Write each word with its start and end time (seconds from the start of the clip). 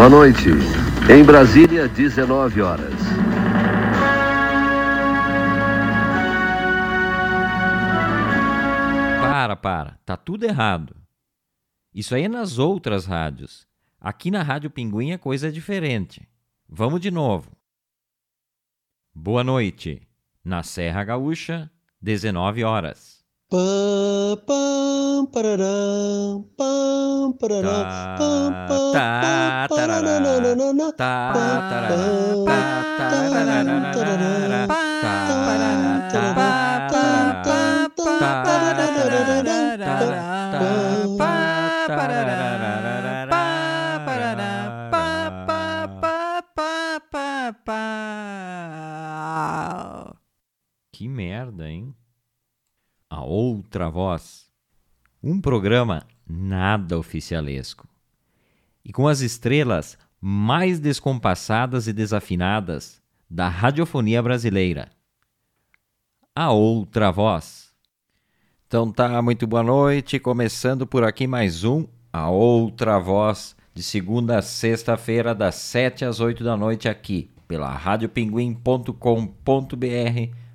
Boa 0.00 0.08
noite. 0.08 0.48
Em 1.14 1.22
Brasília, 1.22 1.86
19 1.86 2.62
horas. 2.62 2.94
Para, 9.20 9.56
para. 9.56 9.98
Tá 10.06 10.16
tudo 10.16 10.44
errado. 10.44 10.96
Isso 11.94 12.14
aí 12.14 12.22
é 12.22 12.28
nas 12.30 12.58
outras 12.58 13.04
rádios. 13.04 13.68
Aqui 14.00 14.30
na 14.30 14.42
Rádio 14.42 14.70
Pinguim 14.70 15.12
a 15.12 15.18
coisa 15.18 15.48
é 15.48 15.50
diferente. 15.50 16.26
Vamos 16.66 17.02
de 17.02 17.10
novo. 17.10 17.54
Boa 19.14 19.44
noite. 19.44 20.00
Na 20.42 20.62
Serra 20.62 21.04
Gaúcha, 21.04 21.70
19 22.00 22.64
horas. 22.64 23.19
Pam, 23.50 24.36
pam, 24.46 25.26
pararam, 25.26 26.46
pam, 26.56 27.32
pararam, 27.32 27.82
pam, 28.16 28.52
pam, 28.68 28.92
tá, 28.92 29.66
tarará, 29.68 30.20
tá, 30.96 31.32
Que 50.92 51.08
merda, 51.08 51.68
hein? 51.68 51.89
A 53.20 53.22
Outra 53.22 53.90
Voz. 53.90 54.46
Um 55.22 55.42
programa 55.42 56.06
nada 56.26 56.98
oficialesco. 56.98 57.86
E 58.82 58.94
com 58.94 59.06
as 59.06 59.20
estrelas 59.20 59.98
mais 60.18 60.80
descompassadas 60.80 61.86
e 61.86 61.92
desafinadas 61.92 62.98
da 63.28 63.46
radiofonia 63.46 64.22
brasileira. 64.22 64.88
A 66.34 66.50
Outra 66.50 67.12
Voz. 67.12 67.74
Então 68.66 68.90
tá, 68.90 69.20
muito 69.20 69.46
boa 69.46 69.62
noite. 69.62 70.18
Começando 70.18 70.86
por 70.86 71.04
aqui 71.04 71.26
mais 71.26 71.62
um 71.62 71.86
A 72.10 72.30
Outra 72.30 72.98
Voz, 72.98 73.54
de 73.74 73.82
segunda 73.82 74.38
a 74.38 74.42
sexta-feira, 74.42 75.34
das 75.34 75.56
7 75.56 76.06
às 76.06 76.20
8 76.20 76.42
da 76.42 76.56
noite, 76.56 76.88
aqui 76.88 77.30
pela 77.46 77.68
radiopinguim.com.br. 77.68 78.96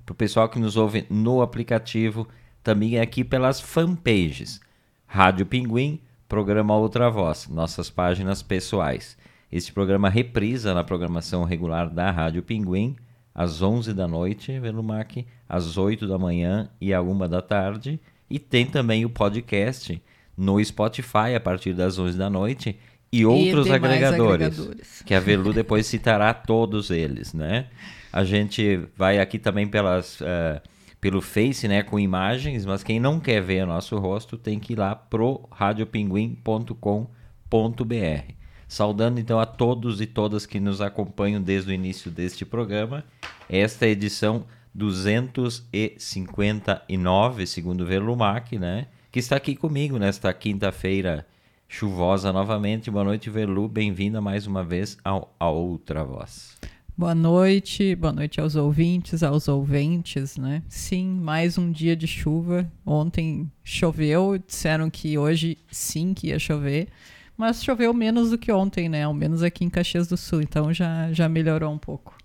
Para 0.04 0.12
o 0.12 0.16
pessoal 0.16 0.48
que 0.48 0.58
nos 0.58 0.76
ouve 0.76 1.06
no 1.08 1.42
aplicativo 1.42 2.26
também 2.66 2.98
aqui 2.98 3.22
pelas 3.22 3.60
fanpages. 3.60 4.60
Rádio 5.06 5.46
Pinguim, 5.46 6.00
programa 6.28 6.76
Outra 6.76 7.08
Voz, 7.08 7.46
nossas 7.46 7.88
páginas 7.88 8.42
pessoais. 8.42 9.16
Este 9.52 9.72
programa 9.72 10.08
reprisa 10.08 10.74
na 10.74 10.82
programação 10.82 11.44
regular 11.44 11.88
da 11.88 12.10
Rádio 12.10 12.42
Pinguim, 12.42 12.96
às 13.32 13.62
11 13.62 13.94
da 13.94 14.08
noite, 14.08 14.58
Velumac, 14.58 15.24
às 15.48 15.78
8 15.78 16.08
da 16.08 16.18
manhã 16.18 16.68
e 16.80 16.92
à 16.92 17.00
1 17.00 17.28
da 17.28 17.40
tarde. 17.40 18.00
E 18.28 18.36
tem 18.36 18.66
também 18.66 19.04
o 19.04 19.10
podcast 19.10 20.02
no 20.36 20.62
Spotify 20.64 21.36
a 21.36 21.40
partir 21.40 21.72
das 21.72 22.00
11 22.00 22.18
da 22.18 22.28
noite 22.28 22.76
e 23.12 23.24
outros 23.24 23.68
e 23.68 23.72
agregadores, 23.72 24.58
agregadores, 24.58 25.02
que 25.06 25.14
a 25.14 25.20
Velu 25.20 25.52
depois 25.52 25.86
citará 25.86 26.34
todos 26.34 26.90
eles, 26.90 27.32
né? 27.32 27.68
A 28.12 28.24
gente 28.24 28.80
vai 28.96 29.20
aqui 29.20 29.38
também 29.38 29.68
pelas... 29.68 30.20
Uh, 30.20 30.60
pelo 31.00 31.20
Face, 31.20 31.66
né, 31.68 31.82
com 31.82 31.98
imagens, 31.98 32.64
mas 32.64 32.82
quem 32.82 32.98
não 32.98 33.20
quer 33.20 33.42
ver 33.42 33.66
nosso 33.66 33.98
rosto 33.98 34.38
tem 34.38 34.58
que 34.58 34.72
ir 34.72 34.76
lá 34.76 34.94
pro 34.94 35.46
radiopinguim.com.br. 35.50 38.34
Saudando 38.68 39.20
então 39.20 39.38
a 39.38 39.46
todos 39.46 40.00
e 40.00 40.06
todas 40.06 40.46
que 40.46 40.58
nos 40.58 40.80
acompanham 40.80 41.40
desde 41.40 41.70
o 41.70 41.74
início 41.74 42.10
deste 42.10 42.44
programa. 42.44 43.04
Esta 43.48 43.86
é 43.86 43.88
a 43.88 43.92
edição 43.92 44.44
259, 44.74 47.46
segundo 47.46 47.86
Verlumac, 47.86 48.58
né, 48.58 48.88
que 49.12 49.20
está 49.20 49.36
aqui 49.36 49.54
comigo 49.54 49.96
nesta 49.98 50.32
quinta-feira 50.32 51.24
chuvosa 51.68 52.32
novamente. 52.32 52.90
Boa 52.90 53.04
noite, 53.04 53.30
Verlu. 53.30 53.68
Bem-vinda 53.68 54.20
mais 54.20 54.46
uma 54.46 54.62
vez 54.62 54.98
ao 55.04 55.34
A 55.38 55.48
Outra 55.48 56.04
Voz. 56.04 56.56
Boa 56.98 57.14
noite, 57.14 57.94
boa 57.94 58.10
noite 58.10 58.40
aos 58.40 58.56
ouvintes, 58.56 59.22
aos 59.22 59.48
ouventes, 59.48 60.38
né? 60.38 60.62
Sim, 60.66 61.06
mais 61.20 61.58
um 61.58 61.70
dia 61.70 61.94
de 61.94 62.06
chuva. 62.06 62.72
Ontem 62.86 63.52
choveu, 63.62 64.38
disseram 64.38 64.88
que 64.88 65.18
hoje 65.18 65.58
sim 65.70 66.14
que 66.14 66.28
ia 66.28 66.38
chover, 66.38 66.88
mas 67.36 67.62
choveu 67.62 67.92
menos 67.92 68.30
do 68.30 68.38
que 68.38 68.50
ontem, 68.50 68.88
né? 68.88 69.02
Ao 69.02 69.12
menos 69.12 69.42
aqui 69.42 69.62
em 69.62 69.68
Caxias 69.68 70.08
do 70.08 70.16
Sul, 70.16 70.40
então 70.40 70.72
já, 70.72 71.12
já 71.12 71.28
melhorou 71.28 71.70
um 71.70 71.76
pouco. 71.76 72.15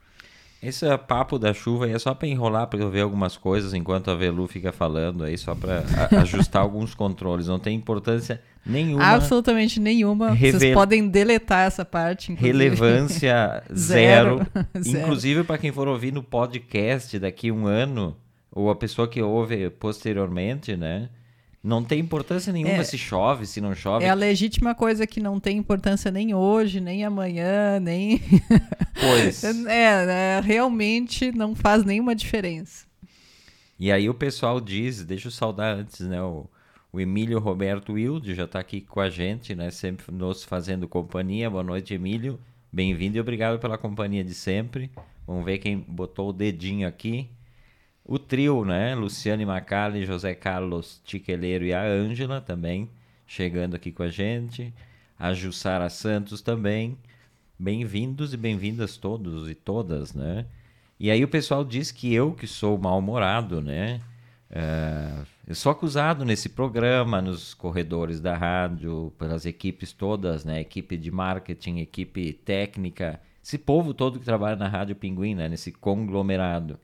Esse 0.62 0.86
é 0.86 0.96
papo 0.98 1.40
da 1.40 1.54
chuva 1.54 1.86
aí 1.86 1.94
é 1.94 2.00
só 2.00 2.14
para 2.14 2.28
enrolar 2.28 2.68
para 2.68 2.80
eu 2.80 2.90
ver 2.90 3.02
algumas 3.02 3.36
coisas 3.36 3.74
enquanto 3.74 4.12
a 4.12 4.16
Velu 4.16 4.48
fica 4.48 4.72
falando 4.72 5.24
aí, 5.24 5.38
só 5.38 5.56
para 5.56 5.84
ajustar 6.22 6.62
alguns 6.64 6.94
controles. 6.94 7.48
Não 7.48 7.58
tem 7.58 7.76
importância 7.76 8.40
Nenhuma. 8.66 9.04
Absolutamente 9.04 9.80
nenhuma. 9.80 10.36
Vocês 10.36 10.74
podem 10.74 11.08
deletar 11.08 11.66
essa 11.66 11.84
parte. 11.84 12.32
Inclusive. 12.32 12.58
Relevância 12.58 13.64
zero. 13.74 14.46
zero. 14.80 15.00
Inclusive, 15.04 15.44
para 15.44 15.58
quem 15.58 15.72
for 15.72 15.88
ouvir 15.88 16.14
no 16.14 16.22
podcast 16.22 17.18
daqui 17.18 17.52
um 17.52 17.66
ano, 17.66 18.16
ou 18.52 18.70
a 18.70 18.76
pessoa 18.76 19.08
que 19.08 19.22
ouve 19.22 19.70
posteriormente, 19.72 20.76
né? 20.76 21.10
Não 21.64 21.84
tem 21.84 22.00
importância 22.00 22.52
nenhuma 22.52 22.74
é, 22.74 22.84
se 22.84 22.98
chove, 22.98 23.46
se 23.46 23.62
não 23.62 23.76
chove. 23.76 24.04
É 24.04 24.10
a 24.10 24.16
legítima 24.16 24.74
coisa 24.74 25.06
que 25.06 25.20
não 25.20 25.40
tem 25.40 25.58
importância 25.58 26.10
nem 26.10 26.34
hoje, 26.34 26.82
nem 26.82 27.06
amanhã, 27.06 27.80
nem. 27.80 28.20
Pois. 29.00 29.44
é, 29.44 30.38
é, 30.38 30.42
realmente 30.44 31.32
não 31.32 31.56
faz 31.56 31.84
nenhuma 31.84 32.14
diferença. 32.14 32.86
E 33.80 33.92
aí 33.92 34.08
o 34.08 34.14
pessoal 34.14 34.62
diz, 34.62 35.04
deixa 35.04 35.28
eu 35.28 35.32
saudar 35.32 35.76
antes, 35.76 36.02
né? 36.02 36.22
O, 36.22 36.48
o 36.94 37.00
Emílio 37.00 37.40
Roberto 37.40 37.94
Wilde 37.94 38.36
já 38.36 38.44
está 38.44 38.60
aqui 38.60 38.82
com 38.82 39.00
a 39.00 39.10
gente, 39.10 39.56
né? 39.56 39.72
Sempre 39.72 40.14
nos 40.14 40.44
fazendo 40.44 40.88
companhia. 40.88 41.50
Boa 41.50 41.64
noite, 41.64 41.94
Emílio. 41.94 42.40
Bem-vindo 42.72 43.18
e 43.18 43.20
obrigado 43.20 43.60
pela 43.60 43.78
companhia 43.78 44.24
de 44.24 44.36
sempre. 44.36 44.92
Vamos 45.26 45.44
ver 45.44 45.58
quem 45.58 45.80
botou 45.80 46.30
o 46.30 46.34
dedinho 46.34 46.88
aqui. 46.88 47.28
O 48.12 48.20
trio, 48.20 48.66
né? 48.66 48.94
Luciane 48.94 49.46
Macali, 49.46 50.06
José 50.06 50.36
Carlos 50.36 51.02
Tiqueleiro 51.06 51.64
e 51.64 51.74
a 51.74 51.82
Ângela 51.82 52.42
também 52.42 52.90
chegando 53.26 53.74
aqui 53.74 53.90
com 53.90 54.04
a 54.04 54.10
gente. 54.10 54.74
A 55.18 55.34
Jussara 55.34 55.90
Santos 55.90 56.42
também. 56.42 56.98
Bem-vindos 57.58 58.34
e 58.34 58.38
bem-vindas 58.38 58.98
todos 58.98 59.50
e 59.50 59.56
todas, 59.56 60.14
né? 60.14 60.46
E 61.00 61.10
aí 61.10 61.24
o 61.24 61.28
pessoal 61.30 61.64
diz 61.64 61.90
que 61.90 62.14
eu 62.14 62.34
que 62.34 62.48
sou 62.48 62.78
mal-humorado, 62.78 63.62
né? 63.62 64.02
Uh, 64.50 65.26
eu 65.48 65.56
sou 65.56 65.72
acusado 65.72 66.26
nesse 66.26 66.50
programa, 66.50 67.22
nos 67.22 67.54
corredores 67.54 68.20
da 68.20 68.36
rádio, 68.36 69.14
pelas 69.18 69.46
equipes 69.46 69.94
todas, 69.94 70.44
né? 70.44 70.60
Equipe 70.60 70.98
de 70.98 71.10
marketing, 71.10 71.78
equipe 71.78 72.34
técnica, 72.34 73.22
esse 73.42 73.58
povo 73.58 73.94
todo 73.94 74.20
que 74.20 74.26
trabalha 74.26 74.58
na 74.58 74.68
Rádio 74.68 74.98
Pinguim, 74.98 75.34
né? 75.34 75.48
Nesse 75.48 75.72
conglomerado. 75.72 76.78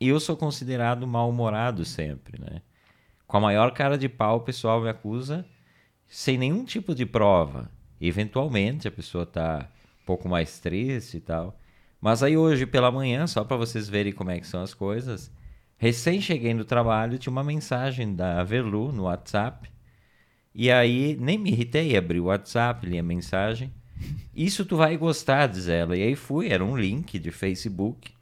Eu 0.00 0.18
sou 0.20 0.36
considerado 0.36 1.06
mal-humorado 1.06 1.84
sempre, 1.84 2.40
né? 2.40 2.62
Com 3.26 3.38
a 3.38 3.40
maior 3.40 3.72
cara 3.72 3.96
de 3.96 4.08
pau, 4.08 4.38
o 4.38 4.42
pessoal 4.42 4.80
me 4.80 4.88
acusa 4.88 5.44
sem 6.06 6.36
nenhum 6.36 6.64
tipo 6.64 6.94
de 6.94 7.06
prova. 7.06 7.70
Eventualmente 8.00 8.86
a 8.86 8.90
pessoa 8.90 9.24
tá 9.24 9.68
um 10.02 10.06
pouco 10.06 10.28
mais 10.28 10.58
triste 10.58 11.16
e 11.16 11.20
tal. 11.20 11.58
Mas 12.00 12.22
aí 12.22 12.36
hoje 12.36 12.66
pela 12.66 12.90
manhã, 12.90 13.26
só 13.26 13.42
para 13.44 13.56
vocês 13.56 13.88
verem 13.88 14.12
como 14.12 14.30
é 14.30 14.38
que 14.38 14.46
são 14.46 14.62
as 14.62 14.74
coisas, 14.74 15.32
Recém 15.76 16.20
cheguei 16.20 16.54
no 16.54 16.64
trabalho, 16.64 17.18
tinha 17.18 17.30
uma 17.30 17.44
mensagem 17.44 18.14
da 18.14 18.42
Velu 18.44 18.92
no 18.92 19.02
WhatsApp. 19.04 19.70
E 20.54 20.70
aí 20.70 21.16
nem 21.20 21.36
me 21.36 21.50
irritei, 21.50 21.96
abri 21.96 22.20
o 22.20 22.24
WhatsApp, 22.24 22.86
li 22.86 22.98
a 22.98 23.02
mensagem. 23.02 23.72
Isso 24.34 24.64
tu 24.64 24.76
vai 24.76 24.96
gostar, 24.96 25.46
diz 25.46 25.68
ela. 25.68 25.96
E 25.96 26.02
aí 26.02 26.14
fui, 26.14 26.48
era 26.48 26.64
um 26.64 26.76
link 26.76 27.18
de 27.18 27.30
Facebook. 27.30 28.12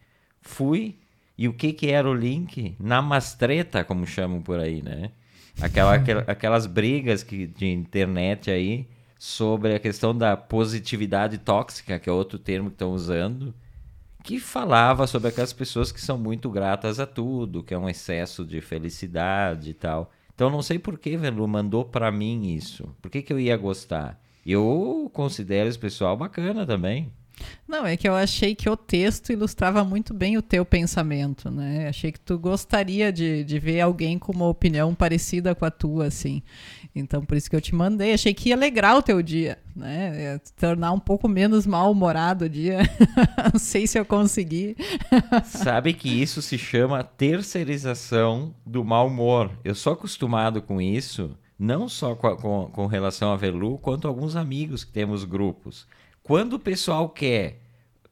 Fui, 0.40 0.98
e 1.36 1.48
o 1.48 1.52
que 1.52 1.72
que 1.72 1.90
era 1.90 2.08
o 2.08 2.14
link? 2.14 2.76
Namastreta, 2.78 3.84
como 3.84 4.06
chamam 4.06 4.42
por 4.42 4.58
aí, 4.58 4.82
né? 4.82 5.10
Aquela, 5.60 5.94
aquelas 6.26 6.66
brigas 6.66 7.22
que, 7.22 7.46
de 7.46 7.66
internet 7.66 8.50
aí 8.50 8.88
sobre 9.18 9.74
a 9.74 9.78
questão 9.78 10.16
da 10.16 10.36
positividade 10.36 11.38
tóxica, 11.38 11.98
que 11.98 12.08
é 12.08 12.12
outro 12.12 12.38
termo 12.38 12.68
que 12.68 12.74
estão 12.74 12.92
usando 12.92 13.54
que 14.22 14.38
falava 14.38 15.06
sobre 15.06 15.28
aquelas 15.28 15.52
pessoas 15.52 15.90
que 15.90 16.00
são 16.00 16.16
muito 16.16 16.48
gratas 16.48 17.00
a 17.00 17.06
tudo, 17.06 17.62
que 17.62 17.74
é 17.74 17.78
um 17.78 17.88
excesso 17.88 18.44
de 18.44 18.60
felicidade 18.60 19.70
e 19.70 19.74
tal. 19.74 20.10
Então 20.34 20.48
não 20.48 20.62
sei 20.62 20.78
por 20.78 20.98
que 20.98 21.16
Velu 21.16 21.46
mandou 21.46 21.84
para 21.84 22.10
mim 22.10 22.54
isso. 22.54 22.94
Por 23.02 23.10
que, 23.10 23.20
que 23.20 23.32
eu 23.32 23.38
ia 23.38 23.56
gostar? 23.56 24.20
Eu 24.46 25.10
considero 25.12 25.68
esse 25.68 25.78
pessoal 25.78 26.16
bacana 26.16 26.64
também. 26.64 27.12
Não, 27.66 27.86
é 27.86 27.96
que 27.96 28.08
eu 28.08 28.14
achei 28.14 28.54
que 28.54 28.68
o 28.68 28.76
texto 28.76 29.32
ilustrava 29.32 29.84
muito 29.84 30.12
bem 30.12 30.36
o 30.36 30.42
teu 30.42 30.64
pensamento, 30.64 31.50
né? 31.50 31.88
Achei 31.88 32.12
que 32.12 32.20
tu 32.20 32.38
gostaria 32.38 33.12
de, 33.12 33.44
de 33.44 33.58
ver 33.58 33.80
alguém 33.80 34.18
com 34.18 34.32
uma 34.32 34.48
opinião 34.48 34.94
parecida 34.94 35.54
com 35.54 35.64
a 35.64 35.70
tua, 35.70 36.06
assim. 36.06 36.42
Então, 36.94 37.24
por 37.24 37.36
isso 37.36 37.48
que 37.48 37.56
eu 37.56 37.60
te 37.60 37.74
mandei. 37.74 38.12
Achei 38.12 38.34
que 38.34 38.50
ia 38.50 38.54
alegrar 38.54 38.96
o 38.96 39.02
teu 39.02 39.22
dia, 39.22 39.58
né? 39.74 40.22
Ia 40.22 40.42
tornar 40.56 40.92
um 40.92 41.00
pouco 41.00 41.28
menos 41.28 41.66
mal-humorado 41.66 42.44
o 42.44 42.48
dia. 42.48 42.80
Não 43.52 43.58
sei 43.58 43.86
se 43.86 43.98
eu 43.98 44.04
consegui. 44.04 44.76
Sabe 45.44 45.94
que 45.94 46.08
isso 46.08 46.42
se 46.42 46.58
chama 46.58 47.02
terceirização 47.02 48.54
do 48.66 48.84
mau 48.84 49.06
humor. 49.06 49.50
Eu 49.64 49.74
sou 49.74 49.94
acostumado 49.94 50.60
com 50.60 50.80
isso, 50.80 51.36
não 51.58 51.88
só 51.88 52.14
com, 52.14 52.36
com, 52.36 52.70
com 52.72 52.86
relação 52.86 53.32
a 53.32 53.36
Velu, 53.36 53.78
quanto 53.78 54.06
a 54.06 54.10
alguns 54.10 54.36
amigos 54.36 54.84
que 54.84 54.92
temos 54.92 55.24
grupos. 55.24 55.86
Quando 56.32 56.54
o 56.54 56.58
pessoal 56.58 57.10
quer 57.10 57.60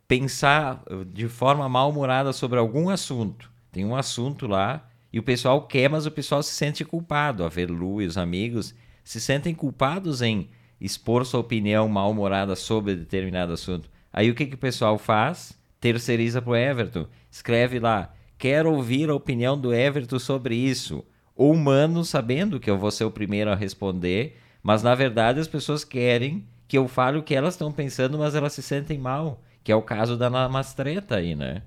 pensar 0.06 0.84
de 1.10 1.26
forma 1.26 1.66
mal-humorada 1.70 2.34
sobre 2.34 2.58
algum 2.58 2.90
assunto, 2.90 3.50
tem 3.72 3.82
um 3.82 3.96
assunto 3.96 4.46
lá 4.46 4.86
e 5.10 5.18
o 5.18 5.22
pessoal 5.22 5.66
quer, 5.66 5.88
mas 5.88 6.04
o 6.04 6.10
pessoal 6.10 6.42
se 6.42 6.52
sente 6.52 6.84
culpado. 6.84 7.42
A 7.42 7.48
Velu 7.48 8.02
e 8.02 8.04
os 8.04 8.18
amigos 8.18 8.74
se 9.02 9.22
sentem 9.22 9.54
culpados 9.54 10.20
em 10.20 10.50
expor 10.78 11.24
sua 11.24 11.40
opinião 11.40 11.88
mal-humorada 11.88 12.54
sobre 12.54 12.94
determinado 12.94 13.54
assunto. 13.54 13.88
Aí 14.12 14.30
o 14.30 14.34
que, 14.34 14.44
que 14.44 14.54
o 14.54 14.58
pessoal 14.58 14.98
faz? 14.98 15.58
Terceiriza 15.80 16.42
para 16.42 16.50
o 16.50 16.56
Everton. 16.56 17.06
Escreve 17.30 17.78
lá, 17.78 18.12
quero 18.36 18.70
ouvir 18.70 19.08
a 19.08 19.14
opinião 19.14 19.58
do 19.58 19.72
Everton 19.72 20.18
sobre 20.18 20.54
isso. 20.54 21.02
Ou 21.34 21.54
humano, 21.54 22.04
sabendo 22.04 22.60
que 22.60 22.68
eu 22.68 22.76
vou 22.76 22.90
ser 22.90 23.04
o 23.04 23.10
primeiro 23.10 23.50
a 23.50 23.54
responder, 23.54 24.38
mas 24.62 24.82
na 24.82 24.94
verdade 24.94 25.40
as 25.40 25.48
pessoas 25.48 25.84
querem 25.84 26.46
que 26.70 26.78
eu 26.78 26.86
fale 26.86 27.18
o 27.18 27.22
que 27.24 27.34
elas 27.34 27.54
estão 27.54 27.72
pensando, 27.72 28.16
mas 28.16 28.36
elas 28.36 28.52
se 28.52 28.62
sentem 28.62 28.96
mal. 28.96 29.42
Que 29.64 29.72
é 29.72 29.74
o 29.74 29.82
caso 29.82 30.16
da 30.16 30.30
Namastreta 30.30 31.16
aí, 31.16 31.34
né? 31.34 31.62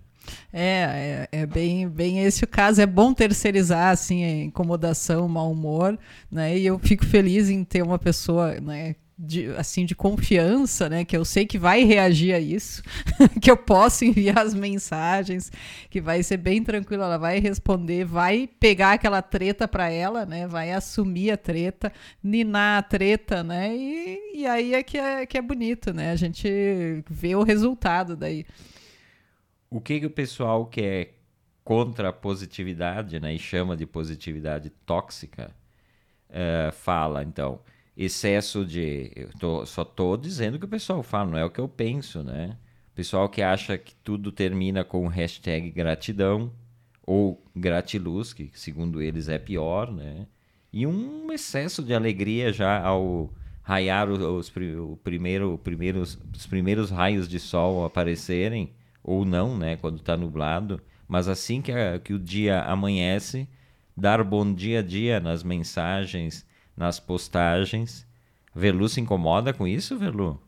É, 0.52 1.28
é, 1.30 1.42
é, 1.42 1.46
bem, 1.46 1.90
bem 1.90 2.24
esse 2.24 2.46
o 2.46 2.48
caso. 2.48 2.82
É 2.82 2.86
bom 2.86 3.14
terceirizar 3.14 3.92
assim, 3.92 4.24
a 4.24 4.44
incomodação, 4.46 5.26
o 5.26 5.30
mau 5.30 5.52
humor, 5.52 6.00
né? 6.32 6.58
E 6.58 6.66
eu 6.66 6.80
fico 6.80 7.06
feliz 7.06 7.50
em 7.50 7.66
ter 7.66 7.84
uma 7.84 8.00
pessoa, 8.00 8.62
né? 8.62 8.96
De, 9.16 9.48
assim 9.58 9.86
de 9.86 9.94
confiança, 9.94 10.90
né, 10.90 11.06
que 11.06 11.16
eu 11.16 11.24
sei 11.24 11.46
que 11.46 11.60
vai 11.60 11.84
reagir 11.84 12.34
a 12.34 12.40
isso, 12.40 12.82
que 13.40 13.52
eu 13.52 13.56
posso 13.56 14.04
enviar 14.04 14.40
as 14.40 14.56
mensagens, 14.56 15.52
que 15.90 16.02
vai 16.02 16.24
ser 16.24 16.38
bem 16.38 16.64
tranquilo, 16.64 17.04
ela 17.04 17.18
vai 17.18 17.40
responder, 17.40 18.06
vai 18.06 18.50
pegar 18.60 18.94
aquela 18.94 19.22
treta 19.22 19.68
para 19.68 19.88
ela, 19.88 20.26
né, 20.26 20.48
vai 20.48 20.72
assumir 20.72 21.30
a 21.30 21.38
treta, 21.38 21.94
ninar 22.24 22.80
a 22.80 22.82
treta, 22.82 23.44
né, 23.44 23.76
e, 23.76 24.40
e 24.40 24.48
aí 24.48 24.74
é 24.74 24.82
que, 24.82 24.98
é 24.98 25.28
que 25.28 25.38
é 25.38 25.42
bonito, 25.42 25.94
né, 25.94 26.12
a 26.12 26.16
gente 26.16 27.04
vê 27.08 27.36
o 27.36 27.44
resultado 27.44 28.16
daí. 28.16 28.44
O 29.70 29.80
que, 29.80 30.00
que 30.00 30.06
o 30.08 30.12
pessoal 30.12 30.66
que 30.66 30.82
é 30.82 31.14
contra 31.64 32.10
a 32.10 32.14
positividade, 32.14 33.20
né, 33.20 33.34
e 33.34 33.40
chama 33.40 33.78
de 33.78 33.86
positividade 33.86 34.70
tóxica, 34.86 35.52
uh, 36.30 36.72
fala, 36.72 37.24
então, 37.24 37.60
excesso 37.96 38.66
de... 38.66 39.12
Eu 39.16 39.30
tô, 39.40 39.66
só 39.66 39.84
estou 39.84 40.18
dizendo 40.18 40.56
o 40.56 40.60
que 40.60 40.66
o 40.66 40.70
pessoal 40.70 41.04
fala, 41.04 41.32
não 41.32 41.38
é 41.38 41.46
o 41.46 41.50
que 41.50 41.60
eu 41.60 41.68
penso, 41.68 42.24
né? 42.24 42.58
O 42.92 42.96
pessoal 42.96 43.28
que 43.30 43.42
acha 43.42 43.78
que 43.78 43.96
tudo 43.96 44.32
termina 44.32 44.84
com 44.84 45.08
hashtag 45.08 45.70
gratidão, 45.72 46.52
ou 47.06 47.44
gratiluz, 47.56 48.34
que 48.34 48.50
segundo 48.54 49.02
eles 49.02 49.28
é 49.28 49.38
pior, 49.38 49.92
né? 49.92 50.26
E 50.72 50.88
um 50.88 51.32
excesso 51.32 51.84
de 51.84 51.94
alegria 51.94 52.52
já 52.52 52.82
ao 52.82 53.32
raiar 53.62 54.10
os, 54.10 54.20
os, 54.20 54.54
o 54.78 54.98
primeiro, 55.04 55.58
primeiros, 55.64 56.20
os 56.36 56.48
primeiros 56.48 56.90
raios 56.90 57.28
de 57.28 57.40
sol 57.40 57.86
aparecerem, 57.86 58.72
ou 59.04 59.26
não, 59.26 59.58
né, 59.58 59.76
quando 59.78 59.98
está 59.98 60.16
nublado, 60.16 60.82
mas 61.08 61.28
assim 61.28 61.62
que, 61.62 61.72
a, 61.72 62.00
que 62.00 62.14
o 62.14 62.20
dia 62.20 62.62
amanhece, 62.62 63.48
dar 63.96 64.24
bom 64.24 64.54
dia 64.54 64.80
a 64.80 64.82
dia 64.82 65.20
nas 65.20 65.44
mensagens, 65.44 66.46
nas 66.76 67.00
postagens. 67.00 68.06
Velu 68.56 68.88
se 68.88 69.02
incomoda 69.02 69.54
com 69.54 69.68
isso, 69.68 69.98
Velu? 69.98 70.40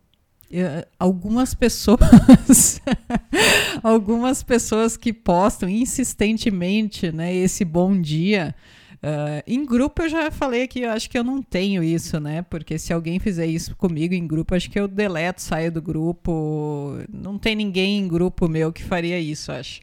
Uh, 0.52 0.86
algumas 1.00 1.56
pessoas 1.56 2.80
algumas 3.82 4.44
pessoas 4.44 4.96
que 4.96 5.12
postam 5.12 5.68
insistentemente 5.68 7.12
né 7.12 7.34
esse 7.34 7.66
bom 7.66 8.00
dia 8.00 8.54
Uh, 8.96 9.44
em 9.46 9.66
grupo 9.66 10.04
eu 10.04 10.10
já 10.10 10.32
falei 10.32 10.68
que 10.68 10.82
eu 10.82 10.90
acho 10.90 11.10
que 11.10 11.18
eu 11.18 11.24
não 11.24 11.42
tenho 11.42 11.84
isso, 11.84 12.20
né? 12.20 12.42
Porque 12.44 12.78
se 12.78 12.92
alguém 12.94 13.20
fizer 13.20 13.46
isso 13.46 13.76
comigo 13.76 14.14
em 14.14 14.26
grupo, 14.26 14.56
acho 14.56 14.70
que 14.70 14.80
eu 14.80 14.88
deleto, 14.88 15.42
saio 15.42 15.72
do 15.72 15.82
grupo. 15.82 16.98
Não 17.12 17.38
tem 17.38 17.56
ninguém 17.56 18.00
em 18.00 18.08
grupo 18.08 18.48
meu 18.48 18.72
que 18.74 18.84
faria 18.84 19.20
isso, 19.20 19.52
acho. 19.52 19.82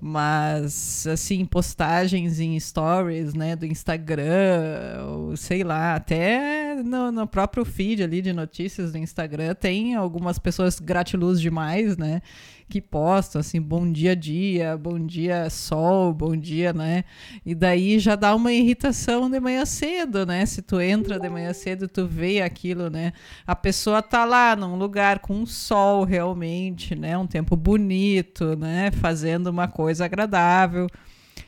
Mas, 0.00 1.06
assim, 1.06 1.44
postagens 1.44 2.40
em 2.40 2.58
stories, 2.58 3.32
né, 3.34 3.54
do 3.54 3.64
Instagram, 3.64 5.04
ou 5.06 5.36
sei 5.36 5.62
lá, 5.62 5.94
até 5.94 6.63
no, 6.82 7.12
no 7.12 7.26
próprio 7.26 7.64
feed 7.64 8.02
ali 8.02 8.20
de 8.20 8.32
notícias 8.32 8.92
do 8.92 8.98
Instagram, 8.98 9.54
tem 9.54 9.94
algumas 9.94 10.38
pessoas 10.38 10.80
gratiluz 10.80 11.40
demais, 11.40 11.96
né? 11.96 12.20
que 12.68 12.80
postam 12.80 13.40
assim, 13.40 13.60
bom 13.60 13.90
dia 13.90 14.16
dia, 14.16 14.76
bom 14.76 14.98
dia 14.98 15.48
sol, 15.50 16.12
bom 16.12 16.36
dia, 16.36 16.72
né? 16.72 17.04
E 17.44 17.54
daí 17.54 17.98
já 17.98 18.16
dá 18.16 18.34
uma 18.34 18.52
irritação 18.52 19.30
de 19.30 19.38
manhã 19.38 19.64
cedo, 19.64 20.24
né? 20.24 20.44
Se 20.46 20.62
tu 20.62 20.80
entra 20.80 21.18
de 21.18 21.28
manhã 21.28 21.52
cedo, 21.52 21.86
tu 21.86 22.06
vê 22.06 22.40
aquilo, 22.40 22.88
né? 22.88 23.12
A 23.46 23.54
pessoa 23.54 24.02
tá 24.02 24.24
lá 24.24 24.56
num 24.56 24.76
lugar 24.76 25.18
com 25.20 25.44
sol 25.46 26.04
realmente, 26.04 26.94
né? 26.94 27.16
Um 27.16 27.26
tempo 27.26 27.56
bonito, 27.56 28.56
né? 28.56 28.90
Fazendo 28.90 29.48
uma 29.48 29.68
coisa 29.68 30.04
agradável. 30.04 30.86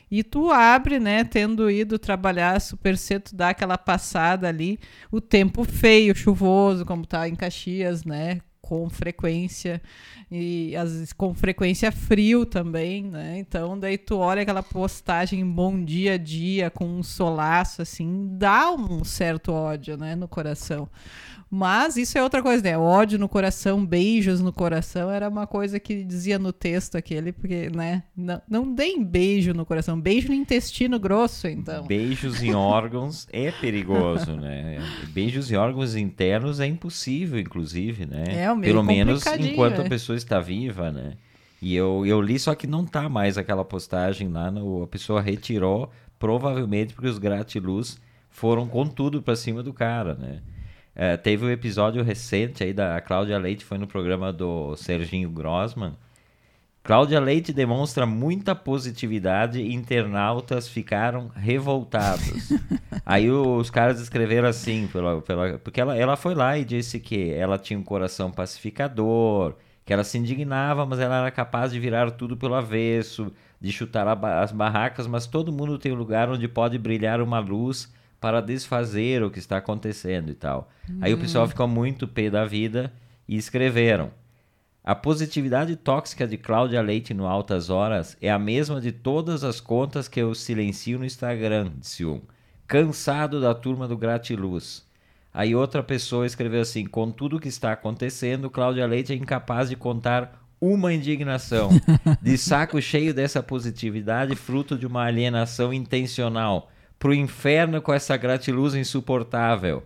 E 0.09 0.23
tu 0.23 0.51
abre, 0.51 0.99
né, 0.99 1.23
tendo 1.23 1.69
ido 1.69 1.99
trabalhar 1.99 2.59
super 2.61 2.97
cedo, 2.97 3.31
dá 3.33 3.49
aquela 3.49 3.77
passada 3.77 4.47
ali, 4.47 4.79
o 5.11 5.19
tempo 5.19 5.63
feio, 5.63 6.15
chuvoso, 6.15 6.85
como 6.85 7.05
tá 7.05 7.27
em 7.27 7.35
Caxias, 7.35 8.05
né, 8.05 8.39
com 8.61 8.89
frequência 8.89 9.81
e 10.29 10.75
às 10.75 10.91
vezes 10.91 11.13
com 11.13 11.33
frequência 11.33 11.91
frio 11.91 12.45
também, 12.45 13.03
né? 13.03 13.37
Então 13.39 13.79
daí 13.79 13.97
tu 13.97 14.17
olha 14.17 14.41
aquela 14.41 14.61
postagem 14.61 15.45
bom 15.45 15.81
dia 15.83 16.15
a 16.15 16.17
dia 16.17 16.69
com 16.69 16.85
um 16.85 17.01
solaço 17.01 17.81
assim, 17.81 18.27
dá 18.33 18.71
um 18.71 19.05
certo 19.05 19.53
ódio, 19.53 19.97
né, 19.97 20.15
no 20.15 20.27
coração. 20.27 20.89
Mas 21.49 21.95
isso 21.95 22.17
é 22.17 22.23
outra 22.23 22.43
coisa, 22.43 22.61
né? 22.61 22.77
Ódio 22.77 23.17
no 23.17 23.29
coração, 23.29 23.85
beijos 23.85 24.41
no 24.41 24.51
coração, 24.51 25.09
era 25.09 25.29
uma 25.29 25.47
coisa 25.47 25.79
que 25.79 26.03
dizia 26.03 26.37
no 26.37 26.51
texto 26.51 26.95
aquele, 26.95 27.31
porque, 27.31 27.69
né? 27.69 28.03
Não, 28.15 28.41
não 28.49 28.73
deem 28.73 29.01
beijo 29.03 29.53
no 29.53 29.65
coração, 29.65 29.99
beijo 29.99 30.27
no 30.27 30.33
intestino 30.33 30.99
grosso, 30.99 31.47
então. 31.47 31.85
Beijos 31.85 32.43
em 32.43 32.53
órgãos 32.53 33.27
é 33.31 33.49
perigoso, 33.51 34.35
né? 34.35 34.79
Beijos 35.13 35.49
em 35.49 35.55
órgãos 35.55 35.95
internos 35.95 36.59
é 36.59 36.67
impossível, 36.67 37.39
inclusive, 37.39 38.05
né? 38.05 38.25
É, 38.27 38.51
o 38.51 38.59
Pelo 38.59 38.83
menos 38.83 39.25
enquanto 39.39 39.81
é. 39.81 39.85
a 39.85 39.89
pessoa 39.89 40.17
está 40.17 40.41
viva, 40.41 40.91
né? 40.91 41.13
E 41.61 41.75
eu, 41.75 42.05
eu 42.05 42.21
li, 42.21 42.37
só 42.37 42.53
que 42.53 42.67
não 42.67 42.85
tá 42.85 43.07
mais 43.09 43.37
aquela 43.37 43.65
postagem 43.65 44.27
lá, 44.27 44.51
no, 44.51 44.83
a 44.83 44.87
pessoa 44.87 45.21
retirou, 45.21 45.89
provavelmente 46.19 46.93
porque 46.93 47.07
os 47.07 47.17
gratiluz 47.17 47.99
foram 48.29 48.67
com 48.67 48.85
tudo 48.85 49.21
para 49.21 49.35
cima 49.35 49.63
do 49.63 49.73
cara, 49.73 50.13
né? 50.13 50.41
É, 50.99 51.15
teve 51.15 51.45
um 51.45 51.51
episódio 51.51 52.03
recente 52.03 52.63
aí 52.63 52.73
da 52.73 52.99
Cláudia 52.99 53.37
Leite, 53.37 53.63
foi 53.63 53.77
no 53.77 53.85
programa 53.85 54.33
do 54.33 54.75
Serginho 54.75 55.29
Grossman. 55.29 55.93
Cláudia 56.81 57.19
Leite 57.19 57.53
demonstra 57.53 58.03
muita 58.07 58.55
positividade 58.55 59.59
e 59.61 59.75
internautas 59.75 60.67
ficaram 60.67 61.27
revoltados. 61.35 62.51
aí 63.05 63.29
os 63.29 63.69
caras 63.69 64.01
escreveram 64.01 64.47
assim, 64.47 64.89
pela, 64.91 65.21
pela, 65.21 65.59
porque 65.59 65.79
ela, 65.79 65.95
ela 65.95 66.15
foi 66.15 66.33
lá 66.33 66.57
e 66.57 66.65
disse 66.65 66.99
que 66.99 67.29
ela 67.31 67.59
tinha 67.59 67.77
um 67.77 67.83
coração 67.83 68.31
pacificador, 68.31 69.53
que 69.85 69.93
ela 69.93 70.03
se 70.03 70.17
indignava, 70.17 70.83
mas 70.83 70.97
ela 70.97 71.19
era 71.19 71.29
capaz 71.29 71.71
de 71.71 71.79
virar 71.79 72.09
tudo 72.09 72.35
pelo 72.35 72.55
avesso, 72.55 73.31
de 73.61 73.71
chutar 73.71 74.07
as 74.07 74.51
barracas, 74.51 75.05
mas 75.05 75.27
todo 75.27 75.53
mundo 75.53 75.77
tem 75.77 75.91
um 75.91 75.95
lugar 75.95 76.27
onde 76.27 76.47
pode 76.47 76.79
brilhar 76.79 77.21
uma 77.21 77.37
luz 77.37 77.87
para 78.19 78.41
desfazer 78.41 79.23
o 79.23 79.29
que 79.29 79.39
está 79.39 79.57
acontecendo 79.57 80.29
e 80.29 80.33
tal. 80.33 80.69
Hum. 80.89 80.99
Aí 81.01 81.13
o 81.13 81.17
pessoal 81.17 81.45
hum. 81.45 81.49
ficou 81.49 81.67
muito 81.67 82.07
pé 82.07 82.29
da 82.29 82.45
vida 82.45 82.91
e 83.27 83.35
escreveram: 83.35 84.11
A 84.83 84.95
positividade 84.95 85.75
tóxica 85.75 86.27
de 86.27 86.37
Cláudia 86.37 86.81
Leite 86.81 87.13
no 87.13 87.27
Altas 87.27 87.69
Horas 87.69 88.17
é 88.21 88.31
a 88.31 88.39
mesma 88.39 88.81
de 88.81 88.91
todas 88.91 89.43
as 89.43 89.59
contas 89.59 90.07
que 90.07 90.19
eu 90.19 90.33
silencio 90.33 90.99
no 90.99 91.05
Instagram, 91.05 91.71
disse 91.77 92.05
um. 92.05 92.21
Cansado 92.67 93.39
da 93.39 93.53
turma 93.55 93.87
do 93.87 93.97
Gratiluz. 93.97 94.85
Aí 95.33 95.55
outra 95.55 95.83
pessoa 95.83 96.25
escreveu 96.25 96.61
assim: 96.61 96.85
Com 96.85 97.11
tudo 97.11 97.37
o 97.37 97.39
que 97.39 97.47
está 97.47 97.71
acontecendo, 97.71 98.49
Cláudia 98.49 98.87
Leite 98.87 99.13
é 99.13 99.15
incapaz 99.15 99.69
de 99.69 99.75
contar 99.75 100.43
uma 100.59 100.91
indignação. 100.91 101.69
De 102.19 102.35
saco 102.35 102.81
cheio 102.81 103.13
dessa 103.13 103.43
positividade, 103.43 104.35
fruto 104.35 104.75
de 104.75 104.87
uma 104.87 105.03
alienação 105.03 105.71
intencional 105.71 106.71
pro 106.99 107.13
inferno 107.13 107.81
com 107.81 107.93
essa 107.93 108.15
gratiluz 108.17 108.75
insuportável. 108.75 109.83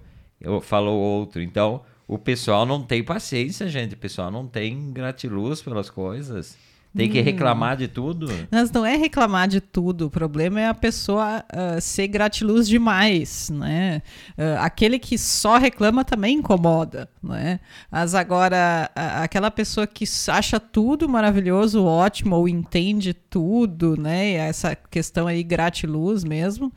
Falou 0.61 0.99
outro. 0.99 1.41
Então, 1.41 1.81
o 2.07 2.17
pessoal 2.17 2.65
não 2.65 2.81
tem 2.83 3.03
paciência, 3.03 3.67
gente. 3.69 3.95
O 3.95 3.97
pessoal 3.97 4.31
não 4.31 4.47
tem 4.47 4.91
gratiluz 4.91 5.61
pelas 5.61 5.89
coisas. 5.89 6.57
Tem 6.95 7.09
que 7.09 7.21
reclamar 7.21 7.77
de 7.77 7.87
tudo. 7.87 8.27
Mas 8.51 8.69
não 8.69 8.85
é 8.85 8.97
reclamar 8.97 9.47
de 9.47 9.61
tudo. 9.61 10.07
O 10.07 10.09
problema 10.09 10.59
é 10.59 10.67
a 10.67 10.73
pessoa 10.73 11.43
uh, 11.47 11.79
ser 11.79 12.07
gratiluz 12.07 12.67
demais, 12.67 13.49
né? 13.49 14.01
Uh, 14.37 14.59
aquele 14.59 14.99
que 14.99 15.17
só 15.17 15.57
reclama 15.57 16.03
também 16.03 16.39
incomoda, 16.39 17.09
né? 17.23 17.61
Mas 17.89 18.13
agora, 18.13 18.91
uh, 18.91 19.23
aquela 19.23 19.49
pessoa 19.49 19.87
que 19.87 20.03
acha 20.27 20.59
tudo 20.59 21.07
maravilhoso, 21.07 21.85
ótimo, 21.85 22.35
ou 22.35 22.49
entende 22.49 23.13
tudo, 23.13 23.95
né? 23.95 24.33
Essa 24.33 24.75
questão 24.75 25.27
aí, 25.27 25.43
gratiluz 25.43 26.25
mesmo, 26.25 26.73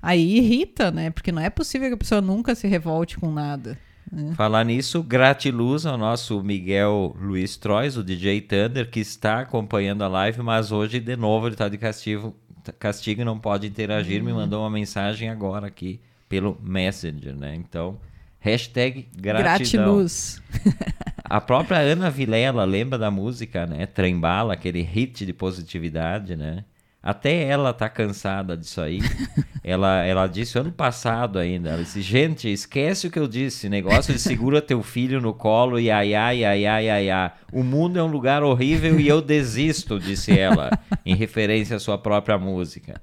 aí 0.00 0.38
irrita, 0.38 0.90
né? 0.90 1.10
Porque 1.10 1.30
não 1.30 1.42
é 1.42 1.50
possível 1.50 1.88
que 1.88 1.94
a 1.94 1.98
pessoa 1.98 2.22
nunca 2.22 2.54
se 2.54 2.66
revolte 2.66 3.18
com 3.18 3.30
nada. 3.30 3.78
É. 4.14 4.34
Falar 4.34 4.64
nisso, 4.64 5.02
gratiluz 5.02 5.84
ao 5.84 5.98
nosso 5.98 6.42
Miguel 6.42 7.14
Luiz 7.20 7.56
Trois, 7.56 7.96
o 7.96 8.02
DJ 8.02 8.40
Thunder, 8.40 8.90
que 8.90 9.00
está 9.00 9.40
acompanhando 9.40 10.02
a 10.02 10.08
live, 10.08 10.42
mas 10.42 10.72
hoje 10.72 11.00
de 11.00 11.16
novo 11.16 11.46
ele 11.46 11.54
está 11.54 11.68
de 11.68 11.76
castigo, 11.76 12.34
castigo 12.78 13.20
e 13.20 13.24
não 13.24 13.38
pode 13.38 13.66
interagir. 13.66 14.20
Uhum. 14.20 14.26
Me 14.26 14.32
mandou 14.32 14.62
uma 14.62 14.70
mensagem 14.70 15.28
agora 15.28 15.66
aqui 15.66 16.00
pelo 16.28 16.58
Messenger, 16.62 17.34
né? 17.34 17.54
Então, 17.54 17.98
hashtag 18.40 19.08
gratidão. 19.16 19.84
Gratiluz. 19.84 20.42
a 21.24 21.40
própria 21.40 21.78
Ana 21.78 22.10
Vilela 22.10 22.64
lembra 22.64 22.98
da 22.98 23.10
música, 23.10 23.66
né? 23.66 23.86
Trembala, 23.86 24.54
aquele 24.54 24.82
hit 24.82 25.24
de 25.26 25.32
positividade, 25.32 26.36
né? 26.36 26.64
Até 27.08 27.44
ela 27.44 27.72
tá 27.72 27.88
cansada 27.88 28.54
disso 28.54 28.82
aí. 28.82 29.00
ela, 29.64 30.04
ela 30.04 30.26
disse 30.26 30.58
ano 30.58 30.70
passado 30.70 31.38
ainda. 31.38 31.70
Ela 31.70 31.82
disse: 31.82 32.02
Gente, 32.02 32.52
esquece 32.52 33.06
o 33.06 33.10
que 33.10 33.18
eu 33.18 33.26
disse. 33.26 33.66
Negócio 33.66 34.12
de 34.12 34.20
segura 34.20 34.60
teu 34.60 34.82
filho 34.82 35.18
no 35.18 35.32
colo 35.32 35.80
e 35.80 35.90
ai, 35.90 36.14
ai, 36.14 36.44
ai, 36.44 36.66
ai, 36.66 36.90
ai, 36.90 37.10
ai. 37.10 37.32
O 37.50 37.64
mundo 37.64 37.98
é 37.98 38.02
um 38.02 38.08
lugar 38.08 38.42
horrível 38.42 39.00
e 39.00 39.08
eu 39.08 39.22
desisto, 39.22 39.98
disse 39.98 40.38
ela, 40.38 40.68
em 41.02 41.14
referência 41.14 41.76
à 41.76 41.80
sua 41.80 41.96
própria 41.96 42.36
música. 42.36 43.00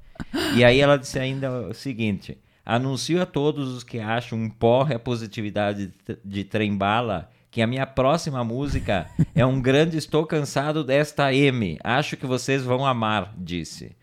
E 0.55 0.63
aí 0.63 0.79
ela 0.79 0.99
disse 0.99 1.17
ainda 1.17 1.69
o 1.69 1.73
seguinte: 1.73 2.37
Anuncio 2.63 3.19
a 3.19 3.25
todos 3.25 3.69
os 3.69 3.83
que 3.83 3.99
acham 3.99 4.37
um 4.37 4.51
porre 4.51 4.93
a 4.93 4.99
positividade 4.99 5.91
de, 6.07 6.17
de 6.23 6.43
trem-bala 6.43 7.31
que 7.55 7.61
a 7.61 7.67
minha 7.67 7.87
próxima 7.87 8.43
música 8.43 9.09
é 9.33 9.45
um 9.45 9.61
grande 9.61 9.97
Estou 9.97 10.25
Cansado 10.25 10.83
desta 10.83 11.33
M. 11.33 11.79
Acho 11.81 12.17
que 12.17 12.25
vocês 12.25 12.65
vão 12.65 12.85
amar, 12.85 13.33
disse. 13.37 13.95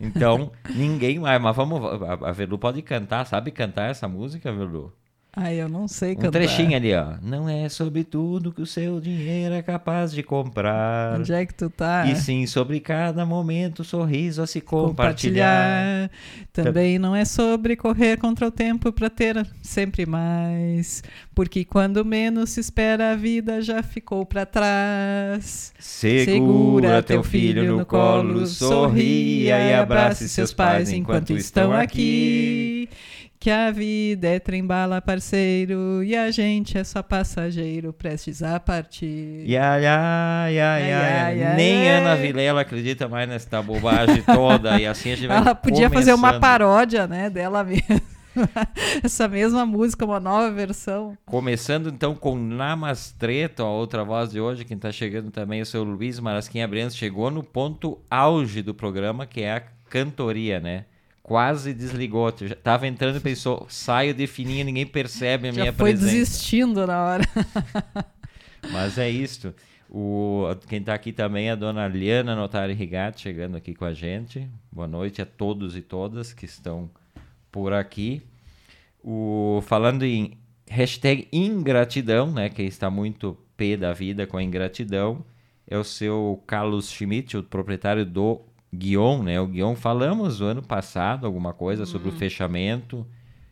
Então, 0.00 0.52
ninguém 0.72 1.18
mais. 1.18 1.42
Mas 1.42 1.56
vamos. 1.56 1.82
A 2.22 2.30
Velu 2.30 2.56
pode 2.56 2.80
cantar, 2.82 3.26
sabe 3.26 3.50
cantar 3.50 3.90
essa 3.90 4.06
música, 4.06 4.52
Velu? 4.52 4.92
Ai, 5.32 5.60
eu 5.60 5.68
não 5.68 5.86
sei 5.86 6.16
cantar. 6.16 6.28
Um 6.28 6.32
trechinho 6.32 6.76
ali, 6.76 6.92
ó. 6.92 7.14
Não 7.22 7.48
é 7.48 7.68
sobre 7.68 8.02
tudo 8.02 8.50
que 8.52 8.60
o 8.60 8.66
seu 8.66 9.00
dinheiro 9.00 9.54
é 9.54 9.62
capaz 9.62 10.10
de 10.10 10.24
comprar. 10.24 11.20
Onde 11.20 11.32
é 11.32 11.46
que 11.46 11.54
tu 11.54 11.70
tá? 11.70 12.06
E 12.06 12.16
sim 12.16 12.46
sobre 12.46 12.80
cada 12.80 13.24
momento, 13.24 13.84
sorriso 13.84 14.42
a 14.42 14.46
se 14.46 14.60
compartilhar. 14.60 16.08
compartilhar. 16.08 16.10
Também 16.52 16.98
não 16.98 17.14
é 17.14 17.24
sobre 17.24 17.76
correr 17.76 18.16
contra 18.16 18.48
o 18.48 18.50
tempo 18.50 18.92
para 18.92 19.08
ter 19.08 19.46
sempre 19.62 20.04
mais. 20.04 21.00
Porque 21.32 21.64
quando 21.64 22.04
menos 22.04 22.50
se 22.50 22.58
espera, 22.58 23.12
a 23.12 23.16
vida 23.16 23.62
já 23.62 23.84
ficou 23.84 24.26
para 24.26 24.44
trás. 24.44 25.72
Segura, 25.78 26.24
Segura 26.24 27.02
teu 27.04 27.22
filho 27.22 27.76
no 27.76 27.86
colo, 27.86 28.46
sorria 28.46 29.60
e 29.60 29.74
abrace 29.74 30.28
seus 30.28 30.52
pais 30.52 30.90
enquanto 30.90 31.30
estão 31.34 31.72
aqui. 31.72 32.88
Que 33.42 33.48
a 33.48 33.70
vida 33.70 34.28
é 34.28 34.38
trembala 34.38 35.00
parceiro 35.00 36.04
e 36.04 36.14
a 36.14 36.30
gente 36.30 36.76
é 36.76 36.84
só 36.84 37.02
passageiro 37.02 37.90
prestes 37.90 38.42
a 38.42 38.60
partir. 38.60 39.48
Ya, 39.48 39.78
ya, 39.78 40.46
ya, 40.50 40.78
ya, 40.78 41.28
ya. 41.30 41.54
Nem 41.54 41.88
Ana 41.88 42.16
Vilela 42.16 42.60
acredita 42.60 43.08
mais 43.08 43.26
nessa 43.26 43.62
bobagem 43.62 44.22
toda 44.24 44.78
e 44.78 44.86
assim 44.86 45.12
a 45.12 45.16
gente 45.16 45.26
vai 45.26 45.38
Ela 45.38 45.54
podia 45.54 45.88
começando. 45.88 45.94
fazer 45.94 46.12
uma 46.12 46.38
paródia, 46.38 47.06
né, 47.06 47.30
dela 47.30 47.64
mesma. 47.64 48.02
Essa 49.02 49.26
mesma 49.26 49.64
música, 49.64 50.04
uma 50.04 50.20
nova 50.20 50.50
versão. 50.50 51.16
Começando 51.24 51.88
então 51.88 52.14
com 52.14 52.36
Namastreta, 52.36 53.62
a 53.62 53.70
outra 53.70 54.04
voz 54.04 54.30
de 54.30 54.38
hoje, 54.38 54.66
quem 54.66 54.76
está 54.76 54.92
chegando 54.92 55.30
também 55.30 55.60
é 55.60 55.62
o 55.62 55.66
seu 55.66 55.82
Luiz 55.82 56.20
Marasquim 56.20 56.60
Abrianos, 56.60 56.94
chegou 56.94 57.30
no 57.30 57.42
ponto 57.42 57.98
auge 58.10 58.60
do 58.60 58.74
programa, 58.74 59.24
que 59.24 59.40
é 59.40 59.54
a 59.54 59.62
cantoria, 59.88 60.60
né? 60.60 60.84
Quase 61.22 61.72
desligou. 61.72 62.32
Já 62.40 62.54
tava 62.54 62.86
entrando 62.86 63.16
e 63.16 63.20
pensou, 63.20 63.66
saio 63.68 64.14
de 64.14 64.26
fininho, 64.26 64.64
ninguém 64.64 64.86
percebe 64.86 65.48
a 65.48 65.52
Já 65.52 65.60
minha 65.60 65.72
foi 65.72 65.90
presença. 65.92 66.10
foi 66.10 66.18
desistindo 66.20 66.86
na 66.86 67.04
hora. 67.04 67.24
Mas 68.70 68.98
é 68.98 69.08
isto. 69.08 69.54
O, 69.88 70.44
quem 70.68 70.78
está 70.78 70.94
aqui 70.94 71.12
também 71.12 71.48
é 71.48 71.52
a 71.52 71.56
dona 71.56 71.88
Liana 71.88 72.36
Notari 72.36 72.74
Rigatti, 72.74 73.22
chegando 73.22 73.56
aqui 73.56 73.74
com 73.74 73.84
a 73.84 73.92
gente. 73.92 74.48
Boa 74.70 74.86
noite 74.86 75.20
a 75.20 75.26
todos 75.26 75.76
e 75.76 75.82
todas 75.82 76.32
que 76.32 76.44
estão 76.44 76.88
por 77.50 77.72
aqui. 77.72 78.22
O, 79.02 79.60
falando 79.66 80.04
em 80.04 80.38
hashtag 80.68 81.26
ingratidão, 81.32 82.30
né, 82.30 82.48
que 82.48 82.62
está 82.62 82.88
muito 82.88 83.36
pé 83.56 83.76
da 83.76 83.92
vida 83.92 84.26
com 84.26 84.36
a 84.36 84.42
ingratidão, 84.42 85.24
é 85.66 85.76
o 85.76 85.82
seu 85.82 86.40
Carlos 86.46 86.90
Schmidt, 86.90 87.36
o 87.36 87.42
proprietário 87.42 88.04
do 88.04 88.40
Guion, 88.72 89.22
né? 89.22 89.40
O 89.40 89.46
Guion 89.46 89.74
falamos 89.74 90.40
no 90.40 90.46
ano 90.46 90.62
passado 90.62 91.26
alguma 91.26 91.52
coisa 91.52 91.84
sobre 91.84 92.08
o 92.08 92.12
uhum. 92.12 92.18
fechamento. 92.18 93.06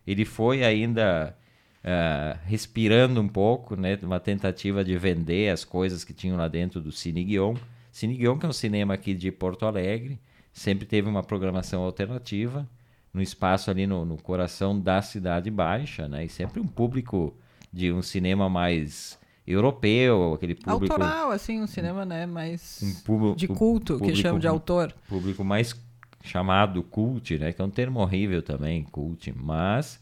Ele 0.06 0.24
foi 0.24 0.64
ainda 0.64 1.36
uh, 1.84 2.38
respirando 2.46 3.20
um 3.20 3.28
pouco, 3.28 3.76
né? 3.76 3.98
Uma 4.02 4.20
tentativa 4.20 4.84
de 4.84 4.96
vender 4.96 5.50
as 5.50 5.64
coisas 5.64 6.04
que 6.04 6.14
tinham 6.14 6.36
lá 6.36 6.48
dentro 6.48 6.80
do 6.80 6.92
Cine 6.92 7.24
Guion. 7.24 7.54
Cine 7.90 8.16
Guion, 8.16 8.38
que 8.38 8.46
é 8.46 8.48
um 8.48 8.52
cinema 8.52 8.94
aqui 8.94 9.14
de 9.14 9.30
Porto 9.32 9.66
Alegre, 9.66 10.18
sempre 10.52 10.86
teve 10.86 11.08
uma 11.08 11.22
programação 11.22 11.82
alternativa 11.82 12.68
no 13.12 13.22
espaço 13.22 13.70
ali 13.70 13.86
no, 13.86 14.04
no 14.04 14.16
coração 14.16 14.78
da 14.78 15.02
cidade 15.02 15.50
baixa, 15.50 16.08
né? 16.08 16.24
E 16.24 16.28
sempre 16.28 16.60
um 16.60 16.66
público 16.66 17.36
de 17.72 17.92
um 17.92 18.02
cinema 18.02 18.48
mais 18.48 19.18
europeu, 19.50 20.34
aquele 20.34 20.54
público... 20.54 20.92
Autoral, 20.92 21.30
assim, 21.30 21.60
um 21.60 21.66
cinema, 21.66 22.04
né, 22.04 22.26
mais 22.26 22.80
um 22.82 22.94
público, 23.02 23.36
de 23.36 23.48
culto, 23.48 23.94
público, 23.94 24.14
que 24.14 24.22
chama 24.22 24.38
de 24.38 24.46
autor. 24.46 24.94
Público 25.08 25.42
mais 25.44 25.74
chamado 26.22 26.82
cult, 26.82 27.38
né, 27.38 27.52
que 27.52 27.60
é 27.60 27.64
um 27.64 27.70
termo 27.70 28.00
horrível 28.00 28.42
também, 28.42 28.84
cult, 28.84 29.32
mas... 29.36 30.00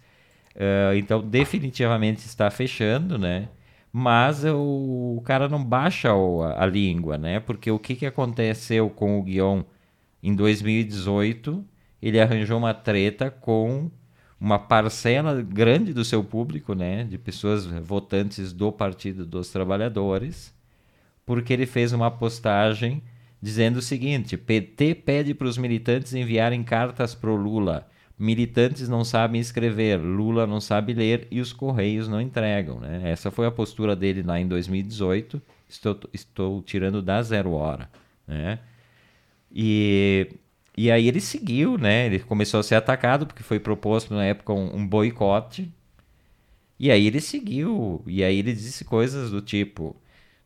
Uh, 0.56 0.96
então, 0.96 1.20
definitivamente 1.20 2.24
está 2.24 2.50
fechando, 2.50 3.18
né? 3.18 3.50
Mas 3.92 4.44
o, 4.44 5.16
o 5.18 5.22
cara 5.22 5.48
não 5.48 5.62
baixa 5.62 6.14
o, 6.14 6.42
a, 6.42 6.64
a, 6.64 6.66
língua, 6.66 7.18
né? 7.18 7.40
Porque 7.40 7.70
o 7.70 7.78
que, 7.78 7.94
que 7.94 8.06
aconteceu 8.06 8.88
com 8.88 9.18
o 9.18 9.22
Guion 9.22 9.62
em 10.22 10.34
2018? 10.34 11.64
Ele 12.00 12.20
arranjou 12.20 12.58
uma 12.58 12.74
treta 12.74 13.30
com 13.30 13.90
uma 14.40 14.58
parcela 14.58 15.42
grande 15.42 15.92
do 15.92 16.04
seu 16.04 16.22
público, 16.22 16.74
né, 16.74 17.04
de 17.04 17.16
pessoas 17.18 17.66
votantes 17.66 18.52
do 18.52 18.70
Partido 18.70 19.24
dos 19.24 19.50
Trabalhadores, 19.50 20.54
porque 21.24 21.52
ele 21.52 21.66
fez 21.66 21.92
uma 21.92 22.10
postagem 22.10 23.02
dizendo 23.40 23.78
o 23.78 23.82
seguinte: 23.82 24.36
PT 24.36 24.94
pede 24.96 25.34
para 25.34 25.48
os 25.48 25.58
militantes 25.58 26.14
enviarem 26.14 26.62
cartas 26.62 27.14
para 27.14 27.30
o 27.30 27.36
Lula. 27.36 27.88
Militantes 28.18 28.88
não 28.88 29.04
sabem 29.04 29.40
escrever, 29.40 29.98
Lula 29.98 30.46
não 30.46 30.58
sabe 30.58 30.94
ler 30.94 31.28
e 31.30 31.38
os 31.38 31.52
correios 31.52 32.08
não 32.08 32.18
entregam. 32.20 32.80
Né? 32.80 33.10
Essa 33.10 33.30
foi 33.30 33.46
a 33.46 33.50
postura 33.50 33.94
dele 33.94 34.22
lá 34.22 34.40
em 34.40 34.48
2018. 34.48 35.40
Estou, 35.68 35.98
estou 36.14 36.62
tirando 36.62 37.02
da 37.02 37.20
zero 37.20 37.52
hora. 37.52 37.90
Né? 38.26 38.58
E 39.52 40.30
e 40.76 40.90
aí 40.90 41.08
ele 41.08 41.20
seguiu, 41.20 41.78
né? 41.78 42.06
Ele 42.06 42.18
começou 42.20 42.60
a 42.60 42.62
ser 42.62 42.74
atacado 42.74 43.26
porque 43.26 43.42
foi 43.42 43.58
proposto 43.58 44.14
na 44.14 44.24
época 44.24 44.52
um, 44.52 44.76
um 44.76 44.86
boicote. 44.86 45.72
E 46.78 46.90
aí 46.90 47.06
ele 47.06 47.20
seguiu. 47.20 48.02
E 48.06 48.22
aí 48.22 48.38
ele 48.38 48.52
disse 48.52 48.84
coisas 48.84 49.30
do 49.30 49.40
tipo: 49.40 49.96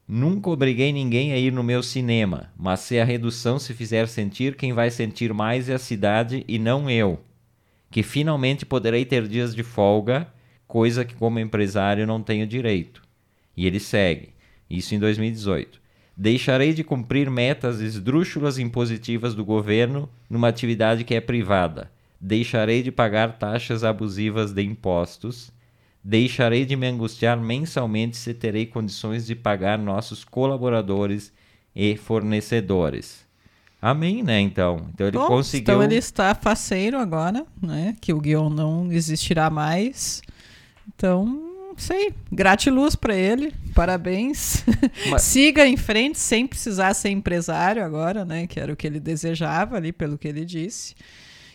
Nunca 0.06 0.50
obriguei 0.50 0.92
ninguém 0.92 1.32
a 1.32 1.38
ir 1.38 1.52
no 1.52 1.62
meu 1.62 1.82
cinema, 1.82 2.52
mas 2.56 2.80
se 2.80 2.98
a 2.98 3.04
redução 3.04 3.58
se 3.58 3.74
fizer 3.74 4.08
sentir, 4.08 4.56
quem 4.56 4.72
vai 4.72 4.90
sentir 4.90 5.32
mais 5.32 5.68
é 5.68 5.74
a 5.74 5.78
cidade 5.78 6.44
e 6.48 6.58
não 6.58 6.90
eu. 6.90 7.20
Que 7.90 8.02
finalmente 8.02 8.66
poderei 8.66 9.04
ter 9.04 9.26
dias 9.26 9.54
de 9.54 9.62
folga, 9.64 10.26
coisa 10.66 11.04
que 11.04 11.14
como 11.14 11.40
empresário 11.40 12.06
não 12.06 12.22
tenho 12.22 12.46
direito. 12.46 13.02
E 13.56 13.66
ele 13.66 13.80
segue. 13.80 14.30
Isso 14.68 14.94
em 14.94 14.98
2018. 14.98 15.79
Deixarei 16.20 16.74
de 16.74 16.84
cumprir 16.84 17.30
metas 17.30 17.80
esdrúxulas 17.80 18.58
impositivas 18.58 19.34
do 19.34 19.42
governo 19.42 20.06
numa 20.28 20.48
atividade 20.48 21.02
que 21.02 21.14
é 21.14 21.20
privada. 21.20 21.90
Deixarei 22.20 22.82
de 22.82 22.92
pagar 22.92 23.38
taxas 23.38 23.82
abusivas 23.82 24.52
de 24.52 24.62
impostos. 24.62 25.50
Deixarei 26.04 26.66
de 26.66 26.76
me 26.76 26.86
angustiar 26.86 27.40
mensalmente 27.40 28.18
se 28.18 28.34
terei 28.34 28.66
condições 28.66 29.24
de 29.24 29.34
pagar 29.34 29.78
nossos 29.78 30.22
colaboradores 30.22 31.32
e 31.74 31.96
fornecedores. 31.96 33.24
Amém, 33.80 34.22
né? 34.22 34.42
Então, 34.42 34.88
então 34.92 35.06
ele 35.06 35.16
Bom, 35.16 35.26
conseguiu. 35.26 35.62
Então 35.62 35.82
ele 35.82 35.94
está 35.94 36.34
faceiro 36.34 36.98
agora, 36.98 37.46
né? 37.62 37.96
Que 37.98 38.12
o 38.12 38.20
guião 38.20 38.50
não 38.50 38.92
existirá 38.92 39.48
mais. 39.48 40.20
Então 40.86 41.49
isso 41.82 41.92
aí. 41.92 42.12
Gratiluz 42.30 42.94
para 42.94 43.14
ele. 43.14 43.52
Parabéns. 43.74 44.64
Mas- 45.10 45.22
Siga 45.30 45.66
em 45.66 45.76
frente 45.76 46.18
sem 46.18 46.46
precisar 46.46 46.94
ser 46.94 47.10
empresário 47.10 47.84
agora, 47.84 48.24
né? 48.24 48.46
Que 48.46 48.60
era 48.60 48.72
o 48.72 48.76
que 48.76 48.86
ele 48.86 49.00
desejava 49.00 49.76
ali, 49.76 49.92
pelo 49.92 50.18
que 50.18 50.28
ele 50.28 50.44
disse. 50.44 50.94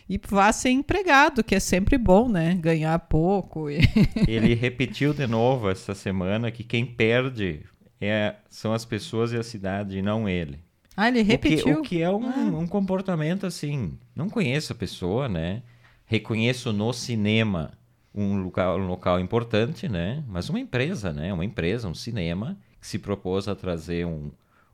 E 0.08 0.20
vá 0.28 0.52
ser 0.52 0.70
empregado, 0.70 1.42
que 1.42 1.54
é 1.54 1.60
sempre 1.60 1.98
bom, 1.98 2.28
né? 2.28 2.54
Ganhar 2.60 2.96
pouco. 3.00 3.68
E... 3.68 3.80
Ele 4.28 4.54
repetiu 4.54 5.12
de 5.12 5.26
novo 5.26 5.68
essa 5.68 5.96
semana 5.96 6.48
que 6.52 6.62
quem 6.62 6.86
perde 6.86 7.62
é, 8.00 8.36
são 8.48 8.72
as 8.72 8.84
pessoas 8.84 9.32
e 9.32 9.36
a 9.36 9.42
cidade, 9.42 9.98
e 9.98 10.02
não 10.02 10.28
ele. 10.28 10.60
Ah, 10.96 11.08
ele 11.08 11.22
O 11.22 11.24
que, 11.24 11.30
repetiu. 11.32 11.80
o 11.80 11.82
que 11.82 12.00
é 12.02 12.08
um, 12.08 12.60
um 12.60 12.66
comportamento 12.68 13.46
assim. 13.46 13.98
Não 14.14 14.30
conheço 14.30 14.72
a 14.72 14.76
pessoa, 14.76 15.28
né? 15.28 15.62
Reconheço 16.04 16.72
no 16.72 16.92
cinema 16.92 17.72
um 18.16 18.36
local, 18.42 18.78
um 18.78 18.86
local 18.86 19.20
importante, 19.20 19.88
né? 19.88 20.24
Mas 20.26 20.48
uma 20.48 20.58
empresa, 20.58 21.12
né? 21.12 21.32
Uma 21.32 21.44
empresa, 21.44 21.86
um 21.86 21.94
cinema, 21.94 22.56
que 22.80 22.86
se 22.86 22.98
propôs 22.98 23.46
a 23.46 23.54
trazer 23.54 24.06
um, 24.06 24.30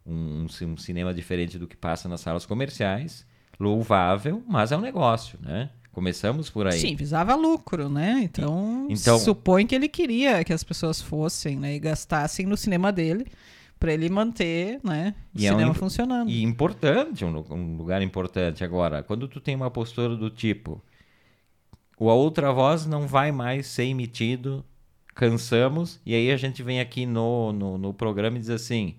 um, 0.07 0.47
um 0.63 0.77
cinema 0.77 1.13
diferente 1.13 1.59
do 1.59 1.67
que 1.67 1.77
passa 1.77 2.09
nas 2.09 2.21
salas 2.21 2.47
comerciais. 2.47 3.27
Louvável, 3.59 4.43
mas 4.49 4.73
é 4.73 4.77
um 4.77 4.81
negócio, 4.81 5.39
né? 5.43 5.71
Começamos 5.93 6.49
por 6.49 6.67
aí. 6.67 6.79
Sim, 6.79 6.97
visava 6.97 7.35
lucro, 7.35 7.89
né? 7.89 8.21
Então, 8.23 8.87
Então- 8.89 9.19
supõe 9.19 9.67
que 9.67 9.75
ele 9.75 9.89
queria 9.89 10.43
que 10.43 10.53
as 10.53 10.65
pessoas 10.65 11.03
fossem, 11.03 11.57
né? 11.57 11.75
E 11.75 11.79
gastassem 11.79 12.47
no 12.47 12.57
cinema 12.57 12.91
dele 12.91 13.27
para 13.79 13.93
ele 13.93 14.09
manter, 14.09 14.81
né? 14.83 15.15
O 15.35 15.41
E 15.41 15.47
é 15.47 15.51
um 15.53 15.57
cinema 15.57 15.75
funcionando. 15.75 16.31
E 16.31 16.43
importante, 16.43 17.25
um, 17.25 17.45
um 17.51 17.77
lugar 17.77 18.01
importante. 18.01 18.65
Agora, 18.65 19.03
quando 19.03 19.29
tu 19.29 19.39
tem 19.41 19.55
uma 19.55 19.71
postura 19.71 20.17
do 20.17 20.31
tipo, 20.31 20.81
o 22.03 22.11
a 22.11 22.15
outra 22.15 22.53
voz 22.53 22.85
não 22.85 23.07
vai 23.07 23.31
mais 23.31 23.69
ser 23.69 23.85
emitido, 23.85 24.65
cansamos, 25.15 26.01
e 26.05 26.17
aí 26.17 26.33
a 26.33 26.37
gente 26.37 26.61
vem 26.61 26.81
aqui 26.81 27.07
no, 27.07 27.53
no, 27.53 27.79
no 27.79 27.95
programa 27.95 28.39
e 28.39 28.41
diz 28.41 28.51
assim, 28.51 28.97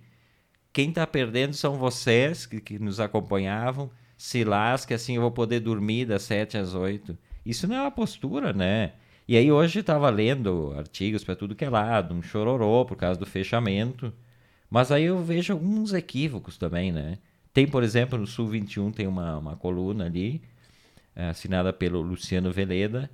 quem 0.71 0.89
tá 0.89 1.05
perdendo 1.05 1.53
são 1.53 1.77
vocês 1.77 2.45
que, 2.45 2.61
que 2.61 2.79
nos 2.79 3.01
acompanhavam, 3.01 3.91
se 4.17 4.45
lasque, 4.45 4.93
assim 4.93 5.15
eu 5.15 5.21
vou 5.21 5.31
poder 5.31 5.59
dormir 5.59 6.05
das 6.05 6.23
7 6.23 6.57
às 6.57 6.75
8. 6.75 7.17
Isso 7.45 7.67
não 7.67 7.75
é 7.75 7.81
uma 7.81 7.91
postura, 7.91 8.53
né? 8.53 8.93
E 9.27 9.35
aí 9.35 9.51
hoje 9.51 9.81
estava 9.81 10.09
lendo 10.09 10.73
artigos 10.77 11.25
para 11.25 11.35
tudo 11.35 11.55
que 11.55 11.65
é 11.65 11.69
lado, 11.69 12.13
um 12.13 12.21
chororô 12.21 12.85
por 12.85 12.95
causa 12.95 13.19
do 13.19 13.25
fechamento. 13.25 14.13
Mas 14.69 14.93
aí 14.93 15.03
eu 15.03 15.21
vejo 15.21 15.51
alguns 15.51 15.91
equívocos 15.91 16.57
também, 16.57 16.93
né? 16.93 17.17
Tem, 17.53 17.67
por 17.67 17.83
exemplo, 17.83 18.17
no 18.17 18.25
Sul 18.25 18.47
21 18.47 18.93
tem 18.93 19.07
uma, 19.07 19.37
uma 19.37 19.57
coluna 19.57 20.05
ali, 20.05 20.41
assinada 21.15 21.71
pelo 21.71 22.01
Luciano 22.01 22.51
Veleda, 22.51 23.09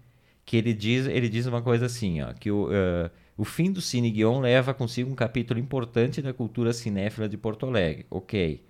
que 0.46 0.58
ele 0.58 0.74
diz, 0.74 1.06
ele 1.06 1.29
diz 1.29 1.46
uma 1.46 1.62
coisa 1.62 1.86
assim, 1.86 2.22
ó, 2.22 2.34
que 2.34 2.50
o, 2.50 2.70
eh, 2.72 3.12
o 3.38 3.46
fim 3.46 3.72
do 3.72 3.82
Cine 3.82 4.10
Guion 4.10 4.39
leva 4.39 4.74
consigo 4.74 5.12
um 5.12 5.15
capítulo 5.15 5.60
importante 5.60 6.22
da 6.22 6.34
cultura 6.34 6.74
cinéfila 6.74 7.29
de 7.29 7.38
Porto 7.38 7.65
Alegre. 7.65 8.06
Ok. 8.10 8.63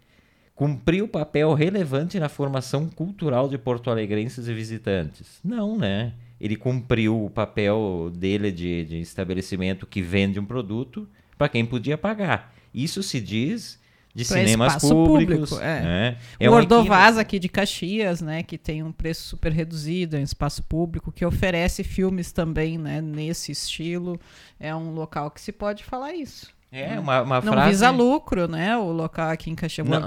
Cumpriu 0.54 1.08
papel 1.08 1.54
relevante 1.54 2.20
na 2.20 2.28
formação 2.28 2.90
cultural 2.90 3.48
de 3.48 3.58
porto-alegrenses 3.58 4.48
e 4.48 4.54
visitantes? 4.54 5.40
Não, 5.42 5.78
né? 5.78 6.14
Ele 6.40 6.58
cumpriu 6.58 7.26
o 7.26 7.30
papel 7.30 8.12
dele 8.14 8.52
de, 8.52 8.84
de 8.84 9.00
estabelecimento 9.00 9.88
que 9.88 10.02
vende 10.02 10.38
um 10.38 10.46
produto 10.46 11.08
para 11.38 11.48
quem 11.48 11.66
podia 11.66 11.98
pagar. 11.98 12.54
Isso 12.74 13.02
se 13.02 13.22
diz 13.22 13.80
de 14.14 14.26
Pra 14.26 14.38
cinemas 14.38 14.76
públicos. 14.78 15.50
público, 15.50 15.64
é. 15.64 15.82
né? 15.82 16.18
o 16.42 16.52
um 16.52 16.54
Ordovás 16.54 17.02
equívoco. 17.02 17.22
aqui 17.22 17.40
de 17.40 17.50
Caxias, 17.50 18.22
né, 18.22 18.44
que 18.44 18.58
tem 18.58 18.84
um 18.84 18.92
preço 18.92 19.24
super 19.24 19.52
reduzido, 19.52 20.18
é 20.18 20.20
um 20.20 20.24
espaço 20.24 20.64
público, 20.64 21.12
que 21.12 21.26
oferece 21.26 21.84
filmes 21.84 22.32
também, 22.32 22.78
né, 22.78 23.02
nesse 23.02 23.52
estilo. 23.52 24.20
É 24.60 24.76
um 24.76 24.92
local 24.92 25.30
que 25.32 25.40
se 25.40 25.52
pode 25.52 25.84
falar 25.84 26.14
isso. 26.14 26.48
É, 26.72 27.00
uma, 27.00 27.24
uma 27.24 27.42
Não 27.42 27.54
frase... 27.54 27.70
visa 27.72 27.90
lucro, 27.90 28.48
né, 28.48 28.78
o 28.78 28.92
local 28.92 29.30
aqui 29.32 29.50
em 29.50 29.56
Caxias, 29.56 29.88
o 29.88 29.90
Não. 29.90 29.98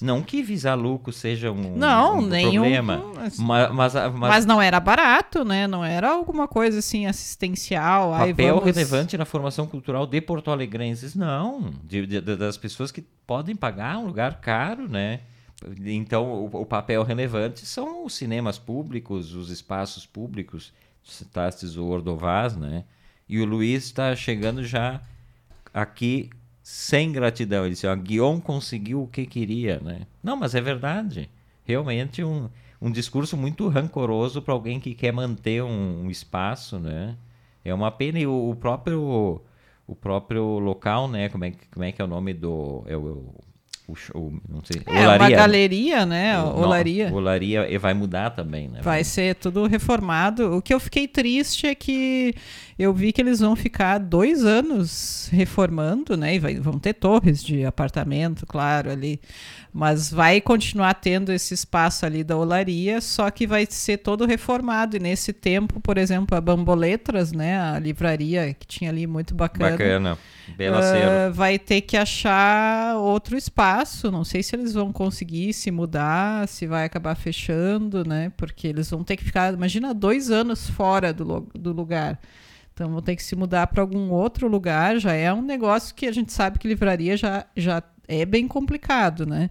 Não 0.00 0.22
que 0.22 0.40
visar 0.40 0.76
lucro 0.76 1.12
seja 1.12 1.50
um, 1.50 1.76
Não, 1.76 2.18
um 2.18 2.22
nenhum- 2.26 2.52
problema. 2.62 3.02
mas- 3.16 3.38
Mas, 3.38 3.72
mas, 3.72 3.94
mas, 4.14 4.46
não 4.46 4.62
era 4.62 4.78
barato, 4.78 5.44
né, 5.44 5.66
não 5.66 5.84
era 5.84 6.10
alguma 6.12 6.46
coisa 6.46 6.78
assim 6.78 7.06
assistencial. 7.06 8.12
papel 8.12 8.54
vamos- 8.60 8.64
relevante 8.64 9.18
na 9.18 9.24
formação 9.24 9.66
cultural 9.66 10.06
de 10.06 10.20
porto-alegrenses, 10.20 11.16
não. 11.16 11.72
De- 11.82 12.06
de- 12.06 12.20
das 12.20 12.56
pessoas 12.56 12.92
que 12.92 13.02
podem 13.26 13.56
pagar 13.56 13.98
um 13.98 14.06
lugar 14.06 14.40
caro, 14.40 14.88
né? 14.88 15.20
Então, 15.86 16.24
o, 16.24 16.60
o 16.62 16.66
papel 16.66 17.02
relevante 17.02 17.64
são 17.66 18.04
os 18.04 18.14
cinemas 18.14 18.58
públicos, 18.58 19.34
os 19.34 19.50
espaços 19.50 20.06
públicos. 20.06 20.72
Citastes 21.02 21.76
o 21.76 21.86
Ordovás, 21.86 22.56
né? 22.56 22.84
E 23.28 23.40
o 23.40 23.44
Luiz 23.44 23.84
está 23.84 24.14
chegando 24.14 24.62
já 24.62 25.00
aqui 25.80 26.30
sem 26.62 27.12
gratidão. 27.12 27.64
Ele 27.64 27.74
disse, 27.74 27.86
ó, 27.86 27.94
Guion 27.94 28.40
conseguiu 28.40 29.02
o 29.02 29.06
que 29.06 29.26
queria, 29.26 29.78
né? 29.80 30.00
Não, 30.22 30.36
mas 30.36 30.54
é 30.54 30.60
verdade. 30.60 31.28
Realmente 31.64 32.24
um, 32.24 32.48
um 32.80 32.90
discurso 32.90 33.36
muito 33.36 33.68
rancoroso 33.68 34.40
para 34.42 34.54
alguém 34.54 34.80
que 34.80 34.94
quer 34.94 35.12
manter 35.12 35.62
um, 35.62 36.04
um 36.04 36.10
espaço, 36.10 36.78
né? 36.78 37.14
É 37.64 37.74
uma 37.74 37.90
pena 37.90 38.18
e 38.18 38.26
o, 38.26 38.50
o 38.50 38.56
próprio 38.56 39.40
o 39.88 39.94
próprio 39.94 40.58
local, 40.58 41.06
né? 41.08 41.28
Como 41.28 41.44
é, 41.44 41.50
que- 41.52 41.66
como 41.72 41.84
é 41.84 41.92
que 41.92 42.02
é 42.02 42.04
o 42.04 42.08
nome 42.08 42.32
do 42.34 42.82
é 42.88 42.96
o, 42.96 43.32
o, 43.86 43.94
show, 43.94 44.32
não 44.48 44.60
sei, 44.64 44.82
É, 44.86 45.06
uma 45.08 45.30
galeria, 45.30 46.04
né, 46.04 46.36
O- 46.42 46.62
olaria. 46.62 47.08
não, 47.08 47.16
Olaria 47.18 47.70
e 47.70 47.78
vai 47.78 47.94
mudar 47.94 48.30
também, 48.30 48.66
né? 48.68 48.80
Vai 48.82 49.04
ser 49.04 49.36
tudo 49.36 49.64
reformado. 49.68 50.56
O 50.56 50.60
que 50.62 50.74
eu 50.74 50.80
fiquei 50.80 51.06
triste 51.06 51.68
é 51.68 51.74
que 51.76 52.34
eu 52.78 52.92
vi 52.92 53.10
que 53.10 53.20
eles 53.22 53.40
vão 53.40 53.56
ficar 53.56 53.98
dois 53.98 54.44
anos 54.44 55.28
reformando, 55.32 56.16
né? 56.16 56.34
E 56.34 56.38
vai- 56.38 56.56
vão 56.56 56.78
ter 56.78 56.92
torres 56.92 57.42
de 57.42 57.64
apartamento, 57.64 58.44
claro, 58.46 58.90
ali. 58.90 59.18
Mas 59.72 60.10
vai 60.10 60.40
continuar 60.40 60.94
tendo 60.94 61.32
esse 61.32 61.54
espaço 61.54 62.04
ali 62.04 62.22
da 62.24 62.36
olaria, 62.36 63.00
só 63.00 63.30
que 63.30 63.46
vai 63.46 63.66
ser 63.68 63.98
todo 63.98 64.26
reformado. 64.26 64.96
E 64.96 65.00
nesse 65.00 65.32
tempo, 65.32 65.80
por 65.80 65.96
exemplo, 65.98 66.36
a 66.36 66.40
Bamboletras, 66.40 67.32
né? 67.32 67.58
A 67.60 67.78
livraria 67.78 68.54
que 68.58 68.66
tinha 68.66 68.90
ali 68.90 69.06
muito 69.06 69.34
bacana. 69.34 69.70
Bacana. 69.70 70.18
Ah, 70.76 70.78
acervo. 70.78 71.34
vai 71.34 71.58
ter 71.58 71.80
que 71.80 71.96
achar 71.96 72.96
outro 72.98 73.36
espaço. 73.36 74.10
Não 74.10 74.22
sei 74.24 74.42
se 74.42 74.54
eles 74.54 74.72
vão 74.74 74.92
conseguir 74.92 75.52
se 75.52 75.70
mudar, 75.70 76.46
se 76.48 76.66
vai 76.66 76.84
acabar 76.84 77.14
fechando, 77.14 78.04
né? 78.06 78.32
Porque 78.36 78.66
eles 78.68 78.88
vão 78.90 79.02
ter 79.02 79.16
que 79.16 79.24
ficar, 79.24 79.52
imagina, 79.54 79.92
dois 79.94 80.30
anos 80.30 80.68
fora 80.70 81.12
do, 81.12 81.46
do 81.54 81.72
lugar. 81.72 82.18
Então 82.76 82.90
vão 82.90 83.00
ter 83.00 83.16
que 83.16 83.22
se 83.22 83.34
mudar 83.34 83.68
para 83.68 83.80
algum 83.80 84.10
outro 84.10 84.46
lugar. 84.46 84.98
Já 84.98 85.14
é 85.14 85.32
um 85.32 85.40
negócio 85.40 85.94
que 85.94 86.06
a 86.06 86.12
gente 86.12 86.30
sabe 86.30 86.58
que 86.58 86.68
livraria 86.68 87.16
já, 87.16 87.46
já 87.56 87.82
é 88.06 88.26
bem 88.26 88.46
complicado, 88.46 89.24
né? 89.24 89.48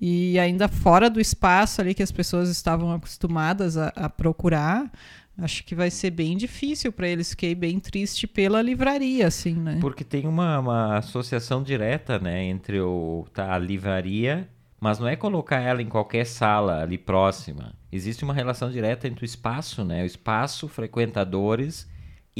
E 0.00 0.38
ainda 0.38 0.68
fora 0.68 1.10
do 1.10 1.20
espaço 1.20 1.80
ali 1.80 1.94
que 1.94 2.02
as 2.02 2.12
pessoas 2.12 2.48
estavam 2.48 2.92
acostumadas 2.92 3.76
a, 3.76 3.88
a 3.88 4.08
procurar, 4.08 4.88
acho 5.36 5.64
que 5.64 5.74
vai 5.74 5.90
ser 5.90 6.12
bem 6.12 6.36
difícil 6.36 6.92
para 6.92 7.08
eles. 7.08 7.30
Fiquei 7.30 7.56
bem 7.56 7.80
triste 7.80 8.28
pela 8.28 8.62
livraria, 8.62 9.26
assim, 9.26 9.54
né? 9.54 9.78
Porque 9.80 10.04
tem 10.04 10.28
uma, 10.28 10.60
uma 10.60 10.98
associação 10.98 11.64
direta, 11.64 12.20
né, 12.20 12.44
entre 12.44 12.80
o, 12.80 13.26
tá, 13.34 13.52
a 13.52 13.58
livraria, 13.58 14.48
mas 14.80 15.00
não 15.00 15.08
é 15.08 15.16
colocar 15.16 15.58
ela 15.58 15.82
em 15.82 15.88
qualquer 15.88 16.24
sala 16.24 16.84
ali 16.84 16.96
próxima. 16.96 17.72
Existe 17.90 18.22
uma 18.22 18.32
relação 18.32 18.70
direta 18.70 19.08
entre 19.08 19.24
o 19.24 19.26
espaço, 19.26 19.84
né, 19.84 20.04
o 20.04 20.06
espaço, 20.06 20.68
frequentadores 20.68 21.89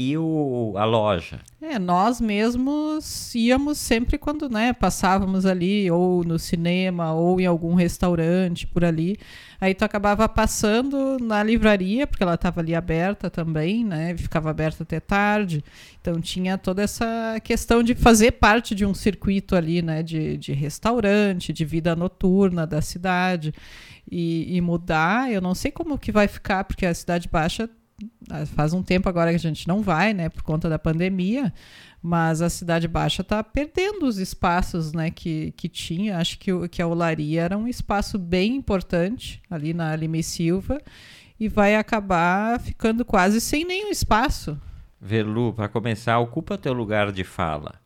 e 0.01 0.17
o, 0.17 0.73
a 0.77 0.83
loja. 0.83 1.39
É, 1.61 1.77
nós 1.77 2.19
mesmos 2.19 3.35
íamos 3.35 3.77
sempre 3.77 4.17
quando, 4.17 4.49
né, 4.49 4.73
passávamos 4.73 5.45
ali, 5.45 5.91
ou 5.91 6.23
no 6.23 6.39
cinema, 6.39 7.13
ou 7.13 7.39
em 7.39 7.45
algum 7.45 7.75
restaurante 7.75 8.65
por 8.65 8.83
ali. 8.83 9.17
Aí 9.59 9.75
tu 9.75 9.85
acabava 9.85 10.27
passando 10.27 11.19
na 11.21 11.43
livraria, 11.43 12.07
porque 12.07 12.23
ela 12.23 12.33
estava 12.33 12.61
ali 12.61 12.73
aberta 12.73 13.29
também, 13.29 13.85
né? 13.85 14.17
Ficava 14.17 14.49
aberta 14.49 14.81
até 14.81 14.99
tarde. 14.99 15.63
Então 16.01 16.19
tinha 16.19 16.57
toda 16.57 16.81
essa 16.81 17.39
questão 17.43 17.83
de 17.83 17.93
fazer 17.93 18.31
parte 18.31 18.73
de 18.73 18.83
um 18.83 18.93
circuito 18.95 19.55
ali, 19.55 19.83
né? 19.83 20.01
De, 20.01 20.35
de 20.35 20.51
restaurante, 20.51 21.53
de 21.53 21.63
vida 21.63 21.95
noturna 21.95 22.65
da 22.65 22.81
cidade. 22.81 23.53
E, 24.09 24.57
e 24.57 24.61
mudar, 24.61 25.31
eu 25.31 25.39
não 25.39 25.53
sei 25.53 25.71
como 25.71 25.97
que 25.97 26.11
vai 26.11 26.27
ficar, 26.27 26.63
porque 26.63 26.85
a 26.85 26.93
Cidade 26.93 27.29
Baixa 27.29 27.69
faz 28.55 28.73
um 28.73 28.83
tempo 28.83 29.09
agora 29.09 29.29
que 29.31 29.35
a 29.35 29.39
gente 29.39 29.67
não 29.67 29.81
vai, 29.81 30.13
né, 30.13 30.29
por 30.29 30.43
conta 30.43 30.69
da 30.69 30.79
pandemia, 30.79 31.53
mas 32.01 32.41
a 32.41 32.49
Cidade 32.49 32.87
Baixa 32.87 33.21
está 33.21 33.43
perdendo 33.43 34.05
os 34.05 34.17
espaços, 34.17 34.93
né, 34.93 35.11
que, 35.11 35.51
que 35.57 35.67
tinha. 35.67 36.17
Acho 36.17 36.37
que, 36.39 36.51
que 36.69 36.81
a 36.81 36.87
Olaria 36.87 37.41
era 37.41 37.57
um 37.57 37.67
espaço 37.67 38.17
bem 38.17 38.55
importante 38.55 39.41
ali 39.49 39.73
na 39.73 39.95
Lime 39.95 40.23
Silva 40.23 40.81
e 41.39 41.47
vai 41.47 41.75
acabar 41.75 42.59
ficando 42.59 43.03
quase 43.03 43.41
sem 43.41 43.65
nenhum 43.65 43.89
espaço. 43.89 44.59
Verlu, 44.99 45.53
para 45.53 45.67
começar, 45.67 46.19
ocupa 46.19 46.57
teu 46.57 46.73
lugar 46.73 47.11
de 47.11 47.23
fala. 47.23 47.80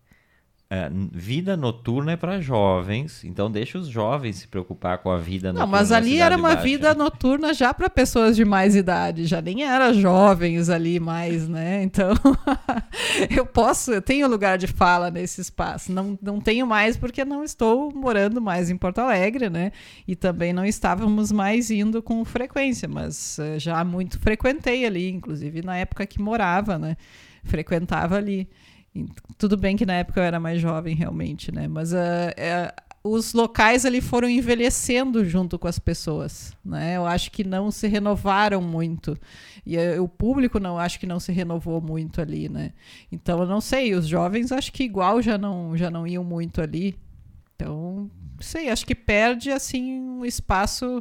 É, 0.67 0.89
vida 1.11 1.55
noturna 1.55 2.13
é 2.13 2.15
para 2.17 2.41
jovens, 2.41 3.23
então 3.23 3.51
deixa 3.51 3.77
os 3.77 3.87
jovens 3.87 4.37
se 4.37 4.47
preocupar 4.47 4.97
com 4.97 5.11
a 5.11 5.17
vida 5.17 5.53
Não, 5.53 5.59
noturna. 5.61 5.77
mas 5.77 5.91
na 5.91 5.97
ali 5.97 6.17
era 6.17 6.35
uma 6.35 6.49
Baixa. 6.49 6.63
vida 6.63 6.93
noturna 6.95 7.53
já 7.53 7.71
para 7.71 7.87
pessoas 7.87 8.35
de 8.35 8.43
mais 8.43 8.75
idade, 8.75 9.25
já 9.25 9.39
nem 9.41 9.63
era 9.63 9.93
jovens 9.93 10.67
ali 10.69 10.99
mais, 10.99 11.47
né? 11.47 11.83
Então, 11.83 12.13
eu 13.29 13.45
posso, 13.45 13.91
eu 13.93 14.01
tenho 14.01 14.27
lugar 14.27 14.57
de 14.57 14.65
fala 14.65 15.11
nesse 15.11 15.39
espaço. 15.39 15.91
Não, 15.91 16.17
não 16.19 16.41
tenho 16.41 16.65
mais 16.65 16.97
porque 16.97 17.23
não 17.23 17.43
estou 17.43 17.93
morando 17.93 18.41
mais 18.41 18.67
em 18.69 18.75
Porto 18.75 18.99
Alegre, 18.99 19.51
né? 19.51 19.71
E 20.07 20.15
também 20.15 20.51
não 20.51 20.65
estávamos 20.65 21.31
mais 21.31 21.69
indo 21.69 22.01
com 22.01 22.25
frequência, 22.25 22.87
mas 22.87 23.37
eh, 23.37 23.59
já 23.59 23.83
muito 23.83 24.19
frequentei 24.19 24.83
ali, 24.83 25.11
inclusive 25.11 25.61
na 25.61 25.77
época 25.77 26.07
que 26.07 26.19
morava, 26.19 26.79
né? 26.79 26.97
Frequentava 27.43 28.15
ali. 28.17 28.49
Tudo 29.37 29.57
bem 29.57 29.75
que 29.75 29.85
na 29.85 29.95
época 29.95 30.19
eu 30.19 30.23
era 30.23 30.39
mais 30.39 30.61
jovem, 30.61 30.95
realmente, 30.95 31.51
né? 31.51 31.67
Mas 31.67 31.93
ah, 31.93 32.33
é, 32.37 32.73
os 33.05 33.33
locais 33.33 33.85
ali 33.85 34.01
foram 34.01 34.27
envelhecendo 34.27 35.23
junto 35.23 35.59
com 35.59 35.67
as 35.67 35.77
pessoas, 35.77 36.57
né? 36.65 36.97
Eu 36.97 37.05
acho 37.05 37.29
que 37.29 37.43
não 37.43 37.69
se 37.69 37.87
renovaram 37.87 38.61
muito. 38.61 39.15
E 39.63 39.77
eh, 39.77 39.99
o 39.99 40.07
público 40.07 40.59
não 40.59 40.79
acho 40.79 40.99
que 40.99 41.05
não 41.05 41.19
se 41.19 41.31
renovou 41.31 41.79
muito 41.79 42.19
ali, 42.19 42.49
né? 42.49 42.73
Então 43.11 43.39
eu 43.39 43.45
não 43.45 43.61
sei, 43.61 43.93
os 43.93 44.07
jovens 44.07 44.51
acho 44.51 44.71
que 44.73 44.83
igual 44.83 45.21
já 45.21 45.37
não 45.37 45.77
já 45.77 45.91
não 45.91 46.07
iam 46.07 46.23
muito 46.23 46.61
ali. 46.61 46.95
Então, 47.55 48.09
sei, 48.39 48.69
acho 48.69 48.85
que 48.85 48.95
perde 48.95 49.51
assim 49.51 49.99
um 49.99 50.25
espaço 50.25 50.99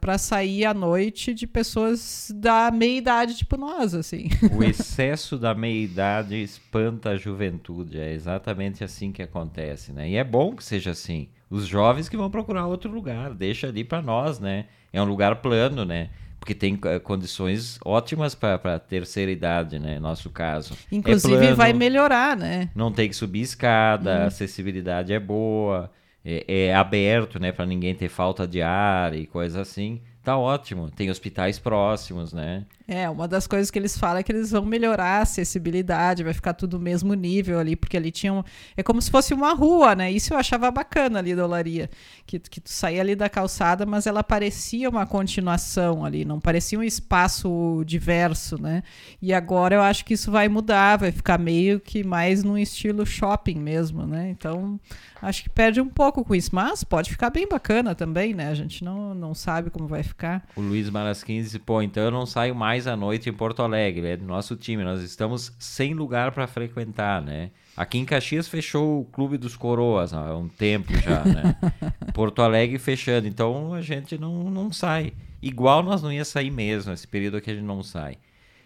para 0.00 0.18
sair 0.18 0.64
à 0.64 0.72
noite 0.72 1.34
de 1.34 1.46
pessoas 1.46 2.32
da 2.34 2.70
meia 2.70 2.98
idade, 2.98 3.36
tipo 3.36 3.56
nós, 3.56 3.94
assim. 3.94 4.28
O 4.52 4.62
excesso 4.62 5.36
da 5.36 5.54
meia-idade 5.54 6.40
espanta 6.42 7.10
a 7.10 7.16
juventude. 7.16 7.98
É 7.98 8.12
exatamente 8.12 8.84
assim 8.84 9.12
que 9.12 9.22
acontece, 9.22 9.92
né? 9.92 10.08
E 10.08 10.16
é 10.16 10.24
bom 10.24 10.54
que 10.54 10.64
seja 10.64 10.90
assim. 10.90 11.28
Os 11.50 11.66
jovens 11.66 12.08
que 12.08 12.16
vão 12.16 12.30
procurar 12.30 12.66
outro 12.66 12.90
lugar, 12.90 13.32
deixa 13.34 13.68
ali 13.68 13.82
para 13.82 14.02
nós, 14.02 14.38
né? 14.38 14.66
É 14.92 15.00
um 15.00 15.06
lugar 15.06 15.36
plano, 15.36 15.84
né? 15.84 16.10
Porque 16.38 16.54
tem 16.54 16.78
eh, 16.84 16.98
condições 16.98 17.78
ótimas 17.84 18.34
para 18.34 18.74
a 18.74 18.78
terceira 18.78 19.30
idade, 19.30 19.78
né? 19.78 19.98
Nosso 19.98 20.30
caso. 20.30 20.74
É 20.90 20.94
Inclusive 20.94 21.36
plano, 21.36 21.56
vai 21.56 21.72
melhorar, 21.72 22.36
né? 22.36 22.70
Não 22.74 22.92
tem 22.92 23.08
que 23.08 23.16
subir 23.16 23.40
escada, 23.40 24.24
a 24.24 24.26
acessibilidade 24.26 25.12
é 25.12 25.18
boa, 25.18 25.90
é, 26.24 26.66
é 26.66 26.74
aberto, 26.74 27.38
né? 27.38 27.52
Para 27.52 27.66
ninguém 27.66 27.94
ter 27.94 28.08
falta 28.08 28.46
de 28.46 28.62
ar 28.62 29.14
e 29.14 29.26
coisa 29.26 29.60
assim. 29.62 30.00
Tá 30.22 30.36
ótimo. 30.36 30.90
Tem 30.90 31.10
hospitais 31.10 31.58
próximos, 31.58 32.32
né? 32.32 32.66
É, 32.90 33.08
uma 33.10 33.28
das 33.28 33.46
coisas 33.46 33.70
que 33.70 33.78
eles 33.78 33.98
falam 33.98 34.16
é 34.16 34.22
que 34.22 34.32
eles 34.32 34.50
vão 34.50 34.64
melhorar 34.64 35.18
a 35.18 35.20
acessibilidade, 35.20 36.24
vai 36.24 36.32
ficar 36.32 36.54
tudo 36.54 36.78
no 36.78 36.84
mesmo 36.84 37.12
nível 37.12 37.58
ali, 37.58 37.76
porque 37.76 37.98
ali 37.98 38.10
tinha 38.10 38.32
um, 38.32 38.42
é 38.74 38.82
como 38.82 39.02
se 39.02 39.10
fosse 39.10 39.34
uma 39.34 39.52
rua, 39.52 39.94
né? 39.94 40.10
Isso 40.10 40.32
eu 40.32 40.38
achava 40.38 40.70
bacana 40.70 41.18
ali 41.18 41.36
da 41.36 41.44
olaria, 41.44 41.90
que, 42.26 42.38
que 42.38 42.62
tu 42.62 42.70
saía 42.70 43.02
ali 43.02 43.14
da 43.14 43.28
calçada, 43.28 43.84
mas 43.84 44.06
ela 44.06 44.24
parecia 44.24 44.88
uma 44.88 45.04
continuação 45.04 46.02
ali, 46.02 46.24
não 46.24 46.40
parecia 46.40 46.78
um 46.78 46.82
espaço 46.82 47.82
diverso, 47.84 48.58
né? 48.58 48.82
E 49.20 49.34
agora 49.34 49.74
eu 49.74 49.82
acho 49.82 50.02
que 50.02 50.14
isso 50.14 50.30
vai 50.30 50.48
mudar, 50.48 50.96
vai 50.96 51.12
ficar 51.12 51.38
meio 51.38 51.80
que 51.80 52.02
mais 52.02 52.42
num 52.42 52.56
estilo 52.56 53.04
shopping 53.04 53.56
mesmo, 53.56 54.06
né? 54.06 54.30
Então, 54.30 54.80
acho 55.20 55.42
que 55.42 55.50
perde 55.50 55.78
um 55.78 55.88
pouco 55.88 56.24
com 56.24 56.34
isso, 56.34 56.54
mas 56.54 56.82
pode 56.84 57.10
ficar 57.10 57.28
bem 57.28 57.46
bacana 57.46 57.94
também, 57.94 58.32
né? 58.32 58.48
A 58.48 58.54
gente 58.54 58.82
não, 58.82 59.14
não 59.14 59.34
sabe 59.34 59.68
como 59.68 59.86
vai 59.86 60.02
ficar. 60.02 60.42
O 60.56 60.62
Luiz 60.62 60.88
Marasquim 60.88 61.42
disse, 61.42 61.58
pô, 61.58 61.82
então 61.82 62.02
eu 62.02 62.10
não 62.10 62.24
saio 62.24 62.54
mais 62.54 62.77
à 62.86 62.96
noite 62.96 63.28
em 63.28 63.32
Porto 63.32 63.62
Alegre, 63.62 64.06
é 64.08 64.16
do 64.16 64.24
nosso 64.24 64.56
time, 64.56 64.84
nós 64.84 65.02
estamos 65.02 65.52
sem 65.58 65.94
lugar 65.94 66.32
para 66.32 66.46
frequentar, 66.46 67.20
né? 67.20 67.50
Aqui 67.76 67.98
em 67.98 68.04
Caxias 68.04 68.48
fechou 68.48 69.00
o 69.00 69.04
Clube 69.04 69.36
dos 69.38 69.56
Coroas 69.56 70.12
há 70.12 70.36
um 70.36 70.48
tempo 70.48 70.92
já, 70.98 71.24
né? 71.24 71.56
Porto 72.14 72.42
Alegre 72.42 72.78
fechando, 72.78 73.26
então 73.26 73.74
a 73.74 73.80
gente 73.80 74.18
não, 74.18 74.50
não 74.50 74.72
sai. 74.72 75.12
Igual 75.42 75.82
nós 75.82 76.02
não 76.02 76.12
ia 76.12 76.24
sair 76.24 76.50
mesmo, 76.50 76.92
esse 76.92 77.06
período 77.06 77.40
que 77.40 77.50
a 77.50 77.54
gente 77.54 77.64
não 77.64 77.82
sai. 77.82 78.18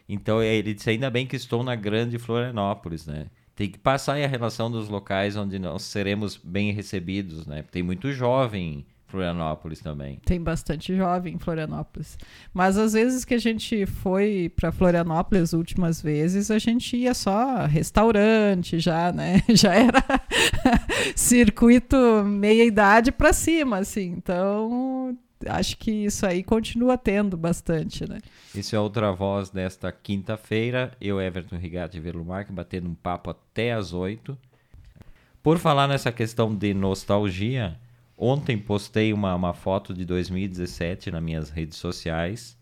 Então 0.09 0.42
ele 0.42 0.75
disse, 0.75 0.90
ainda 0.90 1.11
bem 1.11 1.27
que 1.27 1.37
estou 1.37 1.62
na 1.62 1.75
grande 1.75 2.18
Florianópolis, 2.18 3.07
né? 3.07 3.27
Tem 3.55 3.70
que 3.70 3.79
passar 3.79 4.14
aí 4.14 4.25
a 4.25 4.29
relação 4.29 4.70
dos 4.70 4.88
locais 4.88 5.37
onde 5.37 5.59
nós 5.59 5.83
seremos 5.83 6.37
bem 6.37 6.72
recebidos, 6.72 7.46
né? 7.46 7.62
Tem 7.70 7.83
muito 7.83 8.12
jovem 8.12 8.79
em 8.79 8.87
Florianópolis 9.12 9.81
também. 9.81 10.18
Tem 10.25 10.40
bastante 10.40 10.96
jovem 10.96 11.35
em 11.35 11.38
Florianópolis. 11.38 12.18
Mas 12.53 12.79
às 12.79 12.94
vezes 12.94 13.27
que 13.27 13.35
a 13.35 13.38
gente 13.38 13.85
foi 13.85 14.51
para 14.57 14.72
Florianópolis 14.72 15.42
as 15.42 15.53
últimas 15.53 16.01
vezes, 16.01 16.51
a 16.51 16.59
gente 16.59 16.96
ia 16.96 17.12
só 17.12 17.66
restaurante 17.66 18.81
já, 18.81 19.12
né? 19.12 19.42
Já 19.53 19.75
era 19.75 20.03
circuito 21.14 22.25
meia 22.25 22.64
idade 22.64 23.12
para 23.12 23.35
cima, 23.35 23.79
assim. 23.79 24.07
Então, 24.16 25.16
acho 25.46 25.77
que 25.77 25.90
isso 25.90 26.25
aí 26.25 26.42
continua 26.42 26.96
tendo 26.96 27.37
bastante, 27.37 28.09
né? 28.09 28.18
Esse 28.55 28.75
é 28.75 28.81
outra 28.81 29.12
voz 29.12 29.51
desta 29.51 29.92
quinta-feira. 29.92 30.92
Eu, 30.98 31.20
Everton 31.20 31.57
Rigatti 31.57 32.01
Verlumark, 32.01 32.51
batendo 32.51 32.88
um 32.88 32.94
papo 32.94 33.31
até 33.31 33.72
às 33.72 33.92
oito. 33.92 34.38
Por 35.42 35.59
falar 35.59 35.87
nessa 35.87 36.11
questão 36.11 36.55
de 36.55 36.72
nostalgia, 36.72 37.77
ontem 38.23 38.59
postei 38.59 39.13
uma, 39.13 39.35
uma 39.35 39.55
foto 39.55 39.95
de 39.95 40.05
2017 40.05 41.11
nas 41.11 41.23
minhas 41.23 41.51
redes 41.51 41.79
sociais, 41.79 42.57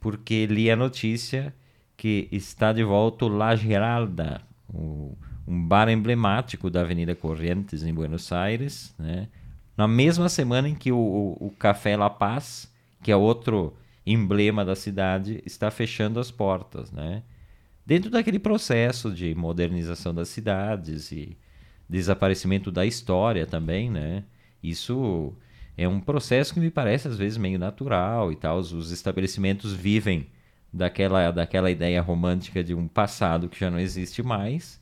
porque 0.00 0.46
li 0.46 0.70
a 0.70 0.76
notícia 0.76 1.54
que 1.96 2.28
está 2.32 2.72
de 2.72 2.82
volta 2.82 3.26
o 3.26 3.28
La 3.28 3.54
Geralda, 3.56 4.42
o- 4.72 5.16
um 5.46 5.66
bar 5.66 5.88
emblemático 5.88 6.70
da 6.70 6.80
Avenida 6.82 7.14
Corrientes, 7.14 7.82
em 7.82 7.92
Buenos 7.92 8.30
Aires, 8.32 8.94
né? 8.98 9.28
na 9.76 9.88
mesma 9.88 10.28
semana 10.28 10.68
em 10.68 10.74
que 10.74 10.92
o, 10.92 10.98
o, 10.98 11.46
o 11.48 11.50
Café 11.50 11.96
La 11.96 12.10
Paz, 12.10 12.72
que 13.02 13.10
é 13.10 13.16
outro 13.16 13.74
emblema 14.06 14.64
da 14.64 14.76
cidade, 14.76 15.42
está 15.46 15.70
fechando 15.70 16.20
as 16.20 16.30
portas, 16.30 16.90
né? 16.92 17.22
Dentro 17.84 18.10
daquele 18.10 18.38
processo 18.38 19.10
de 19.12 19.34
modernização 19.34 20.14
das 20.14 20.28
cidades 20.28 21.10
e 21.12 21.36
desaparecimento 21.88 22.70
da 22.70 22.86
história 22.86 23.46
também, 23.46 23.90
né? 23.90 24.24
Isso 24.62 25.34
é 25.76 25.88
um 25.88 26.00
processo 26.00 26.52
que 26.54 26.60
me 26.60 26.70
parece 26.70 27.08
às 27.08 27.16
vezes 27.16 27.38
meio 27.38 27.58
natural 27.58 28.32
e 28.32 28.36
tal. 28.36 28.58
Os, 28.58 28.72
os 28.72 28.90
estabelecimentos 28.90 29.72
vivem 29.72 30.28
daquela, 30.72 31.30
daquela 31.30 31.70
ideia 31.70 32.00
romântica 32.00 32.62
de 32.62 32.74
um 32.74 32.86
passado 32.86 33.48
que 33.48 33.58
já 33.58 33.70
não 33.70 33.78
existe 33.78 34.22
mais 34.22 34.80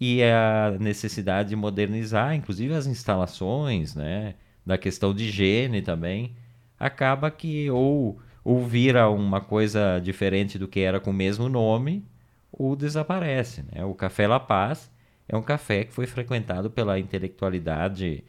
e 0.00 0.22
a 0.22 0.76
necessidade 0.80 1.50
de 1.50 1.56
modernizar, 1.56 2.34
inclusive 2.34 2.74
as 2.74 2.86
instalações, 2.86 3.94
né? 3.94 4.34
Da 4.66 4.78
questão 4.78 5.14
de 5.14 5.24
higiene 5.24 5.82
também, 5.82 6.34
acaba 6.78 7.30
que 7.30 7.70
ou, 7.70 8.18
ou 8.42 8.66
vira 8.66 9.08
uma 9.08 9.40
coisa 9.40 10.00
diferente 10.00 10.58
do 10.58 10.66
que 10.68 10.80
era 10.80 11.00
com 11.00 11.10
o 11.10 11.14
mesmo 11.14 11.48
nome, 11.48 12.04
ou 12.52 12.74
desaparece, 12.76 13.64
né? 13.72 13.84
O 13.84 13.94
Café 13.94 14.26
La 14.26 14.40
Paz 14.40 14.90
é 15.28 15.36
um 15.36 15.42
café 15.42 15.84
que 15.84 15.92
foi 15.92 16.06
frequentado 16.06 16.70
pela 16.70 16.98
intelectualidade 16.98 18.24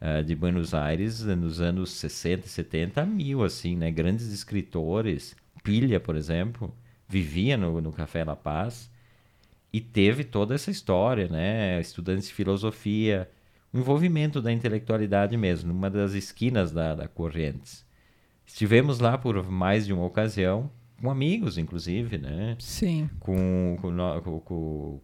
eh, 0.00 0.22
de 0.22 0.34
Buenos 0.34 0.72
Aires 0.72 1.20
nos 1.20 1.60
anos 1.60 1.90
60 1.92 2.46
e 2.46 2.48
70 2.48 3.02
a 3.02 3.06
mil, 3.06 3.44
assim, 3.44 3.76
né? 3.76 3.90
Grandes 3.90 4.32
escritores, 4.32 5.36
Pilha, 5.62 6.00
por 6.00 6.16
exemplo, 6.16 6.74
vivia 7.06 7.56
no, 7.56 7.80
no 7.80 7.92
Café 7.92 8.24
La 8.24 8.34
Paz 8.34 8.90
e 9.72 9.80
teve 9.80 10.24
toda 10.24 10.54
essa 10.54 10.70
história, 10.70 11.28
né? 11.28 11.80
Estudantes 11.80 12.28
de 12.28 12.34
filosofia, 12.34 13.28
o 13.72 13.78
envolvimento 13.78 14.40
da 14.40 14.50
intelectualidade 14.50 15.36
mesmo, 15.36 15.72
numa 15.72 15.90
das 15.90 16.14
esquinas 16.14 16.72
da, 16.72 16.94
da 16.94 17.06
Correntes. 17.06 17.84
Estivemos 18.46 18.98
lá 18.98 19.18
por 19.18 19.48
mais 19.50 19.86
de 19.86 19.92
uma 19.92 20.04
ocasião, 20.04 20.70
com 21.00 21.10
amigos, 21.10 21.56
inclusive, 21.56 22.18
né? 22.18 22.56
Sim. 22.58 23.08
Com, 23.20 23.76
com, 23.80 23.94
com, 24.22 24.40
com, 24.40 25.00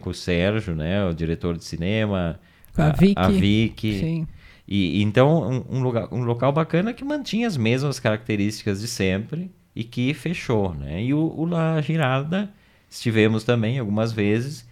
com 0.00 0.10
o 0.10 0.14
Sérgio, 0.14 0.74
né? 0.74 1.04
O 1.06 1.14
diretor 1.14 1.56
de 1.56 1.64
cinema. 1.64 2.40
Com 2.74 2.82
a 2.82 2.90
Vicky. 2.90 3.96
A. 3.96 4.00
Sim. 4.00 4.26
E, 4.66 5.02
então, 5.02 5.64
um, 5.68 5.78
um 5.78 5.82
lugar, 5.82 6.08
um 6.12 6.24
local 6.24 6.52
bacana 6.52 6.92
que 6.92 7.04
mantinha 7.04 7.46
as 7.46 7.56
mesmas 7.56 8.00
características 8.00 8.80
de 8.80 8.88
sempre 8.88 9.50
e 9.76 9.84
que 9.84 10.14
fechou, 10.14 10.74
né? 10.74 11.02
E 11.02 11.12
o, 11.12 11.20
o 11.36 11.44
La 11.44 11.80
Giralda, 11.80 12.50
estivemos 12.88 13.44
também 13.44 13.78
algumas 13.78 14.12
vezes, 14.12 14.66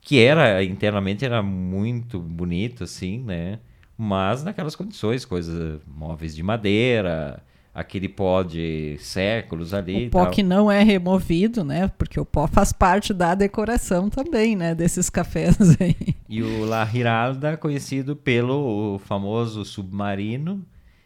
que 0.00 0.18
era, 0.18 0.62
internamente, 0.64 1.24
era 1.24 1.42
muito 1.42 2.18
bonito, 2.18 2.84
assim, 2.84 3.18
né? 3.20 3.60
Mas 3.96 4.42
naquelas 4.42 4.76
condições, 4.76 5.24
coisas, 5.24 5.80
móveis 5.86 6.34
de 6.34 6.42
madeira, 6.42 7.42
aquele 7.78 8.08
pó 8.08 8.42
de 8.42 8.96
séculos 8.98 9.74
ali 9.74 10.06
O 10.06 10.10
pó 10.10 10.22
tal. 10.22 10.30
que 10.30 10.42
não 10.42 10.72
é 10.72 10.82
removido, 10.82 11.62
né? 11.62 11.88
Porque 11.98 12.18
o 12.18 12.24
pó 12.24 12.46
faz 12.46 12.72
parte 12.72 13.12
da 13.12 13.34
decoração 13.34 14.08
também, 14.08 14.56
né? 14.56 14.74
Desses 14.74 15.10
cafés 15.10 15.58
aí. 15.78 15.94
E 16.26 16.42
o 16.42 16.64
La 16.64 16.86
Giralda, 16.86 17.54
conhecido 17.58 18.16
pelo 18.16 18.98
famoso 19.04 19.62
submarino 19.62 20.64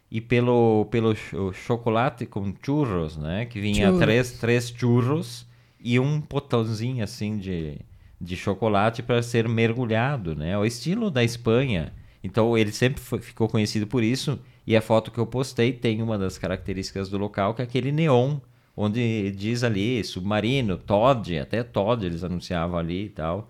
e 0.09 0.21
pelo, 0.21 0.85
pelo 0.89 1.13
cho- 1.13 1.51
chocolate 1.51 2.25
com 2.25 2.53
churros, 2.63 3.17
né? 3.17 3.45
Que 3.45 3.59
vinha 3.59 3.87
Churros. 3.87 3.99
três, 4.01 4.31
três 4.39 4.69
churros 4.75 5.45
e 5.83 5.99
um 5.99 6.21
potãozinho 6.21 7.03
assim 7.03 7.37
de, 7.37 7.79
de 8.19 8.37
chocolate 8.37 9.03
para 9.03 9.21
ser 9.21 9.45
mergulhado, 9.49 10.35
né? 10.35 10.57
O 10.57 10.63
estilo 10.65 11.11
da 11.11 11.21
Espanha. 11.21 11.91
Então 12.23 12.57
ele 12.57 12.71
sempre 12.71 13.01
foi, 13.01 13.19
ficou 13.19 13.49
conhecido 13.49 13.85
por 13.87 14.01
isso. 14.03 14.39
E 14.65 14.75
a 14.77 14.81
foto 14.81 15.11
que 15.11 15.19
eu 15.19 15.25
postei 15.25 15.73
tem 15.73 16.01
uma 16.01 16.17
das 16.17 16.37
características 16.37 17.09
do 17.09 17.17
local, 17.17 17.53
que 17.53 17.61
é 17.61 17.65
aquele 17.65 17.91
neon, 17.91 18.37
onde 18.75 19.31
diz 19.31 19.63
ali 19.63 20.03
submarino, 20.03 20.77
Todd, 20.77 21.37
até 21.39 21.63
Todd 21.63 22.05
eles 22.05 22.23
anunciavam 22.23 22.77
ali 22.79 23.05
e 23.05 23.09
tal. 23.09 23.49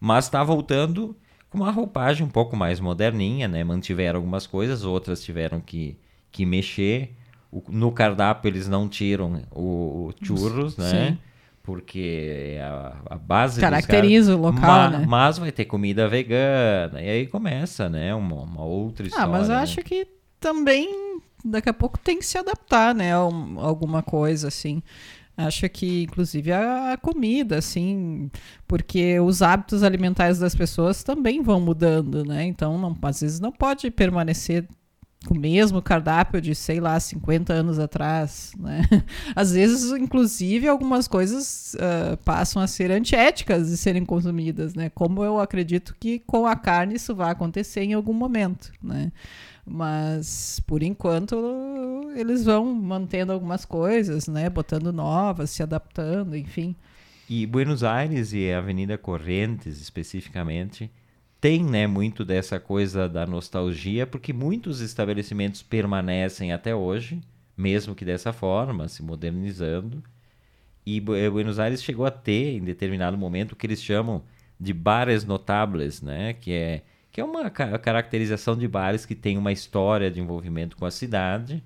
Mas 0.00 0.24
está 0.24 0.42
voltando 0.42 1.16
com 1.50 1.58
uma 1.58 1.70
roupagem 1.70 2.26
um 2.26 2.30
pouco 2.30 2.56
mais 2.56 2.80
moderninha, 2.80 3.46
né? 3.48 3.62
Mantiveram 3.62 4.18
algumas 4.18 4.46
coisas, 4.46 4.84
outras 4.84 5.22
tiveram 5.22 5.60
que, 5.60 5.96
que 6.30 6.44
mexer. 6.46 7.14
O, 7.50 7.62
no 7.68 7.92
cardápio 7.92 8.48
eles 8.48 8.66
não 8.68 8.88
tiram 8.88 9.42
o, 9.50 10.08
o 10.08 10.14
churros, 10.22 10.76
né? 10.76 11.12
Sim. 11.12 11.18
Porque 11.62 12.54
é 12.56 12.62
a, 12.62 12.96
a 13.10 13.16
base 13.16 13.60
Caracteriza 13.60 14.32
caras, 14.32 14.40
o 14.40 14.42
local, 14.42 14.90
ma- 14.90 14.90
né? 14.90 15.06
Mas 15.06 15.38
vai 15.38 15.52
ter 15.52 15.64
comida 15.66 16.08
vegana. 16.08 17.00
E 17.00 17.08
aí 17.08 17.26
começa, 17.26 17.88
né? 17.88 18.12
Uma, 18.14 18.42
uma 18.42 18.64
outra 18.64 19.06
história. 19.06 19.28
Ah, 19.28 19.38
mas 19.38 19.48
eu 19.48 19.54
né? 19.54 19.62
acho 19.62 19.82
que 19.82 20.06
também 20.42 21.20
daqui 21.44 21.68
a 21.68 21.72
pouco 21.72 21.98
tem 21.98 22.18
que 22.18 22.26
se 22.26 22.36
adaptar, 22.36 22.94
né? 22.94 23.14
A 23.14 23.24
um- 23.26 23.58
alguma 23.60 24.02
coisa 24.02 24.48
assim. 24.48 24.82
Acho 25.36 25.68
que, 25.70 26.02
inclusive, 26.02 26.52
a, 26.52 26.98
comida, 27.00 27.56
assim, 27.56 28.30
porque 28.68 29.18
os 29.20 29.40
hábitos 29.40 29.82
alimentares 29.82 30.38
das 30.38 30.54
pessoas 30.54 31.02
também 31.02 31.42
vão 31.42 31.58
mudando, 31.60 32.22
né? 32.24 32.44
Então, 32.44 32.78
não, 32.78 32.96
às 33.02 33.20
vezes 33.22 33.40
não 33.40 33.50
pode 33.50 33.90
permanecer 33.90 34.68
com 35.26 35.34
o 35.34 35.38
mesmo 35.38 35.80
cardápio 35.80 36.40
de, 36.40 36.54
sei 36.54 36.80
lá, 36.80 36.98
50 37.00 37.52
anos 37.52 37.78
atrás, 37.78 38.52
né? 38.58 38.82
Às 39.36 39.52
vezes, 39.52 39.90
inclusive, 39.92 40.66
algumas 40.68 41.06
coisas 41.08 41.76
ah, 41.78 42.16
passam 42.24 42.60
a 42.60 42.66
ser 42.66 42.90
antiéticas 42.90 43.68
de 43.68 43.76
serem 43.76 44.04
consumidas, 44.04 44.74
né? 44.74 44.90
Como 44.90 45.24
eu 45.24 45.38
acredito 45.40 45.94
que 45.98 46.18
com 46.20 46.44
a 46.46 46.56
carne 46.56 46.96
isso 46.96 47.14
vai 47.14 47.30
acontecer 47.30 47.82
em 47.82 47.94
algum 47.94 48.12
momento, 48.12 48.72
né? 48.82 49.12
Mas, 49.64 50.60
por 50.66 50.82
enquanto, 50.82 51.36
eles 52.16 52.44
vão 52.44 52.74
mantendo 52.74 53.32
algumas 53.32 53.64
coisas, 53.64 54.26
né? 54.26 54.50
Botando 54.50 54.92
novas, 54.92 55.50
se 55.50 55.62
adaptando, 55.62 56.36
enfim. 56.36 56.74
E 57.28 57.46
Buenos 57.46 57.84
Aires 57.84 58.32
e 58.32 58.50
a 58.50 58.58
Avenida 58.58 58.98
Correntes, 58.98 59.80
especificamente, 59.80 60.90
tem 61.40 61.64
né, 61.64 61.86
muito 61.86 62.24
dessa 62.24 62.60
coisa 62.60 63.08
da 63.08 63.26
nostalgia, 63.26 64.06
porque 64.06 64.32
muitos 64.32 64.80
estabelecimentos 64.80 65.62
permanecem 65.62 66.52
até 66.52 66.74
hoje, 66.74 67.20
mesmo 67.56 67.94
que 67.94 68.04
dessa 68.04 68.32
forma, 68.32 68.86
se 68.86 69.02
modernizando. 69.02 70.02
E 70.84 70.98
eh, 70.98 71.30
Buenos 71.30 71.58
Aires 71.58 71.82
chegou 71.82 72.04
a 72.06 72.10
ter, 72.10 72.56
em 72.56 72.64
determinado 72.64 73.16
momento, 73.16 73.52
o 73.52 73.56
que 73.56 73.66
eles 73.66 73.82
chamam 73.82 74.22
de 74.58 74.72
bares 74.72 75.24
notables, 75.24 76.00
né? 76.00 76.32
que, 76.34 76.52
é, 76.52 76.82
que 77.12 77.20
é 77.20 77.24
uma 77.24 77.50
ca- 77.50 77.78
caracterização 77.78 78.56
de 78.56 78.66
bares 78.66 79.04
que 79.06 79.14
tem 79.14 79.36
uma 79.38 79.52
história 79.52 80.10
de 80.10 80.18
envolvimento 80.20 80.76
com 80.76 80.86
a 80.86 80.90
cidade. 80.90 81.62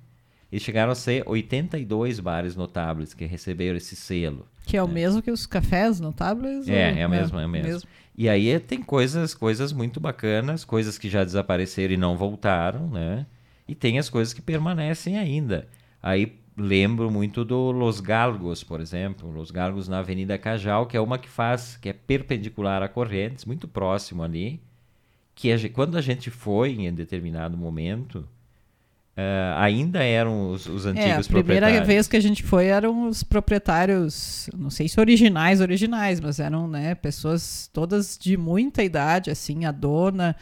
E 0.50 0.60
chegaram 0.60 0.92
a 0.92 0.94
ser 0.94 1.24
82 1.26 2.20
bares 2.20 2.54
notáveis 2.54 3.12
que 3.12 3.24
receberam 3.24 3.76
esse 3.76 3.96
selo. 3.96 4.46
Que 4.64 4.76
é 4.76 4.82
o 4.82 4.88
mesmo 4.88 5.20
que 5.20 5.30
os 5.30 5.44
cafés 5.46 5.98
notáveis? 6.00 6.68
É, 6.68 6.92
ou- 6.92 6.98
é 6.98 7.06
o 7.06 7.10
mesmo, 7.10 7.38
é 7.38 7.46
o 7.46 7.48
mesmo. 7.48 7.88
E 8.16 8.28
aí 8.28 8.48
é- 8.50 8.58
tem 8.60 8.80
coisas, 8.82 9.34
coisas 9.34 9.72
muito 9.72 9.98
bacanas, 10.00 10.64
coisas 10.64 10.98
que 10.98 11.08
já 11.08 11.24
desapareceram 11.24 11.94
e 11.94 11.96
não 11.96 12.16
voltaram, 12.16 12.88
né? 12.88 13.26
E 13.68 13.74
tem 13.74 13.98
as 13.98 14.08
coisas 14.08 14.32
que 14.32 14.40
permanecem 14.40 15.18
ainda. 15.18 15.66
Aí 16.02 16.38
lembro 16.56 17.10
muito 17.10 17.44
do 17.44 17.70
Los 17.72 18.00
Galgos, 18.00 18.62
por 18.64 18.80
exemplo, 18.80 19.30
Los 19.30 19.50
Galgos 19.50 19.88
na 19.88 19.98
Avenida 19.98 20.38
Cajal, 20.38 20.86
que 20.86 20.96
é 20.96 21.00
uma 21.00 21.18
que 21.18 21.28
faz, 21.28 21.76
que 21.76 21.88
é 21.88 21.92
perpendicular 21.92 22.82
a 22.82 22.88
Correntes, 22.88 23.44
muito 23.44 23.66
próximo 23.68 24.22
ali, 24.22 24.60
que 25.36 25.52
a 25.52 25.56
ge- 25.58 25.68
quando 25.68 25.96
a 25.96 26.00
gente 26.00 26.30
foi 26.30 26.72
em 26.72 26.92
determinado 26.92 27.58
momento, 27.58 28.26
eh, 29.14 29.54
ainda 29.58 30.02
eram 30.02 30.50
os, 30.50 30.66
os 30.66 30.86
É, 30.86 30.88
a 30.88 30.92
antigos 30.92 31.28
primeira 31.28 31.84
vez 31.84 32.08
que 32.08 32.16
a 32.16 32.20
gente 32.20 32.42
foi 32.42 32.66
eram 32.66 33.06
os 33.06 33.22
proprietários, 33.22 34.48
não 34.56 34.70
sei 34.70 34.88
se 34.88 34.98
originais, 34.98 35.60
originais, 35.60 36.20
mas 36.20 36.40
eram, 36.40 36.66
né, 36.66 36.94
pessoas 36.94 37.68
todas 37.70 38.18
de 38.18 38.36
muita 38.36 38.82
idade, 38.82 39.30
assim, 39.30 39.66
a 39.66 39.70
dona 39.70 40.34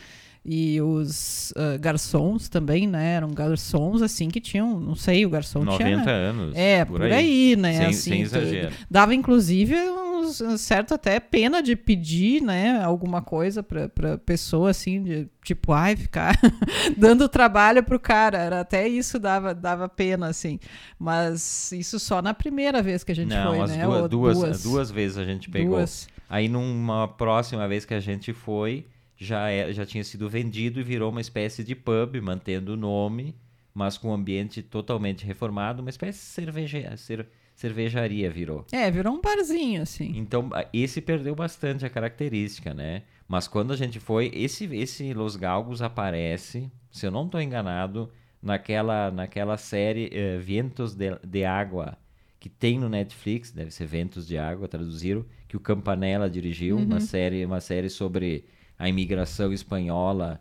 e 0.44 0.80
os 0.80 1.52
ah, 1.56 1.76
garçons 1.78 2.48
também, 2.48 2.86
né, 2.86 3.14
eram 3.14 3.30
garçons, 3.30 4.00
assim, 4.02 4.28
que 4.28 4.40
tinham, 4.40 4.78
não 4.78 4.94
sei, 4.94 5.24
o 5.24 5.30
garçom 5.30 5.64
90 5.64 5.84
tinha... 5.84 6.10
anos. 6.10 6.54
É, 6.54 6.84
por, 6.84 7.02
aí, 7.02 7.56
né, 7.56 7.72
Sem, 7.72 7.86
assim, 7.86 8.10
sem 8.10 8.20
exagero. 8.20 8.74
Dava, 8.88 9.12
inclusive, 9.14 9.74
uns, 9.74 10.13
um 10.24 10.56
certo 10.58 10.94
até 10.94 11.18
pena 11.20 11.62
de 11.62 11.76
pedir, 11.76 12.40
né, 12.42 12.82
alguma 12.82 13.22
coisa 13.22 13.62
pra, 13.62 13.88
pra 13.88 14.18
pessoa, 14.18 14.70
assim, 14.70 15.02
de, 15.02 15.28
tipo, 15.44 15.72
ai, 15.72 15.94
ficar 15.96 16.38
dando 16.96 17.28
trabalho 17.28 17.82
pro 17.82 17.98
cara. 18.00 18.38
Era 18.38 18.60
até 18.60 18.88
isso 18.88 19.18
dava, 19.18 19.54
dava 19.54 19.88
pena, 19.88 20.26
assim. 20.28 20.58
Mas 20.98 21.72
isso 21.72 21.98
só 21.98 22.20
na 22.22 22.32
primeira 22.34 22.82
vez 22.82 23.04
que 23.04 23.12
a 23.12 23.14
gente 23.14 23.28
Não, 23.28 23.48
foi, 23.52 23.60
as 23.60 23.76
né? 23.76 23.82
duas, 23.84 24.02
ou 24.02 24.08
duas, 24.08 24.62
duas, 24.62 24.90
vezes 24.90 25.18
a 25.18 25.24
gente 25.24 25.50
pegou. 25.50 25.76
duas. 25.78 26.08
Aí 26.28 26.48
numa 26.48 27.06
próxima 27.06 27.66
vez 27.68 27.84
que 27.84 27.94
a 27.94 28.00
gente 28.00 28.32
foi, 28.32 28.86
já, 29.16 29.50
é, 29.50 29.72
já 29.72 29.84
tinha 29.86 30.02
sido 30.02 30.28
vendido 30.28 30.80
e 30.80 30.82
virou 30.82 31.10
uma 31.10 31.20
espécie 31.20 31.62
de 31.62 31.74
pub, 31.74 32.16
mantendo 32.22 32.72
o 32.72 32.76
nome, 32.76 33.34
mas 33.72 33.98
com 33.98 34.08
um 34.10 34.14
ambiente 34.14 34.62
totalmente 34.62 35.24
reformado, 35.24 35.82
uma 35.82 35.90
espécie 35.90 36.18
de 36.18 36.24
cerveja, 36.24 36.96
cer- 36.96 37.28
cervejaria 37.54 38.30
virou. 38.30 38.66
É, 38.72 38.90
virou 38.90 39.14
um 39.14 39.20
barzinho, 39.20 39.82
assim. 39.82 40.12
Então, 40.16 40.50
esse 40.72 41.00
perdeu 41.00 41.34
bastante 41.34 41.84
a 41.86 41.90
característica, 41.90 42.74
né? 42.74 43.02
Mas 43.28 43.46
quando 43.48 43.72
a 43.72 43.76
gente 43.76 43.98
foi, 44.00 44.30
esse, 44.34 44.64
esse 44.76 45.14
Los 45.14 45.36
Galgos 45.36 45.80
aparece, 45.80 46.70
se 46.90 47.06
eu 47.06 47.10
não 47.10 47.24
estou 47.26 47.40
enganado, 47.40 48.10
naquela, 48.42 49.10
naquela 49.10 49.56
série 49.56 50.10
eh, 50.12 50.38
Vientos 50.38 50.94
de, 50.94 51.16
de 51.24 51.44
Água, 51.44 51.96
que 52.38 52.48
tem 52.50 52.78
no 52.78 52.88
Netflix, 52.90 53.50
deve 53.50 53.70
ser 53.70 53.86
Ventos 53.86 54.26
de 54.26 54.36
Água, 54.36 54.68
traduziram, 54.68 55.24
que 55.48 55.56
o 55.56 55.60
Campanella 55.60 56.28
dirigiu, 56.28 56.76
uma, 56.76 57.00
série, 57.00 57.46
uma 57.46 57.60
série 57.60 57.88
sobre 57.88 58.44
a 58.78 58.86
imigração 58.88 59.50
espanhola 59.52 60.38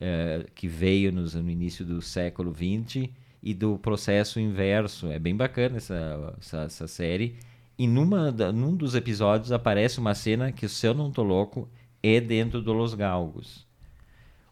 eh, 0.00 0.46
que 0.54 0.66
veio 0.66 1.12
nos- 1.12 1.34
no 1.34 1.48
início 1.48 1.84
do 1.84 2.02
século 2.02 2.52
XX 2.52 3.08
e 3.44 3.52
do 3.52 3.78
processo 3.78 4.40
inverso. 4.40 5.08
É 5.08 5.18
bem 5.18 5.36
bacana 5.36 5.76
essa, 5.76 6.34
essa, 6.40 6.58
essa 6.62 6.88
série. 6.88 7.36
E 7.78 7.86
numa, 7.86 8.30
num 8.30 8.74
dos 8.74 8.94
episódios 8.94 9.52
aparece 9.52 10.00
uma 10.00 10.14
cena 10.14 10.50
que, 10.50 10.66
se 10.66 10.86
eu 10.86 10.94
não 10.94 11.10
tô 11.10 11.22
louco, 11.22 11.68
é 12.02 12.20
dentro 12.20 12.62
do 12.62 12.72
Los 12.72 12.94
Galgos. 12.94 13.66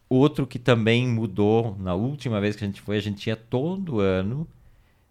Outro 0.07 0.45
que 0.45 0.59
também 0.59 1.07
mudou, 1.07 1.75
na 1.79 1.95
última 1.95 2.39
vez 2.39 2.55
que 2.55 2.63
a 2.63 2.67
gente 2.67 2.81
foi, 2.81 2.97
a 2.97 3.01
gente 3.01 3.17
tinha 3.17 3.35
todo 3.35 3.99
ano 3.99 4.47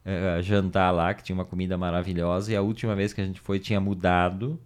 eh, 0.04 0.40
jantar 0.42 0.92
lá, 0.92 1.12
que 1.12 1.24
tinha 1.24 1.34
uma 1.34 1.44
comida 1.44 1.76
maravilhosa, 1.76 2.52
e 2.52 2.56
a 2.56 2.62
última 2.62 2.94
vez 2.94 3.12
que 3.12 3.20
a 3.20 3.24
gente 3.24 3.40
foi 3.40 3.58
tinha 3.58 3.80
mudado, 3.80 4.60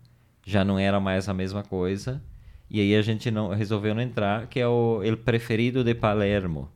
já 0.44 0.62
não 0.62 0.78
era 0.78 1.00
mais 1.00 1.26
a 1.26 1.32
mesma 1.32 1.62
coisa. 1.62 2.22
E 2.68 2.80
aí 2.80 2.94
a 2.94 3.00
gente 3.02 3.30
não 3.30 3.48
resolveu 3.48 3.94
não 3.94 4.02
entrar, 4.02 4.46
que 4.48 4.60
é 4.60 4.68
o 4.68 5.02
El 5.02 5.16
Preferido 5.16 5.82
de 5.84 5.94
Palermo, 5.94 6.68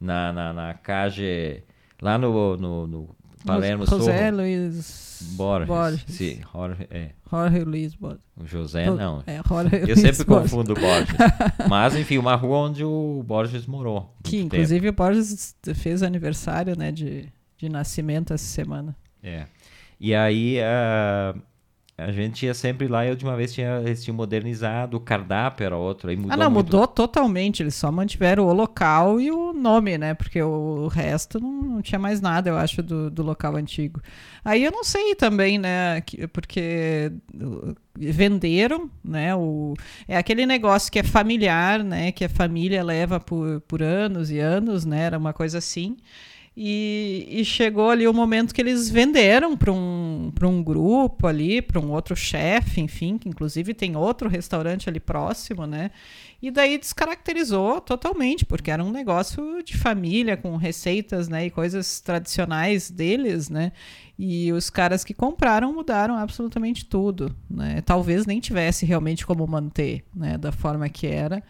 na, 0.00 0.32
na, 0.32 0.52
na 0.52 0.74
cage, 0.74 1.62
lá 2.00 2.18
no, 2.18 2.56
no, 2.56 2.86
no 2.86 3.16
Palermo 3.44 3.86
José 3.86 4.28
Sorro. 4.30 4.36
Luiz 4.42 5.28
Borges. 5.36 5.68
Borges. 5.68 6.04
Sim, 6.08 6.40
Jorge, 6.52 6.86
é. 6.90 7.10
Jorge 7.30 7.64
Luiz 7.64 7.94
Borges. 7.94 8.20
O 8.36 8.46
José 8.46 8.90
não. 8.90 9.22
É, 9.26 9.40
Jorge 9.46 9.76
Eu 9.76 9.86
Luiz 9.86 10.00
sempre 10.00 10.24
Borges. 10.24 10.50
confundo 10.50 10.74
Borges. 10.74 11.14
Mas, 11.68 11.94
enfim, 11.96 12.18
uma 12.18 12.34
rua 12.34 12.58
onde 12.58 12.84
o 12.84 13.22
Borges 13.26 13.66
morou. 13.66 14.14
Que, 14.22 14.38
inclusive, 14.40 14.88
o 14.88 14.92
Borges 14.92 15.54
fez 15.74 16.02
aniversário, 16.02 16.76
né, 16.76 16.90
de, 16.90 17.28
de 17.56 17.68
nascimento 17.68 18.32
essa 18.32 18.44
semana. 18.44 18.96
tempo. 19.20 19.36
É. 19.36 19.46
E 20.00 20.14
aí, 20.14 20.60
a, 20.60 21.34
a 21.96 22.10
gente 22.10 22.44
ia 22.44 22.54
sempre 22.54 22.88
lá 22.88 23.04
e 23.04 23.08
a 23.08 23.10
última 23.12 23.36
vez 23.36 23.54
tinha, 23.54 23.80
eles 23.80 24.02
tinham 24.02 24.16
modernizado, 24.16 24.96
o 24.96 25.00
cardápio 25.00 25.64
era 25.64 25.76
outro. 25.76 26.10
Aí 26.10 26.16
mudou 26.16 26.32
ah, 26.32 26.36
não, 26.36 26.50
muito. 26.50 26.66
mudou 26.66 26.88
totalmente. 26.88 27.62
Eles 27.62 27.76
só 27.76 27.90
mantiveram 27.92 28.46
o 28.48 28.52
local 28.52 29.20
e 29.20 29.30
o 29.30 29.52
nome, 29.52 29.96
né? 29.96 30.12
Porque 30.12 30.42
o, 30.42 30.88
resto 30.88 31.38
não, 31.38 31.62
não 31.62 31.82
tinha 31.82 31.98
mais 31.98 32.20
nada, 32.20 32.50
eu 32.50 32.56
acho, 32.56 32.82
do, 32.82 33.08
do 33.10 33.22
local 33.22 33.54
antigo. 33.54 34.00
Aí 34.44 34.64
eu 34.64 34.72
não 34.72 34.82
sei 34.82 35.14
também, 35.14 35.56
né? 35.56 36.00
que- 36.00 36.26
porque 36.26 37.12
venderam, 37.96 38.90
né? 39.04 39.34
O, 39.36 39.74
é 40.08 40.16
aquele 40.16 40.46
negócio 40.46 40.90
que 40.90 40.98
é 40.98 41.04
familiar, 41.04 41.84
né? 41.84 42.10
Que 42.10 42.24
a 42.24 42.28
família 42.28 42.82
leva 42.82 43.20
por, 43.20 43.60
por 43.62 43.82
anos 43.82 44.32
e 44.32 44.40
anos, 44.40 44.84
né? 44.84 45.02
Era 45.02 45.16
uma 45.16 45.32
coisa 45.32 45.58
assim. 45.58 45.96
E, 46.56 47.26
e, 47.28 47.44
chegou 47.44 47.90
ali 47.90 48.06
o 48.06 48.14
momento 48.14 48.54
que 48.54 48.60
eles 48.60 48.88
venderam 48.88 49.56
para 49.56 49.72
um, 49.72 50.32
um 50.40 50.62
grupo 50.62 51.26
ali, 51.26 51.60
para 51.60 51.80
um 51.80 51.90
outro 51.90 52.14
chefe, 52.14 52.80
enfim, 52.80 53.18
que 53.18 53.28
inclusive 53.28 53.74
tem 53.74 53.96
outro 53.96 54.28
restaurante 54.28 54.88
ali 54.88 55.00
próximo, 55.00 55.66
né? 55.66 55.90
E 56.40 56.52
daí 56.52 56.78
descaracterizou 56.78 57.80
totalmente, 57.80 58.44
porque 58.44 58.70
era 58.70 58.84
um 58.84 58.92
negócio 58.92 59.64
de 59.64 59.76
família, 59.76 60.36
com 60.36 60.56
receitas 60.56 61.28
né, 61.28 61.46
e 61.46 61.50
coisas 61.50 62.00
tradicionais 62.00 62.88
deles, 62.88 63.48
né? 63.48 63.72
E 64.16 64.52
os 64.52 64.70
caras 64.70 65.02
que 65.02 65.12
compraram 65.12 65.72
mudaram 65.72 66.14
absolutamente 66.16 66.84
tudo, 66.84 67.34
né? 67.50 67.80
Talvez 67.80 68.26
nem 68.26 68.38
tivesse 68.38 68.86
realmente 68.86 69.26
como 69.26 69.44
manter, 69.44 70.04
né? 70.14 70.38
Da 70.38 70.52
forma 70.52 70.88
que 70.88 71.08
era. 71.08 71.42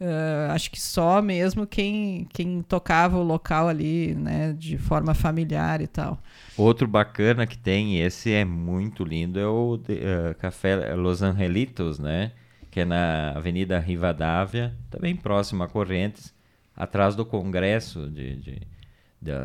Uh, 0.00 0.52
acho 0.52 0.70
que 0.70 0.80
só 0.80 1.20
mesmo 1.20 1.66
quem, 1.66 2.28
quem 2.32 2.62
tocava 2.62 3.16
o 3.18 3.22
local 3.22 3.66
ali, 3.66 4.14
né, 4.14 4.52
de 4.52 4.78
forma 4.78 5.12
familiar 5.12 5.80
e 5.80 5.88
tal. 5.88 6.22
Outro 6.56 6.86
bacana 6.86 7.46
que 7.48 7.58
tem, 7.58 8.00
esse 8.00 8.32
é 8.32 8.44
muito 8.44 9.02
lindo, 9.02 9.40
é 9.40 9.46
o 9.46 9.74
uh, 9.74 10.34
Café 10.38 10.94
Los 10.94 11.20
Angelitos, 11.20 11.98
né? 11.98 12.30
Que 12.70 12.80
é 12.80 12.84
na 12.84 13.30
Avenida 13.30 13.78
Rivadavia, 13.78 14.72
também 14.88 15.16
próximo 15.16 15.64
a 15.64 15.68
Correntes, 15.68 16.32
atrás 16.76 17.16
do 17.16 17.24
Congresso 17.24 18.08
de, 18.08 18.36
de 18.36 18.62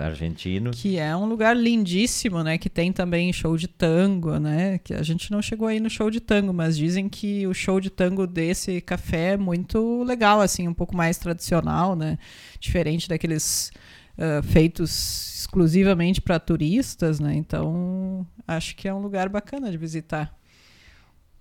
argentino. 0.01 0.71
Que 0.71 0.97
é 0.97 1.15
um 1.15 1.25
lugar 1.25 1.55
lindíssimo, 1.55 2.43
né? 2.43 2.57
Que 2.57 2.69
tem 2.69 2.91
também 2.91 3.33
show 3.33 3.57
de 3.57 3.67
tango, 3.67 4.37
né? 4.39 4.77
Que 4.77 4.93
a 4.93 5.01
gente 5.01 5.31
não 5.31 5.41
chegou 5.41 5.67
aí 5.67 5.79
no 5.79 5.89
show 5.89 6.11
de 6.11 6.19
tango, 6.19 6.53
mas 6.53 6.77
dizem 6.77 7.09
que 7.09 7.47
o 7.47 7.53
show 7.53 7.79
de 7.79 7.89
tango 7.89 8.27
desse 8.27 8.79
café 8.81 9.33
é 9.33 9.37
muito 9.37 10.03
legal, 10.03 10.41
assim, 10.41 10.67
um 10.67 10.73
pouco 10.73 10.95
mais 10.95 11.17
tradicional, 11.17 11.95
né? 11.95 12.17
Diferente 12.59 13.09
daqueles 13.09 13.71
uh, 14.17 14.43
feitos 14.43 15.39
exclusivamente 15.39 16.21
para 16.21 16.39
turistas, 16.39 17.19
né? 17.19 17.33
Então, 17.35 18.25
acho 18.47 18.75
que 18.75 18.87
é 18.87 18.93
um 18.93 18.99
lugar 19.01 19.27
bacana 19.27 19.71
de 19.71 19.77
visitar. 19.77 20.33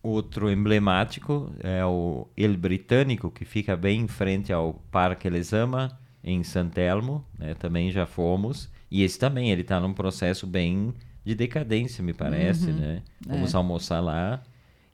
Outro 0.03 0.51
emblemático 0.51 1.53
é 1.61 1.85
o 1.85 2.27
El 2.37 2.57
Britânico, 2.57 3.31
que 3.31 3.45
fica 3.45 3.77
bem 3.77 4.01
em 4.01 4.09
frente 4.09 4.53
ao 4.53 4.75
Parque 4.90 5.31
Lesama 5.31 5.97
em 6.24 6.42
Santelmo, 6.42 7.24
né? 7.38 7.54
Também 7.54 7.90
já 7.90 8.06
fomos. 8.06 8.68
E 8.90 9.02
esse 9.02 9.18
também, 9.18 9.50
ele 9.50 9.62
está 9.62 9.80
num 9.80 9.92
processo 9.92 10.46
bem 10.46 10.92
de 11.24 11.35
decadência, 11.35 12.02
me 12.02 12.12
parece, 12.12 12.70
uhum. 12.70 12.76
né? 12.76 13.02
Vamos 13.26 13.54
é. 13.54 13.56
almoçar 13.56 14.00
lá 14.00 14.42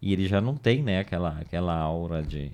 e 0.01 0.13
ele 0.13 0.27
já 0.27 0.41
não 0.41 0.57
tem, 0.57 0.83
né, 0.83 1.01
aquela, 1.01 1.39
aquela 1.41 1.75
aura 1.75 2.23
de, 2.23 2.53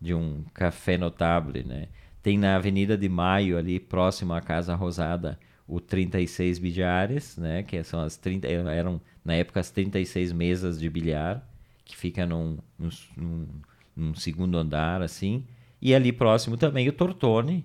de 0.00 0.14
um 0.14 0.44
café 0.54 0.96
notável, 0.96 1.64
né? 1.64 1.88
Tem 2.22 2.38
na 2.38 2.56
Avenida 2.56 2.96
de 2.96 3.08
Maio, 3.08 3.58
ali 3.58 3.78
próximo 3.78 4.32
à 4.32 4.40
Casa 4.40 4.74
Rosada, 4.74 5.38
o 5.66 5.80
36 5.80 6.58
bilhares, 6.58 7.36
né? 7.36 7.62
Que 7.62 7.82
são 7.82 8.00
as 8.00 8.16
30, 8.16 8.46
eram 8.48 9.00
na 9.24 9.34
época 9.34 9.60
as 9.60 9.70
36 9.70 10.32
mesas 10.32 10.78
de 10.78 10.88
bilhar, 10.88 11.46
que 11.84 11.96
fica 11.96 12.24
num, 12.24 12.56
num, 12.78 13.46
num 13.94 14.14
segundo 14.14 14.56
andar, 14.56 15.02
assim. 15.02 15.44
E 15.82 15.94
ali 15.94 16.12
próximo 16.12 16.56
também 16.56 16.88
o 16.88 16.92
Tortone, 16.92 17.64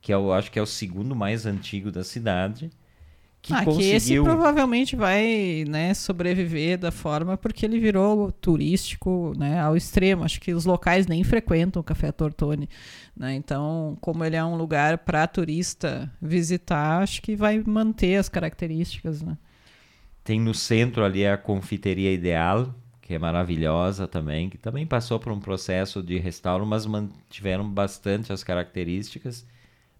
que 0.00 0.12
eu 0.12 0.32
acho 0.32 0.50
que 0.50 0.58
é 0.58 0.62
o 0.62 0.66
segundo 0.66 1.14
mais 1.14 1.46
antigo 1.46 1.90
da 1.90 2.04
cidade. 2.04 2.70
Que 3.40 3.52
ah, 3.54 3.64
conseguiu... 3.64 3.90
que 3.90 3.96
esse 3.96 4.20
provavelmente 4.20 4.96
vai 4.96 5.64
né, 5.68 5.94
sobreviver 5.94 6.76
da 6.76 6.90
forma 6.90 7.36
porque 7.36 7.64
ele 7.64 7.78
virou 7.78 8.32
turístico 8.32 9.32
né, 9.36 9.60
ao 9.60 9.76
extremo. 9.76 10.24
Acho 10.24 10.40
que 10.40 10.52
os 10.52 10.64
locais 10.64 11.06
nem 11.06 11.22
frequentam 11.22 11.80
o 11.80 11.84
Café 11.84 12.10
Tortone. 12.10 12.68
Né? 13.16 13.34
Então, 13.34 13.96
como 14.00 14.24
ele 14.24 14.36
é 14.36 14.44
um 14.44 14.56
lugar 14.56 14.98
para 14.98 15.26
turista 15.26 16.10
visitar, 16.20 17.02
acho 17.02 17.22
que 17.22 17.36
vai 17.36 17.62
manter 17.64 18.16
as 18.16 18.28
características. 18.28 19.22
Né? 19.22 19.38
Tem 20.24 20.40
no 20.40 20.52
centro 20.52 21.04
ali 21.04 21.26
a 21.26 21.38
Confiteria 21.38 22.12
Ideal, 22.12 22.74
que 23.00 23.14
é 23.14 23.18
maravilhosa 23.18 24.06
também, 24.06 24.50
que 24.50 24.58
também 24.58 24.86
passou 24.86 25.18
por 25.18 25.32
um 25.32 25.40
processo 25.40 26.02
de 26.02 26.18
restauro, 26.18 26.66
mas 26.66 26.84
mantiveram 26.84 27.66
bastante 27.66 28.32
as 28.32 28.44
características. 28.44 29.46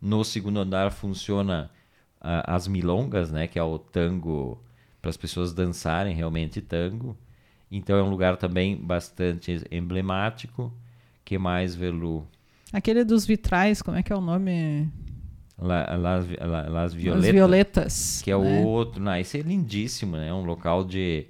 No 0.01 0.25
segundo 0.25 0.61
andar 0.61 0.91
funciona 0.91 1.71
as 2.21 2.67
milongas, 2.67 3.31
né, 3.31 3.47
que 3.47 3.59
é 3.59 3.63
o 3.63 3.79
tango 3.79 4.63
para 5.01 5.11
as 5.11 5.17
pessoas 5.17 5.53
dançarem 5.53 6.15
realmente 6.15 6.61
tango. 6.61 7.17
Então 7.71 7.97
é 7.97 8.03
um 8.03 8.11
lugar 8.11 8.37
também 8.37 8.77
bastante 8.77 9.63
emblemático. 9.71 10.73
Que 11.25 11.39
mais, 11.39 11.75
Velu? 11.75 12.27
Aquele 12.73 13.05
dos 13.05 13.27
vitrais, 13.27 13.83
como 13.83 13.97
é 13.97 14.03
que 14.03 14.13
é 14.13 14.17
o 14.17 14.21
nome? 14.21 14.91
La, 15.61 15.97
las, 15.97 16.27
la, 16.29 16.69
las 16.69 16.95
Violetas. 16.95 17.25
As 17.25 17.33
Violetas. 17.33 18.23
Que 18.23 18.31
é 18.31 18.39
né? 18.39 18.61
o 18.61 18.67
outro. 18.67 19.03
Não, 19.03 19.15
esse 19.17 19.39
é 19.39 19.43
lindíssimo, 19.43 20.17
né? 20.17 20.29
É 20.29 20.35
um 20.35 20.45
local 20.45 20.85
de, 20.85 21.27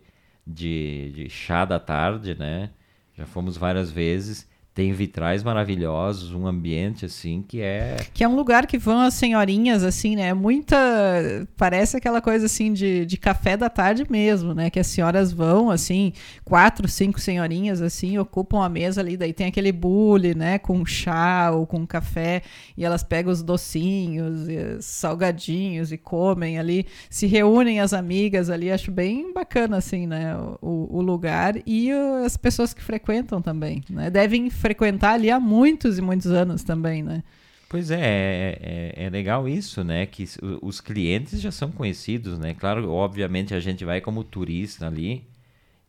de, 0.47 1.13
de 1.15 1.31
chá 1.31 1.65
da 1.65 1.79
tarde, 1.79 2.37
né? 2.39 2.71
Já 3.15 3.27
fomos 3.27 3.57
várias 3.57 3.91
vezes. 3.91 4.49
Tem 4.79 4.93
vitrais 4.93 5.43
maravilhosos, 5.43 6.33
um 6.33 6.47
ambiente 6.47 7.05
assim 7.05 7.43
que 7.43 7.61
é. 7.61 7.97
Que 8.15 8.23
é 8.23 8.29
um 8.29 8.37
lugar 8.37 8.65
que 8.65 8.79
vão 8.79 9.01
as 9.01 9.15
senhorinhas, 9.15 9.83
assim, 9.83 10.15
né? 10.15 10.33
Muita. 10.33 10.77
Parece 11.57 11.97
aquela 11.97 12.21
coisa 12.21 12.47
assim 12.47 12.73
de, 12.73 13.05
de 13.05 13.17
café 13.17 13.57
da 13.57 13.69
tarde 13.69 14.07
mesmo, 14.09 14.55
né? 14.55 14.71
Que 14.71 14.79
as 14.79 14.87
senhoras 14.87 15.33
vão, 15.33 15.69
assim, 15.69 16.13
quatro, 16.45 16.87
cinco 16.87 17.19
senhorinhas, 17.19 17.83
assim, 17.83 18.19
ocupam 18.19 18.65
a 18.65 18.69
mesa 18.69 19.01
ali, 19.01 19.17
daí 19.17 19.33
tem 19.33 19.49
aquele 19.49 19.73
bule, 19.73 20.33
né? 20.33 20.61
Com 20.61 20.87
chá 20.87 21.51
ou 21.51 21.67
com 21.67 21.85
café, 21.85 22.43
e 22.77 22.85
elas 22.85 23.03
pegam 23.03 23.33
os 23.33 23.43
docinhos, 23.43 24.47
os 24.79 24.85
salgadinhos 24.85 25.91
e 25.91 25.99
comem 25.99 26.57
ali, 26.57 26.87
se 27.11 27.27
reúnem 27.27 27.81
as 27.81 27.93
amigas 27.93 28.49
ali. 28.49 28.71
Acho 28.71 28.93
bem 28.93 29.33
bacana, 29.33 29.79
assim, 29.79 30.07
né? 30.07 30.37
O, 30.63 30.99
o 30.99 31.03
lugar 31.03 31.57
e 31.67 31.91
as 32.25 32.37
pessoas 32.37 32.73
que 32.73 32.81
frequentam 32.81 33.43
também, 33.43 33.83
né? 33.91 34.09
Devem 34.09 34.49
frequentar 34.69 35.15
ali 35.15 35.31
há 35.31 35.41
muitos 35.41 35.97
e 35.97 36.03
muitos 36.03 36.27
anos 36.27 36.63
também, 36.63 37.03
né? 37.03 37.25
Pois 37.71 37.91
é, 37.91 38.01
é, 38.01 38.59
é, 38.97 39.05
é, 39.05 39.11
legal 39.11 39.49
isso, 39.49 39.83
né? 39.83 40.05
Que 40.05 40.27
os 40.61 40.81
clientes 40.81 41.41
já 41.41 41.51
são 41.51 41.71
conhecidos, 41.71 42.39
né? 42.39 42.55
Claro, 42.55 42.91
obviamente 42.91 43.55
a 43.55 43.61
gente 43.61 43.85
vai 43.85 44.01
como 44.01 44.23
turista 44.23 44.87
ali 44.87 45.27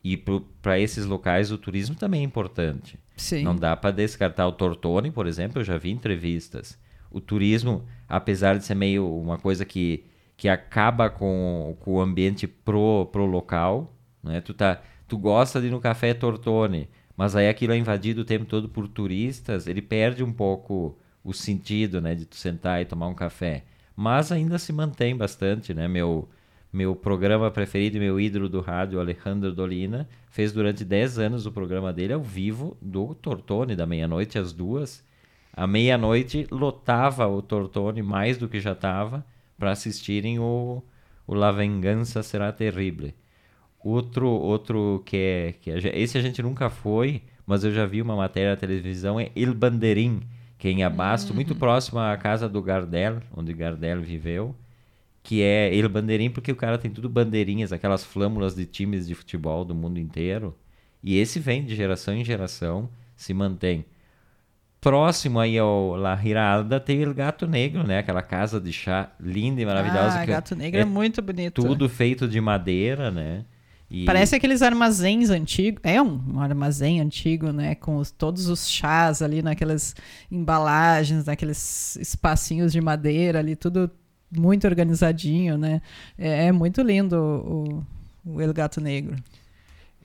e 0.01 0.17
para 0.61 0.79
esses 0.79 1.05
locais 1.05 1.51
o 1.51 1.57
turismo 1.57 1.95
também 1.95 2.21
é 2.21 2.23
importante. 2.23 2.97
Sim. 3.17 3.43
Não 3.43 3.55
dá 3.55 3.75
para 3.75 3.91
descartar 3.91 4.47
o 4.47 4.51
Tortone, 4.53 5.11
por 5.11 5.27
exemplo, 5.27 5.59
eu 5.59 5.65
já 5.65 5.77
vi 5.77 5.91
entrevistas. 5.91 6.77
O 7.11 7.19
turismo, 7.19 7.83
apesar 8.07 8.57
de 8.57 8.65
ser 8.65 8.75
meio 8.75 9.05
uma 9.05 9.37
coisa 9.37 9.65
que, 9.65 10.05
que 10.37 10.47
acaba 10.47 11.09
com, 11.09 11.75
com 11.81 11.95
o 11.95 12.01
ambiente 12.01 12.47
pro, 12.47 13.09
pro 13.11 13.25
local, 13.25 13.93
né? 14.23 14.39
Tu, 14.39 14.53
tá, 14.53 14.81
tu 15.05 15.17
gosta 15.17 15.59
de 15.59 15.67
ir 15.67 15.71
no 15.71 15.81
café 15.81 16.13
Tortone, 16.13 16.87
mas 17.19 17.35
aí 17.35 17.49
aquilo 17.49 17.73
é 17.73 17.77
invadido 17.77 18.21
o 18.21 18.23
tempo 18.23 18.45
todo 18.45 18.69
por 18.69 18.87
turistas, 18.87 19.67
ele 19.67 19.81
perde 19.81 20.23
um 20.23 20.31
pouco 20.31 20.97
o 21.21 21.33
sentido, 21.33 21.99
né, 21.99 22.15
de 22.15 22.23
tu 22.25 22.37
sentar 22.37 22.81
e 22.81 22.85
tomar 22.85 23.07
um 23.07 23.13
café. 23.13 23.65
Mas 23.93 24.31
ainda 24.31 24.57
se 24.57 24.71
mantém 24.71 25.17
bastante, 25.17 25.73
né? 25.73 25.85
Meu 25.85 26.29
meu 26.71 26.95
programa 26.95 27.51
preferido 27.51 27.99
meu 27.99 28.21
ídolo 28.21 28.47
do 28.47 28.61
rádio, 28.61 29.01
Alejandro 29.01 29.51
Dolina, 29.51 30.07
fez 30.29 30.53
durante 30.53 30.85
10 30.85 31.19
anos 31.19 31.45
o 31.45 31.51
programa 31.51 31.91
dele 31.91 32.13
ao 32.13 32.23
vivo 32.23 32.77
do 32.81 33.13
Tortone, 33.15 33.75
da 33.75 33.85
meia-noite 33.85 34.39
às 34.39 34.53
duas. 34.53 35.03
À 35.51 35.67
meia-noite 35.67 36.47
lotava 36.49 37.27
o 37.27 37.41
Tortone 37.41 38.01
mais 38.01 38.37
do 38.37 38.47
que 38.47 38.61
já 38.61 38.71
estava 38.71 39.25
para 39.57 39.71
assistirem 39.71 40.39
o, 40.39 40.81
o 41.27 41.33
La 41.33 41.51
Vengança 41.51 42.23
Será 42.23 42.49
Terrível. 42.53 43.11
Outro, 43.83 44.27
outro 44.27 45.01
que 45.05 45.15
é, 45.15 45.53
que 45.53 45.71
é, 45.71 45.99
Esse 45.99 46.17
a 46.17 46.21
gente 46.21 46.41
nunca 46.41 46.69
foi, 46.69 47.23
mas 47.45 47.63
eu 47.63 47.71
já 47.71 47.85
vi 47.85 48.01
uma 48.01 48.15
matéria 48.15 48.51
na 48.51 48.57
televisão, 48.57 49.19
é 49.19 49.31
Il 49.35 49.53
Bandeirim, 49.53 50.21
que 50.57 50.67
é 50.67 50.71
em 50.71 50.83
Abasto, 50.83 51.29
uhum. 51.29 51.35
muito 51.35 51.55
próximo 51.55 51.99
à 51.99 52.15
casa 52.17 52.49
do 52.49 52.61
Gardel, 52.61 53.21
onde 53.35 53.53
Gardel 53.53 54.01
viveu, 54.01 54.53
que 55.23 55.41
é 55.41 55.73
Il 55.73 55.87
Bandeirim 55.87 56.29
porque 56.29 56.51
o 56.51 56.55
cara 56.55 56.77
tem 56.77 56.91
tudo 56.91 57.07
bandeirinhas, 57.07 57.71
aquelas 57.71 58.03
flâmulas 58.03 58.53
de 58.53 58.65
times 58.65 59.07
de 59.07 59.15
futebol 59.15 59.63
do 59.63 59.73
mundo 59.73 59.99
inteiro. 59.99 60.55
E 61.01 61.17
esse 61.17 61.39
vem 61.39 61.63
de 61.63 61.75
geração 61.75 62.13
em 62.13 62.25
geração, 62.25 62.89
se 63.15 63.33
mantém. 63.33 63.85
Próximo 64.81 65.39
aí 65.39 65.57
ao 65.57 65.95
La 65.95 66.15
Giralda 66.15 66.79
tem 66.79 67.05
o 67.05 67.13
Gato 67.13 67.45
Negro, 67.45 67.83
né? 67.83 67.99
Aquela 67.99 68.21
casa 68.21 68.61
de 68.61 68.71
chá 68.71 69.11
linda 69.19 69.61
e 69.61 69.65
maravilhosa. 69.65 70.19
Ah, 70.19 70.25
Gato 70.25 70.55
Negro 70.55 70.79
é, 70.79 70.83
é 70.83 70.85
muito 70.85 71.21
bonito. 71.21 71.61
Tudo 71.61 71.89
feito 71.89 72.27
de 72.27 72.39
madeira, 72.39 73.11
né? 73.11 73.43
E... 73.89 74.05
Parece 74.05 74.35
aqueles 74.35 74.61
armazéns 74.61 75.29
antigos. 75.29 75.81
É 75.83 76.01
um, 76.01 76.39
armazém 76.39 77.01
antigo, 77.01 77.51
né? 77.51 77.73
Com 77.75 77.97
os, 77.97 78.11
todos 78.11 78.47
os 78.47 78.69
chás 78.69 79.21
ali 79.21 79.41
naquelas 79.41 79.95
embalagens, 80.31 81.25
naqueles 81.25 81.95
espacinhos 81.95 82.71
de 82.71 82.79
madeira 82.79 83.39
ali, 83.39 83.55
tudo 83.55 83.89
muito 84.31 84.67
organizadinho, 84.67 85.57
né? 85.57 85.81
É, 86.17 86.47
é 86.47 86.51
muito 86.51 86.81
lindo 86.83 87.15
o, 87.15 87.83
o 88.23 88.41
El 88.41 88.53
Gato 88.53 88.79
Negro. 88.79 89.15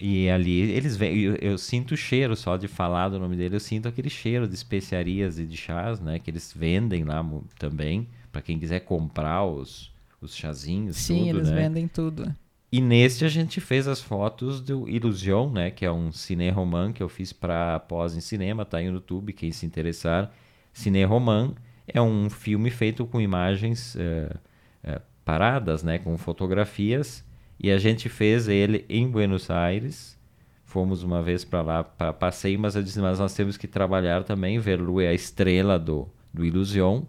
E 0.01 0.29
ali 0.29 0.73
eles 0.73 0.97
vêm, 0.97 1.17
eu, 1.21 1.37
eu, 1.37 1.59
sinto 1.59 1.93
o 1.93 1.97
cheiro 1.97 2.35
só 2.35 2.57
de 2.57 2.67
falar 2.67 3.11
do 3.11 3.19
nome 3.19 3.37
dele, 3.37 3.55
eu 3.57 3.61
sinto 3.61 3.87
aquele 3.87 4.11
cheiro 4.11 4.49
de 4.49 4.55
especiarias 4.55 5.39
e 5.39 5.45
de 5.45 5.57
chás, 5.57 6.01
né? 6.01 6.19
Que 6.19 6.31
eles 6.31 6.53
vendem 6.57 7.05
lá 7.05 7.25
também, 7.59 8.09
para 8.33 8.43
quem 8.43 8.59
quiser 8.59 8.81
comprar 8.81 9.45
os, 9.45 9.93
os 10.21 10.35
chazinhos, 10.35 10.97
Sim, 10.97 11.27
tudo, 11.27 11.29
eles 11.29 11.51
né? 11.51 11.57
vendem 11.57 11.87
tudo. 11.87 12.35
E 12.75 12.81
neste 12.81 13.25
a 13.25 13.29
gente 13.29 13.61
fez 13.61 13.87
as 13.87 14.01
fotos 14.01 14.61
do 14.61 14.89
Illusion, 14.89 15.49
né? 15.49 15.71
Que 15.71 15.87
é 15.87 15.93
um 15.93 16.11
cine 16.11 16.51
roman 16.51 16.93
que 16.93 17.01
eu 17.01 17.09
fiz 17.09 17.33
para 17.33 17.79
pós 17.79 18.17
em 18.17 18.21
cinema, 18.21 18.65
tá 18.65 18.79
aí 18.79 18.89
no 18.89 18.95
YouTube, 18.95 19.33
quem 19.33 19.53
se 19.53 19.65
interessar. 19.65 20.35
Cine 20.73 21.05
roman 21.05 21.55
é 21.87 22.03
um 22.03 22.29
filme 22.29 22.73
feito 22.73 23.07
com 23.07 23.21
imagens 23.21 23.95
eh, 23.95 24.37
eh, 24.83 25.01
paradas, 25.25 25.85
né? 25.85 26.01
Com 26.01 26.19
fotografias. 26.19 27.25
E 27.61 27.71
a 27.71 27.79
gente 27.79 28.09
fez 28.09 28.49
ele 28.49 28.85
em 28.89 29.09
Buenos 29.09 29.51
Aires. 29.51 30.19
Fomos 30.65 31.05
uma 31.05 31.23
vez 31.23 31.45
para 31.45 31.63
lá 31.63 31.85
para 31.85 32.13
passeio, 32.13 32.59
mas 32.59 32.75
eu 32.75 32.83
disse, 32.83 32.99
mas 32.99 33.21
nós 33.21 33.35
temos 33.35 33.57
que 33.57 33.69
trabalhar 33.69 34.25
também. 34.25 34.59
Verlu 34.59 35.01
é 35.01 35.07
a 35.11 35.15
estrela 35.15 35.79
do, 35.79 36.09
do 36.33 36.45
Illusion. 36.45 37.05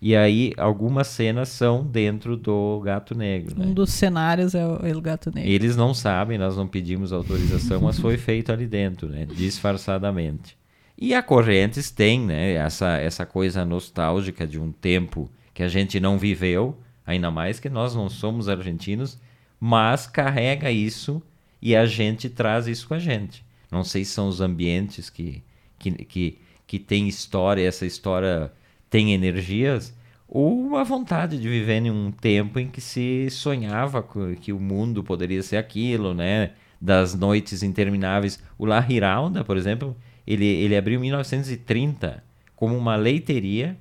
E 0.00 0.14
aí, 0.14 0.52
algumas 0.58 1.06
cenas 1.06 1.48
são 1.48 1.82
dentro 1.84 2.36
do 2.36 2.80
Gato 2.84 3.14
Negro. 3.16 3.58
Né? 3.58 3.66
Um 3.66 3.72
dos 3.72 3.90
cenários 3.90 4.54
é 4.54 4.66
o 4.66 4.84
El 4.84 5.00
Gato 5.00 5.30
Negro. 5.34 5.50
Eles 5.50 5.74
não 5.74 5.94
sabem, 5.94 6.36
nós 6.36 6.56
não 6.56 6.68
pedimos 6.68 7.12
autorização, 7.12 7.80
mas 7.80 7.98
foi 7.98 8.18
feito 8.18 8.52
ali 8.52 8.66
dentro, 8.66 9.08
né? 9.08 9.24
disfarçadamente. 9.24 10.56
E 10.98 11.14
a 11.14 11.22
Correntes 11.22 11.90
tem 11.90 12.20
né? 12.20 12.52
essa, 12.54 12.96
essa 12.98 13.24
coisa 13.24 13.64
nostálgica 13.64 14.46
de 14.46 14.58
um 14.58 14.70
tempo 14.70 15.30
que 15.54 15.62
a 15.62 15.68
gente 15.68 15.98
não 15.98 16.18
viveu, 16.18 16.76
ainda 17.06 17.30
mais 17.30 17.58
que 17.58 17.70
nós 17.70 17.94
não 17.94 18.10
somos 18.10 18.48
argentinos, 18.48 19.18
mas 19.58 20.06
carrega 20.06 20.70
isso 20.70 21.22
e 21.60 21.74
a 21.74 21.86
gente 21.86 22.28
traz 22.28 22.66
isso 22.66 22.86
com 22.86 22.94
a 22.94 22.98
gente. 22.98 23.44
Não 23.70 23.82
sei 23.82 24.04
se 24.04 24.12
são 24.12 24.28
os 24.28 24.40
ambientes 24.40 25.08
que, 25.08 25.42
que, 25.78 25.90
que, 25.90 26.38
que 26.66 26.78
tem 26.78 27.08
história, 27.08 27.66
essa 27.66 27.86
história 27.86 28.52
tem 28.90 29.12
energias, 29.12 29.94
ou 30.28 30.76
a 30.76 30.84
vontade 30.84 31.38
de 31.38 31.48
viver 31.48 31.82
em 31.82 31.90
um 31.90 32.10
tempo 32.10 32.58
em 32.58 32.68
que 32.68 32.80
se 32.80 33.28
sonhava 33.30 34.04
que 34.40 34.52
o 34.52 34.58
mundo 34.58 35.02
poderia 35.04 35.42
ser 35.42 35.56
aquilo, 35.56 36.14
né? 36.14 36.52
Das 36.80 37.14
noites 37.14 37.62
intermináveis. 37.62 38.42
O 38.58 38.66
La 38.66 38.80
Giralda, 38.80 39.44
por 39.44 39.56
exemplo, 39.56 39.96
ele, 40.26 40.44
ele 40.44 40.76
abriu 40.76 40.98
em 40.98 41.02
1930 41.02 42.22
como 42.54 42.76
uma 42.76 42.96
leiteria. 42.96 43.76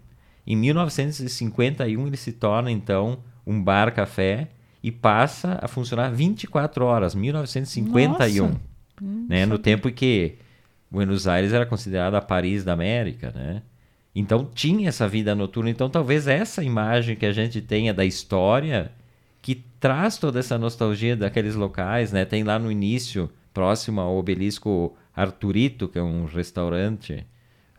Em 0.45 0.56
1951 0.56 2.08
ele 2.08 2.18
se 2.18 2.32
torna 2.34 2.72
então 2.72 3.20
um 3.45 3.62
bar-café 3.62 4.49
e 4.84 4.91
passa 4.91 5.58
a 5.62 5.68
funcionar 5.68 6.10
24 6.12 6.86
horas, 6.86 7.16
1951. 7.16 8.47
Nossa. 8.47 8.62
Né? 9.01 9.45
No 9.45 9.58
tempo 9.58 9.89
em 9.89 9.93
que 9.93 10.36
Buenos 10.91 11.28
Aires 11.28 11.51
era 11.51 11.66
considerada 11.66 12.18
a 12.20 12.22
Paris 12.22 12.64
da 12.64 12.74
América, 12.74 13.32
né? 13.36 13.64
Então 14.16 14.49
tinha 14.53 14.88
essa 14.88 15.07
vida 15.07 15.36
noturna. 15.36 15.70
Então 15.70 15.89
talvez 15.89 16.28
essa 16.28 16.63
imagem 16.63 17.18
que 17.18 17.26
a 17.26 17.34
gente 17.34 17.61
tenha 17.61 17.93
da 17.93 18.05
história 18.05 18.91
que 19.41 19.63
traz 19.80 20.18
toda 20.18 20.39
essa 20.39 20.57
nostalgia 20.57 21.16
daqueles 21.16 21.53
locais, 21.53 22.11
né? 22.11 22.24
Tem 22.24 22.43
lá 22.43 22.57
no 22.57 22.72
início, 22.72 23.30
próximo 23.53 24.01
ao 24.01 24.18
obelisco 24.18 24.95
Arturito, 25.16 25.88
que 25.88 25.99
é 25.99 26.03
um 26.03 26.26
restaurante 26.26 27.26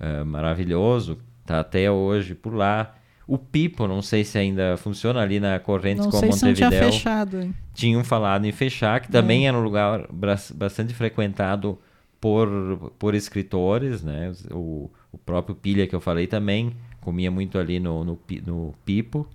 uh, 0.01 0.25
maravilhoso, 0.25 1.19
tá 1.45 1.61
até 1.61 1.91
hoje 1.91 2.35
por 2.35 2.55
lá. 2.55 2.95
O 3.27 3.37
Pipo, 3.37 3.89
não 3.89 4.01
sei 4.01 4.23
se 4.23 4.39
ainda 4.39 4.77
funciona 4.77 5.21
ali 5.21 5.41
na 5.41 5.59
Correntes 5.59 6.05
não 6.05 6.13
com 6.13 6.19
sei 6.19 6.29
Montevidéu. 6.29 6.55
Se 6.55 6.63
não 6.63 6.71
tinha 6.71 6.93
fechado, 6.93 7.43
hein? 7.43 7.55
Tinham 7.75 8.05
falado 8.05 8.45
em 8.45 8.53
fechar, 8.53 9.01
que 9.01 9.11
também 9.11 9.47
é. 9.47 9.49
era 9.49 9.59
um 9.59 9.63
lugar 9.63 10.07
bastante 10.55 10.95
frequentado 10.95 11.79
por, 12.21 12.93
por 12.99 13.15
escritores, 13.15 14.03
né? 14.03 14.33
O, 14.53 14.91
o 15.17 15.19
próprio 15.19 15.57
Pilha 15.57 15.87
que 15.87 15.95
eu 15.95 16.01
falei 16.01 16.27
também 16.27 16.77
comia 17.01 17.31
muito 17.31 17.59
ali 17.59 17.81
no, 17.81 18.05
no, 18.05 18.19
no 18.47 18.75
Pipo. 18.85 19.27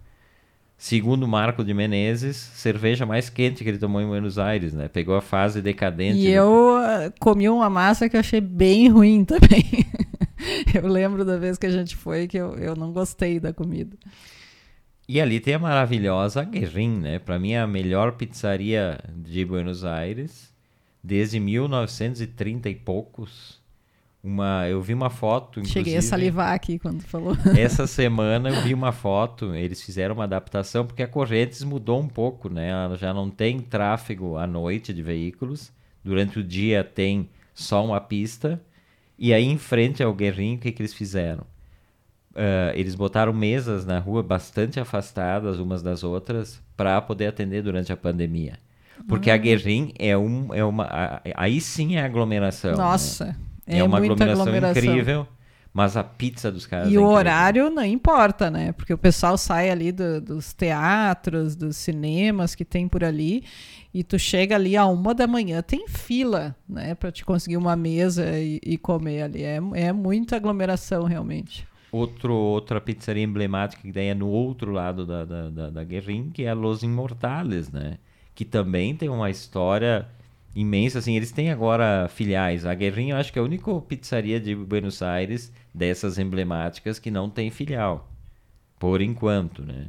Segundo 0.78 1.28
Marco 1.28 1.64
de 1.64 1.74
Menezes, 1.74 2.36
cerveja 2.36 3.06
mais 3.06 3.30
quente 3.30 3.64
que 3.64 3.70
ele 3.70 3.78
tomou 3.78 4.02
em 4.02 4.08
Buenos 4.08 4.40
Aires, 4.40 4.74
né? 4.74 4.88
Pegou 4.88 5.16
a 5.16 5.22
fase 5.22 5.62
decadente. 5.62 6.20
E 6.20 6.24
do... 6.24 6.30
eu 6.30 6.48
uh, 6.48 7.14
comi 7.20 7.48
uma 7.48 7.70
massa 7.70 8.10
que 8.10 8.16
eu 8.16 8.20
achei 8.20 8.42
bem 8.42 8.90
ruim 8.90 9.24
também. 9.26 9.64
eu 10.74 10.88
lembro 10.88 11.24
da 11.24 11.38
vez 11.38 11.58
que 11.58 11.66
a 11.66 11.72
gente 11.72 11.96
foi 11.96 12.28
que 12.28 12.38
eu, 12.38 12.56
eu 12.56 12.76
não 12.76 12.92
gostei 12.92 13.40
da 13.40 13.54
comida. 13.54 13.96
E 15.08 15.22
ali 15.22 15.40
tem 15.40 15.54
a 15.54 15.60
maravilhosa 15.60 16.44
Guerrin, 16.44 17.00
né? 17.00 17.20
Para 17.20 17.38
mim, 17.38 17.56
a 17.56 17.68
melhor 17.68 18.14
pizzaria 18.14 19.00
de 19.16 19.46
Buenos 19.46 19.86
Aires 19.86 20.52
desde 21.04 21.40
1930 21.40 22.70
e 22.70 22.76
poucos. 22.76 23.61
Uma, 24.24 24.68
eu 24.68 24.80
vi 24.82 24.94
uma 24.94 25.10
foto. 25.10 25.66
Cheguei 25.66 25.98
a 25.98 26.02
salivar 26.02 26.54
aqui 26.54 26.78
quando 26.78 27.02
falou. 27.02 27.36
Essa 27.58 27.88
semana 27.88 28.50
eu 28.50 28.62
vi 28.62 28.74
uma 28.74 28.92
foto. 28.92 29.56
Eles 29.56 29.82
fizeram 29.82 30.14
uma 30.14 30.26
adaptação 30.26 30.86
porque 30.86 31.02
a 31.02 31.08
Correntes 31.08 31.64
mudou 31.64 32.00
um 32.00 32.08
pouco, 32.08 32.48
né? 32.48 32.70
Ela 32.70 32.96
já 32.98 33.14
não 33.14 33.32
tem 33.32 33.60
tráfego 33.60 34.38
à 34.38 34.46
noite 34.46 34.94
de 34.94 35.02
veículos. 35.02 35.72
Durante 36.04 36.40
o 36.40 36.44
dia 36.44 36.84
tem 36.84 37.30
só 37.54 37.84
uma 37.84 38.00
pista. 38.00 38.62
E 39.18 39.34
aí, 39.34 39.46
em 39.46 39.58
frente 39.58 40.04
ao 40.04 40.14
Guerrinho, 40.14 40.58
o 40.58 40.60
que, 40.60 40.72
que 40.72 40.82
eles 40.82 40.94
fizeram? 40.94 41.44
Uh, 42.32 42.72
eles 42.76 42.96
botaram 42.96 43.34
mesas 43.34 43.86
na 43.86 44.00
rua 44.00 44.24
bastante 44.24 44.80
afastadas 44.80 45.60
umas 45.60 45.82
das 45.82 46.04
outras 46.04 46.62
para 46.78 47.02
poder 47.02 47.28
atender 47.28 47.62
durante 47.62 47.92
a 47.92 47.98
pandemia. 47.98 48.58
Porque 49.08 49.32
a 49.32 49.38
Guerrin 49.38 49.94
é, 49.98 50.16
um, 50.16 50.54
é 50.54 50.64
uma. 50.64 51.22
Aí 51.36 51.60
sim 51.60 51.96
é 51.96 52.04
aglomeração. 52.04 52.78
Nossa. 52.78 53.26
Né? 53.26 53.36
É, 53.66 53.80
é 53.80 53.84
uma 53.84 53.97
aglomeração, 53.97 54.41
aglomeração, 54.41 54.84
incrível. 54.84 55.28
Mas 55.74 55.95
a 55.95 56.03
pizza 56.03 56.51
dos 56.51 56.66
caras. 56.66 56.91
E 56.91 56.95
é 56.95 56.99
o 56.99 57.05
horário 57.05 57.70
não 57.70 57.86
importa, 57.86 58.51
né? 58.51 58.74
Porque 58.74 58.93
o 58.93 58.97
pessoal 58.97 59.38
sai 59.38 59.70
ali 59.70 59.91
do, 59.91 60.20
dos 60.20 60.53
teatros, 60.53 61.55
dos 61.55 61.78
cinemas 61.78 62.53
que 62.53 62.66
tem 62.66 62.89
por 62.89 63.03
ali. 63.03 63.43
E 63.93 64.03
tu 64.03 64.20
chega 64.20 64.55
ali 64.55 64.76
a 64.76 64.86
uma 64.86 65.14
da 65.14 65.28
manhã, 65.28 65.62
tem 65.62 65.88
fila, 65.88 66.55
né? 66.68 66.93
Pra 66.95 67.12
te 67.12 67.24
conseguir 67.24 67.55
uma 67.55 67.76
mesa 67.76 68.38
e, 68.38 68.59
e 68.64 68.78
comer 68.78 69.24
ali. 69.24 69.43
É, 69.43 69.59
é 69.76 69.93
muita 69.93 70.36
aglomeração, 70.36 71.05
realmente. 71.05 71.66
Outro, 71.89 72.34
outra 72.34 72.80
pizzaria 72.80 73.24
emblemática 73.24 73.82
que 73.82 73.91
daí 73.91 74.07
é 74.07 74.16
no 74.16 74.28
outro 74.28 74.72
lado 74.72 75.05
da, 75.05 75.26
da, 75.26 75.49
da, 75.49 75.70
da 75.70 75.84
Guerrin, 75.84 76.30
que 76.30 76.43
é 76.43 76.49
a 76.49 76.53
Los 76.53 76.84
Imortales, 76.84 77.70
né? 77.70 77.97
Que 78.36 78.43
também 78.43 78.95
tem 78.95 79.09
uma 79.09 79.30
história 79.30 80.07
imensa, 80.56 80.99
assim, 80.99 81.16
eles 81.16 81.32
têm 81.32 81.49
agora 81.49 82.08
filiais. 82.10 82.66
A 82.66 82.74
Guerrinha, 82.74 83.14
eu 83.14 83.18
acho 83.18 83.32
que 83.32 83.39
é 83.39 83.41
a 83.41 83.45
única 83.45 83.74
pizzaria 83.82 84.39
de 84.39 84.56
Buenos 84.56 85.02
Aires 85.02 85.52
dessas 85.74 86.18
emblemáticas 86.18 86.99
que 86.99 87.10
não 87.10 87.30
tem 87.30 87.49
filial. 87.49 88.10
Por 88.78 89.02
enquanto, 89.02 89.64
né? 89.64 89.88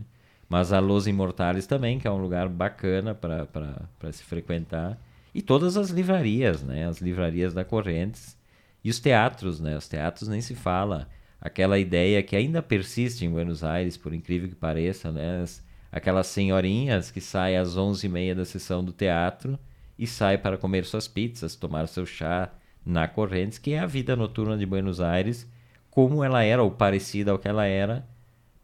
Mas 0.48 0.72
a 0.72 0.78
Los 0.80 1.06
Imortales 1.06 1.66
também, 1.66 1.98
que 1.98 2.06
é 2.06 2.10
um 2.10 2.20
lugar 2.20 2.48
bacana 2.48 3.14
para 3.14 4.12
se 4.12 4.22
frequentar. 4.22 4.98
E 5.34 5.40
todas 5.40 5.76
as 5.76 5.90
livrarias, 5.90 6.62
né? 6.62 6.86
As 6.86 7.00
livrarias 7.00 7.54
da 7.54 7.64
Correntes. 7.64 8.36
E 8.84 8.90
os 8.90 9.00
teatros, 9.00 9.60
né? 9.60 9.76
Os 9.76 9.88
teatros 9.88 10.28
nem 10.28 10.40
se 10.40 10.54
fala. 10.54 11.08
Aquela 11.40 11.78
ideia 11.78 12.22
que 12.22 12.36
ainda 12.36 12.62
persiste 12.62 13.24
em 13.24 13.30
Buenos 13.30 13.64
Aires, 13.64 13.96
por 13.96 14.12
incrível 14.12 14.48
que 14.48 14.54
pareça, 14.54 15.10
né? 15.10 15.42
As, 15.42 15.64
aquelas 15.90 16.26
senhorinhas 16.26 17.10
que 17.10 17.20
saem 17.20 17.56
às 17.56 17.76
11h30 17.76 18.34
da 18.34 18.44
sessão 18.44 18.84
do 18.84 18.92
teatro 18.92 19.58
e 19.98 20.06
sai 20.06 20.38
para 20.38 20.58
comer 20.58 20.84
suas 20.84 21.06
pizzas, 21.06 21.54
tomar 21.54 21.86
seu 21.88 22.06
chá 22.06 22.50
na 22.84 23.06
Correntes, 23.06 23.58
que 23.58 23.72
é 23.72 23.78
a 23.78 23.86
vida 23.86 24.16
noturna 24.16 24.56
de 24.56 24.66
Buenos 24.66 25.00
Aires, 25.00 25.48
como 25.90 26.24
ela 26.24 26.42
era, 26.42 26.62
ou 26.62 26.70
parecida 26.70 27.30
ao 27.30 27.38
que 27.38 27.48
ela 27.48 27.66
era 27.66 28.06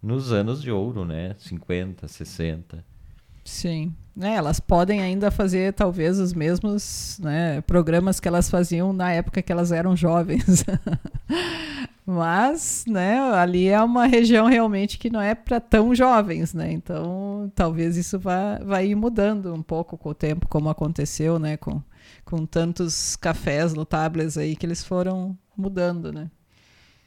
nos 0.03 0.33
anos 0.33 0.63
de 0.63 0.71
ouro, 0.71 1.05
né? 1.05 1.35
50, 1.39 2.09
60. 2.09 2.85
Sim. 3.45 3.95
É, 4.21 4.35
elas 4.35 4.59
podem 4.59 5.01
ainda 5.01 5.31
fazer 5.31 5.73
talvez 5.73 6.19
os 6.19 6.35
mesmos 6.35 7.19
né, 7.23 7.61
programas 7.63 8.19
que 8.19 8.27
elas 8.27 8.51
faziam 8.51 8.93
na 8.93 9.13
época 9.13 9.41
que 9.41 9.53
elas 9.53 9.71
eram 9.71 9.97
jovens. 9.97 10.65
Mas, 12.11 12.87
né, 12.89 13.21
ali 13.35 13.69
é 13.69 13.83
uma 13.83 14.07
região 14.07 14.47
realmente 14.47 14.97
que 14.97 15.11
não 15.11 15.21
é 15.21 15.35
para 15.35 15.61
tão 15.61 15.95
jovens, 15.95 16.55
né? 16.55 16.73
Então, 16.73 17.53
talvez 17.55 17.99
isso 17.99 18.19
vá, 18.19 18.59
vá 18.65 18.83
ir 18.83 18.95
mudando 18.95 19.53
um 19.53 19.63
pouco 19.63 19.99
com 19.99 20.09
o 20.09 20.15
tempo, 20.15 20.49
como 20.49 20.71
aconteceu, 20.71 21.39
né, 21.39 21.59
com, 21.59 21.83
com 22.25 22.47
tantos 22.47 23.15
cafés 23.15 23.75
notáveis 23.75 24.39
aí 24.39 24.57
que 24.57 24.65
eles 24.65 24.83
foram 24.83 25.37
mudando, 25.55 26.11
né? 26.11 26.31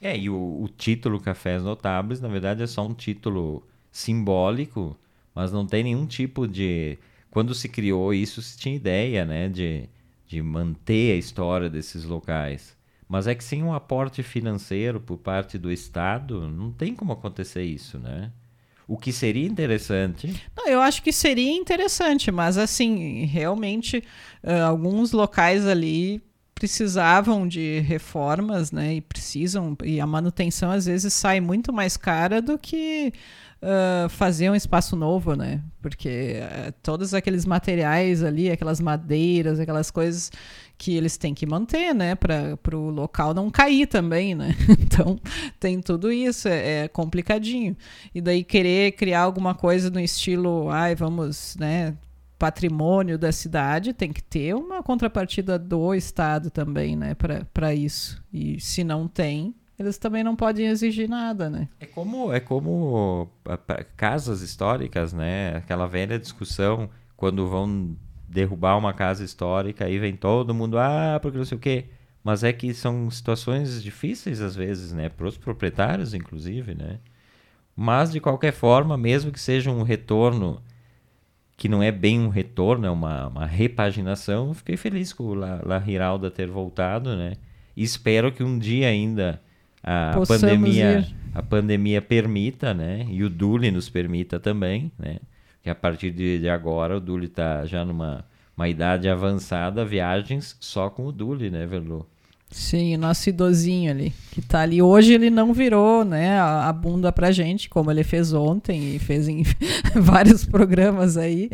É, 0.00 0.16
e 0.16 0.30
o, 0.30 0.62
o 0.62 0.68
título 0.68 1.18
Cafés 1.18 1.64
Notáveis, 1.64 2.20
na 2.20 2.28
verdade, 2.28 2.62
é 2.62 2.66
só 2.68 2.86
um 2.86 2.94
título 2.94 3.66
simbólico, 3.90 4.96
mas 5.34 5.50
não 5.50 5.66
tem 5.66 5.82
nenhum 5.82 6.06
tipo 6.06 6.46
de. 6.46 6.96
Quando 7.28 7.56
se 7.56 7.68
criou 7.68 8.14
isso, 8.14 8.40
se 8.40 8.56
tinha 8.56 8.76
ideia, 8.76 9.24
né, 9.24 9.48
de, 9.48 9.88
de 10.28 10.40
manter 10.40 11.14
a 11.14 11.16
história 11.16 11.68
desses 11.68 12.04
locais. 12.04 12.76
Mas 13.12 13.26
é 13.26 13.34
que 13.34 13.44
sem 13.44 13.62
um 13.62 13.74
aporte 13.74 14.22
financeiro 14.22 14.98
por 14.98 15.18
parte 15.18 15.58
do 15.58 15.70
Estado, 15.70 16.48
não 16.48 16.72
tem 16.72 16.94
como 16.94 17.12
acontecer 17.12 17.62
isso, 17.62 17.98
né? 17.98 18.30
O 18.88 18.96
que 18.96 19.12
seria 19.12 19.46
interessante. 19.46 20.34
Não, 20.56 20.66
eu 20.66 20.80
acho 20.80 21.02
que 21.02 21.12
seria 21.12 21.52
interessante, 21.52 22.32
mas 22.32 22.56
assim, 22.56 23.26
realmente, 23.26 24.02
uh, 24.42 24.64
alguns 24.66 25.12
locais 25.12 25.66
ali 25.66 26.22
precisavam 26.54 27.46
de 27.46 27.80
reformas, 27.80 28.72
né? 28.72 28.94
E 28.94 29.02
precisam 29.02 29.76
e 29.84 30.00
a 30.00 30.06
manutenção 30.06 30.70
às 30.70 30.86
vezes 30.86 31.12
sai 31.12 31.38
muito 31.38 31.70
mais 31.70 31.98
cara 31.98 32.40
do 32.40 32.58
que 32.58 33.12
uh, 33.62 34.08
fazer 34.08 34.50
um 34.50 34.54
espaço 34.54 34.96
novo, 34.96 35.36
né? 35.36 35.60
Porque 35.82 36.36
uh, 36.40 36.72
todos 36.82 37.12
aqueles 37.12 37.44
materiais 37.44 38.22
ali, 38.22 38.50
aquelas 38.50 38.80
madeiras, 38.80 39.60
aquelas 39.60 39.90
coisas 39.90 40.30
que 40.76 40.96
eles 40.96 41.16
têm 41.16 41.34
que 41.34 41.46
manter, 41.46 41.94
né? 41.94 42.14
Para 42.14 42.76
o 42.76 42.90
local 42.90 43.32
não 43.34 43.50
cair 43.50 43.86
também, 43.86 44.34
né? 44.34 44.54
Então 44.92 45.18
tem 45.58 45.80
tudo 45.80 46.12
isso, 46.12 46.48
é, 46.48 46.84
é, 46.84 46.88
complicadinho. 46.88 47.76
E 48.14 48.20
daí 48.20 48.44
querer 48.44 48.92
criar 48.92 49.22
alguma 49.22 49.54
coisa 49.54 49.90
no 49.90 50.00
estilo, 50.00 50.68
ai, 50.70 50.94
vamos, 50.94 51.56
né? 51.58 51.96
patrimônio 52.38 53.16
da 53.16 53.30
cidade 53.30 53.92
tem 53.92 54.12
que 54.12 54.20
ter 54.20 54.52
uma 54.52 54.82
contrapartida 54.82 55.56
do 55.56 55.94
Estado 55.94 56.50
também, 56.50 56.96
né, 56.96 57.14
para 57.54 57.72
isso. 57.72 58.20
E 58.32 58.58
se 58.60 58.82
não 58.82 59.06
tem, 59.06 59.54
eles 59.78 59.96
também 59.96 60.24
não 60.24 60.34
podem 60.34 60.66
exigir 60.66 61.08
nada, 61.08 61.48
né? 61.48 61.68
É 61.78 61.86
como 61.86 62.32
é 62.32 62.40
como 62.40 63.30
casas 63.96 64.42
históricas, 64.42 65.12
né? 65.12 65.56
Aquela 65.56 65.86
velha 65.86 66.18
discussão 66.18 66.90
quando 67.16 67.48
vão 67.48 67.96
derrubar 68.32 68.76
uma 68.78 68.92
casa 68.92 69.24
histórica 69.24 69.84
aí 69.84 69.98
vem 69.98 70.16
todo 70.16 70.54
mundo 70.54 70.78
ah 70.78 71.18
porque 71.20 71.38
não 71.38 71.44
sei 71.44 71.56
o 71.58 71.60
quê. 71.60 71.86
Mas 72.24 72.44
é 72.44 72.52
que 72.52 72.72
são 72.72 73.10
situações 73.10 73.82
difíceis 73.82 74.40
às 74.40 74.54
vezes, 74.54 74.92
né? 74.92 75.08
Para 75.08 75.26
os 75.26 75.36
proprietários, 75.36 76.14
inclusive, 76.14 76.74
né? 76.74 76.98
Mas 77.74 78.12
de 78.12 78.20
qualquer 78.20 78.52
forma, 78.52 78.96
mesmo 78.96 79.32
que 79.32 79.40
seja 79.40 79.70
um 79.70 79.82
retorno 79.82 80.62
que 81.56 81.68
não 81.68 81.82
é 81.82 81.90
bem 81.92 82.20
um 82.20 82.28
retorno, 82.28 82.86
é 82.86 82.90
uma, 82.90 83.26
uma 83.28 83.46
repaginação. 83.46 84.54
Fiquei 84.54 84.76
feliz 84.76 85.12
com 85.12 85.34
La, 85.34 85.60
La 85.64 85.82
Hiralda 85.84 86.30
ter 86.30 86.48
voltado, 86.48 87.16
né? 87.16 87.34
E 87.76 87.82
espero 87.82 88.32
que 88.32 88.42
um 88.42 88.58
dia 88.58 88.88
ainda 88.88 89.40
a 89.82 90.12
Possamos 90.14 90.42
pandemia 90.42 91.00
ir. 91.00 91.16
a 91.34 91.42
pandemia 91.42 92.00
permita, 92.00 92.72
né? 92.72 93.06
E 93.08 93.24
o 93.24 93.30
Duli 93.30 93.70
nos 93.70 93.88
permita 93.88 94.38
também, 94.38 94.92
né? 94.98 95.18
Que 95.62 95.70
a 95.70 95.74
partir 95.74 96.10
de, 96.10 96.48
agora 96.48 96.96
o 96.96 97.00
Duli 97.00 97.26
está 97.26 97.64
já 97.64 97.84
numa 97.84 98.24
uma 98.56 98.68
idade 98.68 99.08
avançada, 99.08 99.84
viagens 99.84 100.56
só 100.60 100.90
com 100.90 101.06
o 101.06 101.12
Duli, 101.12 101.50
né, 101.50 101.66
Verlu? 101.66 102.06
Sim, 102.50 102.94
o 102.94 102.98
nosso 102.98 103.30
idosinho 103.30 103.90
ali, 103.90 104.12
que 104.30 104.42
tá 104.42 104.60
ali. 104.60 104.82
Hoje 104.82 105.14
ele 105.14 105.30
não 105.30 105.54
virou, 105.54 106.04
né, 106.04 106.38
a, 106.38 106.68
a 106.68 106.72
bunda 106.72 107.10
pra 107.10 107.32
gente, 107.32 107.66
como 107.70 107.90
ele 107.90 108.04
fez 108.04 108.34
ontem 108.34 108.94
e 108.94 108.98
fez 108.98 109.26
em 109.26 109.42
vários 109.96 110.44
programas 110.44 111.16
aí. 111.16 111.48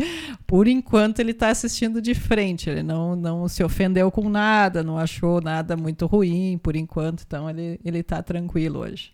Por 0.45 0.67
enquanto 0.67 1.21
ele 1.21 1.33
tá 1.33 1.51
assistindo 1.51 2.03
de 2.03 2.17
frente, 2.17 2.69
ele 2.69 2.83
não, 2.83 3.15
não 3.15 3.47
se 3.47 3.63
ofendeu 3.63 4.11
com 4.11 4.29
nada, 4.29 4.83
não 4.83 4.99
achou 4.99 5.41
nada 5.41 5.77
muito 5.77 6.05
ruim 6.05 6.59
por 6.61 6.75
enquanto, 6.75 7.23
então 7.25 7.49
ele, 7.49 7.79
ele 7.85 8.03
tá 8.03 8.21
tranquilo 8.21 8.81
hoje. 8.81 9.13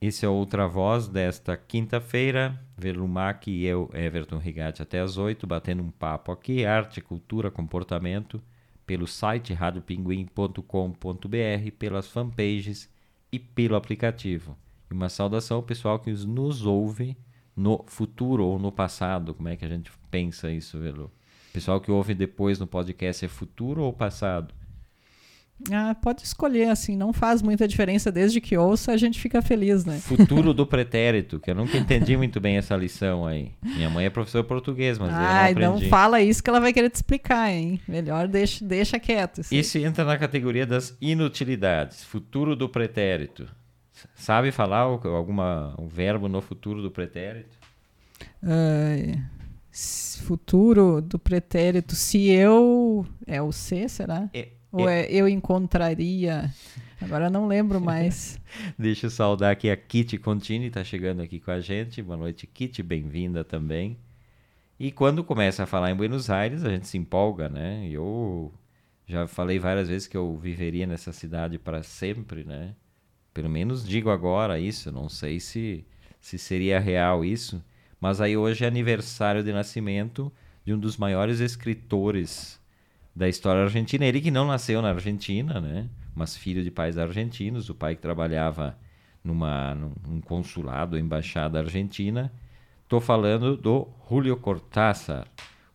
Esse 0.00 0.26
é 0.26 0.28
outra 0.28 0.68
voz 0.68 1.08
desta 1.08 1.56
quinta-feira. 1.56 2.60
Verlumac 2.76 3.50
e 3.50 3.64
eu, 3.64 3.90
Everton 3.94 4.38
Rigatti, 4.38 4.82
até 4.82 5.00
às 5.00 5.16
oito, 5.16 5.46
batendo 5.46 5.82
um 5.82 5.90
papo 5.90 6.30
aqui. 6.30 6.66
Arte, 6.66 7.00
cultura, 7.00 7.50
comportamento 7.50 8.42
pelo 8.86 9.06
site 9.06 9.54
radiopinguim.com.br, 9.54 11.70
pelas 11.78 12.08
fanpages 12.08 12.90
e 13.32 13.38
pelo 13.38 13.74
aplicativo. 13.74 14.56
E 14.90 14.94
uma 14.94 15.08
saudação 15.08 15.56
ao 15.56 15.62
pessoal 15.62 15.98
que 15.98 16.12
nos 16.12 16.64
ouve 16.64 17.16
no 17.56 17.82
futuro 17.86 18.44
ou 18.44 18.58
no 18.58 18.70
passado. 18.70 19.34
Como 19.34 19.48
é 19.48 19.56
que 19.56 19.64
a 19.64 19.68
gente 19.68 19.90
pensa 20.10 20.50
isso, 20.50 20.78
Velo? 20.78 21.10
Pessoal 21.52 21.80
que 21.80 21.90
ouve 21.90 22.14
depois 22.14 22.58
no 22.58 22.66
podcast 22.66 23.24
é 23.24 23.28
futuro 23.28 23.82
ou 23.82 23.92
passado? 23.92 24.54
Ah, 25.72 25.94
pode 25.94 26.22
escolher, 26.22 26.68
assim, 26.68 26.96
não 26.96 27.12
faz 27.14 27.40
muita 27.40 27.66
diferença 27.66 28.12
desde 28.12 28.40
que 28.40 28.56
ouça, 28.58 28.92
a 28.92 28.96
gente 28.96 29.18
fica 29.18 29.40
feliz, 29.40 29.86
né? 29.86 29.98
Futuro 29.98 30.52
do 30.52 30.66
pretérito, 30.66 31.40
que 31.40 31.50
eu 31.50 31.54
nunca 31.54 31.78
entendi 31.78 32.14
muito 32.16 32.38
bem 32.38 32.58
essa 32.58 32.76
lição 32.76 33.26
aí. 33.26 33.52
Minha 33.62 33.88
mãe 33.88 34.04
é 34.04 34.10
professora 34.10 34.44
português, 34.44 34.98
mas 34.98 35.14
Ai, 35.14 35.52
eu 35.52 35.54
não 35.54 35.68
aprendi. 35.68 35.84
não 35.84 35.90
fala 35.90 36.20
isso 36.20 36.42
que 36.42 36.50
ela 36.50 36.60
vai 36.60 36.72
querer 36.72 36.90
te 36.90 36.96
explicar, 36.96 37.50
hein? 37.50 37.80
Melhor 37.88 38.28
deixa, 38.28 38.64
deixa 38.64 38.98
quieto. 39.00 39.40
Isso, 39.40 39.54
isso 39.54 39.78
entra 39.78 40.04
na 40.04 40.18
categoria 40.18 40.66
das 40.66 40.94
inutilidades. 41.00 42.04
Futuro 42.04 42.54
do 42.54 42.68
pretérito. 42.68 43.48
Sabe 44.14 44.52
falar 44.52 44.80
alguma 44.80 45.74
um 45.78 45.88
verbo 45.88 46.28
no 46.28 46.42
futuro 46.42 46.82
do 46.82 46.90
pretérito? 46.90 47.56
Uh, 48.42 49.18
futuro 50.22 51.00
do 51.00 51.18
pretérito. 51.18 51.94
Se 51.94 52.28
eu. 52.28 53.06
É 53.26 53.40
o 53.40 53.52
C, 53.52 53.88
será? 53.88 54.28
É, 54.34 54.48
ou 54.72 54.88
é, 54.88 55.06
eu 55.10 55.28
encontraria. 55.28 56.52
Agora 57.00 57.28
não 57.28 57.46
lembro 57.46 57.80
mais. 57.80 58.40
Deixa 58.78 59.06
eu 59.06 59.10
saudar 59.10 59.52
aqui 59.52 59.70
a 59.70 59.76
Kitty 59.76 60.18
Contini, 60.18 60.66
está 60.66 60.82
chegando 60.82 61.22
aqui 61.22 61.38
com 61.40 61.50
a 61.50 61.60
gente. 61.60 62.02
Boa 62.02 62.16
noite, 62.16 62.46
Kitty, 62.46 62.82
bem-vinda 62.82 63.44
também. 63.44 63.98
E 64.78 64.90
quando 64.90 65.24
começa 65.24 65.62
a 65.62 65.66
falar 65.66 65.90
em 65.90 65.94
Buenos 65.94 66.28
Aires, 66.28 66.64
a 66.64 66.70
gente 66.70 66.86
se 66.86 66.98
empolga, 66.98 67.48
né? 67.48 67.88
Eu 67.90 68.52
já 69.06 69.26
falei 69.26 69.58
várias 69.58 69.88
vezes 69.88 70.08
que 70.08 70.16
eu 70.16 70.36
viveria 70.36 70.86
nessa 70.86 71.12
cidade 71.12 71.58
para 71.58 71.82
sempre, 71.82 72.44
né? 72.44 72.74
Pelo 73.32 73.48
menos 73.48 73.86
digo 73.86 74.10
agora 74.10 74.58
isso, 74.58 74.90
não 74.90 75.08
sei 75.08 75.38
se, 75.40 75.86
se 76.20 76.38
seria 76.38 76.80
real 76.80 77.24
isso. 77.24 77.62
Mas 78.00 78.20
aí 78.20 78.36
hoje 78.36 78.64
é 78.64 78.68
aniversário 78.68 79.42
de 79.42 79.52
nascimento 79.52 80.32
de 80.64 80.74
um 80.74 80.78
dos 80.78 80.96
maiores 80.96 81.40
escritores 81.40 82.60
da 83.16 83.26
história 83.26 83.62
argentina. 83.62 84.04
Ele 84.04 84.20
que 84.20 84.30
não 84.30 84.46
nasceu 84.46 84.82
na 84.82 84.90
Argentina, 84.90 85.58
né? 85.58 85.88
Mas 86.14 86.36
filho 86.36 86.62
de 86.62 86.70
pais 86.70 86.98
argentinos, 86.98 87.70
o 87.70 87.74
pai 87.74 87.96
que 87.96 88.02
trabalhava 88.02 88.76
numa 89.24 89.74
num 89.74 90.20
consulado, 90.20 90.98
embaixada 90.98 91.58
argentina. 91.58 92.30
Estou 92.82 93.00
falando 93.00 93.56
do 93.56 93.88
Julio 94.08 94.36
Cortázar, 94.36 95.26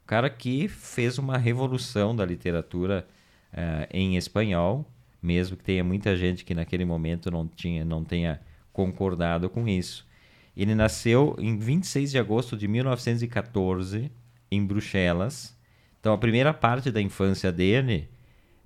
o 0.03 0.07
cara 0.07 0.29
que 0.29 0.67
fez 0.67 1.17
uma 1.17 1.37
revolução 1.37 2.15
da 2.15 2.23
literatura 2.23 3.05
uh, 3.51 3.87
em 3.91 4.15
espanhol, 4.15 4.89
mesmo 5.21 5.57
que 5.57 5.63
tenha 5.63 5.83
muita 5.83 6.15
gente 6.15 6.45
que 6.45 6.53
naquele 6.53 6.85
momento 6.85 7.29
não 7.29 7.47
tinha, 7.47 7.83
não 7.83 8.03
tenha 8.03 8.39
concordado 8.71 9.49
com 9.49 9.67
isso. 9.67 10.07
Ele 10.55 10.75
nasceu 10.75 11.35
em 11.39 11.57
26 11.57 12.11
de 12.11 12.19
agosto 12.19 12.55
de 12.55 12.67
1914 12.67 14.11
em 14.49 14.65
Bruxelas 14.65 15.59
então, 16.01 16.13
a 16.13 16.17
primeira 16.17 16.51
parte 16.51 16.89
da 16.89 16.99
infância 16.99 17.51
dele, 17.51 18.09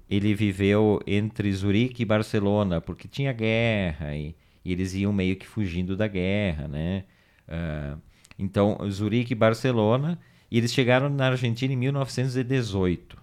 ele 0.10 0.34
viveu 0.34 1.02
entre 1.06 1.52
Zurique 1.52 2.02
e 2.02 2.06
Barcelona, 2.06 2.80
porque 2.80 3.10
tinha 3.10 3.34
guerra 3.34 4.16
e, 4.16 4.34
e 4.64 4.72
eles 4.72 4.94
iam 4.94 5.12
meio 5.12 5.36
que 5.36 5.46
fugindo 5.46 5.98
da 5.98 6.08
guerra, 6.08 6.70
né? 6.70 7.04
Uh, 7.46 8.00
então, 8.40 8.78
Zurique 8.90 9.34
e 9.34 9.36
Barcelona, 9.36 10.18
e 10.50 10.58
eles 10.58 10.74
chegaram 10.74 11.10
na 11.10 11.28
Argentina 11.28 11.74
em 11.74 11.76
1918. 11.76 13.18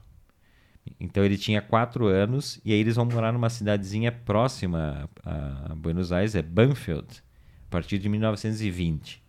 Então, 1.00 1.24
ele 1.24 1.38
tinha 1.38 1.62
quatro 1.62 2.06
anos, 2.06 2.60
e 2.62 2.70
aí 2.74 2.80
eles 2.80 2.96
vão 2.96 3.06
morar 3.06 3.32
numa 3.32 3.48
cidadezinha 3.48 4.12
próxima 4.12 5.08
a 5.24 5.74
Buenos 5.74 6.12
Aires, 6.12 6.34
é 6.34 6.42
Banfield, 6.42 7.22
a 7.66 7.70
partir 7.70 7.98
de 7.98 8.10
1920. 8.10 9.22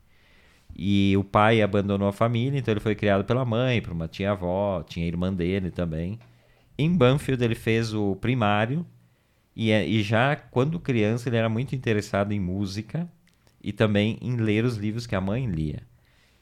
E 0.75 1.15
o 1.17 1.23
pai 1.23 1.61
abandonou 1.61 2.07
a 2.07 2.13
família, 2.13 2.57
então 2.57 2.73
ele 2.73 2.79
foi 2.79 2.95
criado 2.95 3.23
pela 3.23 3.45
mãe, 3.45 3.81
por 3.81 3.93
uma 3.93 4.07
tia-avó, 4.07 4.83
tinha 4.83 5.05
irmã 5.05 5.31
dele 5.33 5.69
também. 5.69 6.19
Em 6.77 6.95
Banfield 6.95 7.43
ele 7.43 7.55
fez 7.55 7.93
o 7.93 8.15
primário 8.15 8.85
e, 9.55 9.71
é, 9.71 9.87
e 9.87 10.01
já 10.01 10.35
quando 10.35 10.79
criança 10.79 11.29
ele 11.29 11.37
era 11.37 11.49
muito 11.49 11.75
interessado 11.75 12.31
em 12.31 12.39
música 12.39 13.07
e 13.61 13.71
também 13.71 14.17
em 14.21 14.35
ler 14.35 14.65
os 14.65 14.77
livros 14.77 15.05
que 15.05 15.15
a 15.15 15.21
mãe 15.21 15.45
lia. 15.45 15.83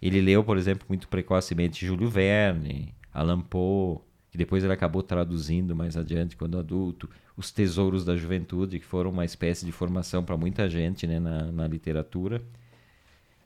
Ele 0.02 0.22
leu, 0.22 0.44
por 0.44 0.58
exemplo, 0.58 0.86
muito 0.90 1.08
precocemente 1.08 1.86
Júlio 1.86 2.10
Verne, 2.10 2.96
Allan 3.14 3.42
Poe, 3.42 4.00
que 4.32 4.38
depois 4.38 4.64
ele 4.64 4.74
acabou 4.74 5.04
traduzindo 5.04 5.76
mais 5.76 5.98
adiante 5.98 6.38
quando 6.38 6.58
adulto, 6.58 7.10
Os 7.36 7.52
Tesouros 7.52 8.06
da 8.06 8.16
Juventude, 8.16 8.80
que 8.80 8.86
foram 8.86 9.12
uma 9.12 9.26
espécie 9.26 9.66
de 9.66 9.72
formação 9.74 10.24
para 10.24 10.38
muita 10.38 10.70
gente 10.70 11.06
né, 11.06 11.20
na, 11.20 11.52
na 11.52 11.68
literatura. 11.68 12.42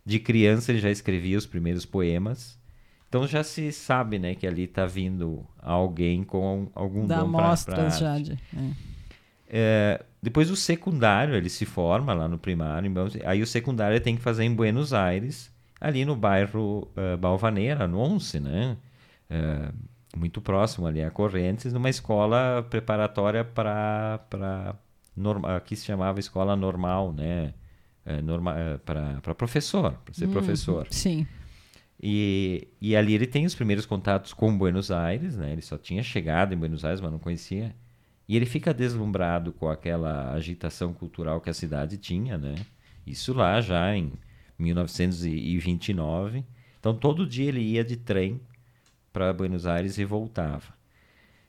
De 0.06 0.20
criança 0.20 0.72
ele 0.72 0.80
já 0.80 0.92
escrevia 0.92 1.38
os 1.38 1.46
primeiros 1.46 1.86
poemas. 1.86 2.60
Então 3.10 3.26
já 3.28 3.44
se 3.44 3.72
sabe, 3.72 4.20
né, 4.20 4.36
que 4.36 4.46
ali 4.46 4.64
está 4.64 4.86
vindo 4.86 5.46
alguém 5.58 6.24
com 6.24 6.70
algum 6.76 7.08
Dá 7.08 7.22
dom 7.22 7.32
para 7.32 7.90
já 7.90 8.20
de, 8.20 8.34
é. 8.34 8.96
É, 9.48 10.06
depois 10.22 10.50
o 10.50 10.56
secundário 10.56 11.36
ele 11.36 11.50
se 11.50 11.66
forma 11.66 12.14
lá 12.14 12.28
no 12.28 12.38
primário, 12.38 12.92
aí 13.24 13.42
o 13.42 13.48
secundário 13.48 14.02
tem 14.02 14.16
que 14.16 14.22
fazer 14.22 14.44
em 14.44 14.54
Buenos 14.54 14.92
Aires, 14.92 15.52
ali 15.80 16.04
no 16.04 16.16
bairro 16.16 16.90
uh, 16.98 17.18
Balvaneira, 17.18 17.88
no 17.88 18.00
Once, 18.00 18.40
né? 18.40 18.76
Uh, 19.30 19.74
muito 20.18 20.42
próximo 20.42 20.88
ali 20.88 21.04
a 21.04 21.12
Correntes, 21.12 21.72
numa 21.74 21.90
escola 21.90 22.66
preparatória 22.70 23.44
para 23.44 24.20
para 24.30 24.76
que 25.64 25.76
se 25.76 25.86
chamava 25.86 26.20
escola 26.20 26.56
normal, 26.56 27.14
né? 27.14 27.54
É, 28.06 28.22
norma, 28.22 28.58
é, 28.58 28.78
para 28.78 29.36
professor, 29.36 29.94
para 30.06 30.14
ser 30.14 30.26
uhum, 30.26 30.32
professor. 30.32 30.88
Sim. 30.92 31.26
E, 32.02 32.68
e 32.80 32.96
ali 32.96 33.14
ele 33.14 33.26
tem 33.26 33.46
os 33.46 33.56
primeiros 33.56 33.86
contatos 33.86 34.34
com 34.34 34.56
Buenos 34.56 34.92
Aires, 34.92 35.36
né? 35.38 35.52
Ele 35.52 35.62
só 35.62 35.78
tinha 35.78 36.04
chegado 36.04 36.54
em 36.54 36.58
Buenos 36.58 36.86
Aires, 36.86 37.02
mas 37.02 37.12
não 37.12 37.20
conhecia. 37.20 37.76
E 38.28 38.36
ele 38.36 38.46
fica 38.46 38.74
deslumbrado 38.74 39.52
com 39.54 39.70
aquela 39.70 40.34
agitação 40.34 40.94
cultural 40.94 41.42
que 41.42 41.50
a 41.50 41.54
cidade 41.54 41.98
tinha, 41.98 42.38
né? 42.38 42.56
Isso 43.08 43.34
lá 43.34 43.62
já 43.62 43.96
em 43.96 44.14
1929. 44.60 46.44
Então 46.80 46.94
todo 46.94 47.26
dia 47.26 47.48
ele 47.48 47.62
ia 47.62 47.84
de 47.84 47.96
trem 47.98 48.40
para 49.14 49.34
Buenos 49.34 49.66
Aires 49.66 49.98
e 49.98 50.06
voltava. 50.06 50.76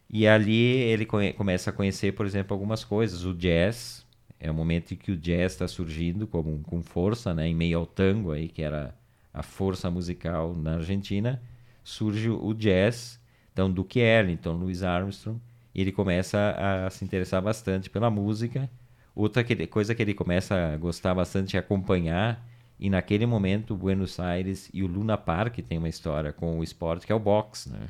E 0.08 0.26
ali 0.26 0.54
ele 0.54 1.04
começa 1.04 1.70
a 1.70 1.72
conhecer, 1.72 2.12
por 2.12 2.24
exemplo, 2.24 2.54
algumas 2.54 2.84
coisas. 2.84 3.24
O 3.24 3.34
jazz 3.34 4.05
é 4.38 4.50
o 4.50 4.54
momento 4.54 4.92
em 4.92 4.96
que 4.96 5.12
o 5.12 5.16
jazz 5.16 5.52
está 5.52 5.66
surgindo 5.66 6.26
como, 6.26 6.58
com 6.60 6.82
força, 6.82 7.32
né? 7.32 7.48
Em 7.48 7.54
meio 7.54 7.78
ao 7.78 7.86
tango 7.86 8.32
aí, 8.32 8.48
que 8.48 8.62
era 8.62 8.94
a 9.32 9.42
força 9.42 9.90
musical 9.90 10.54
na 10.54 10.74
Argentina, 10.74 11.42
surge 11.82 12.30
o 12.30 12.52
jazz. 12.54 13.20
Então, 13.52 13.70
Duke 13.70 13.98
Ellington, 13.98 14.52
Louis 14.52 14.82
Armstrong, 14.82 15.40
e 15.74 15.80
ele 15.80 15.92
começa 15.92 16.54
a 16.86 16.90
se 16.90 17.04
interessar 17.04 17.40
bastante 17.40 17.88
pela 17.88 18.10
música. 18.10 18.70
Outra 19.14 19.42
que, 19.42 19.66
coisa 19.66 19.94
que 19.94 20.02
ele 20.02 20.14
começa 20.14 20.54
a 20.54 20.76
gostar 20.76 21.14
bastante 21.14 21.56
é 21.56 21.60
acompanhar, 21.60 22.46
e 22.78 22.90
naquele 22.90 23.24
momento, 23.24 23.74
Buenos 23.74 24.20
Aires 24.20 24.68
e 24.72 24.82
o 24.82 24.86
Luna 24.86 25.16
Park 25.16 25.56
tem 25.60 25.78
uma 25.78 25.88
história 25.88 26.32
com 26.32 26.58
o 26.58 26.62
esporte, 26.62 27.06
que 27.06 27.12
é 27.12 27.14
o 27.14 27.18
boxe, 27.20 27.70
né? 27.70 27.88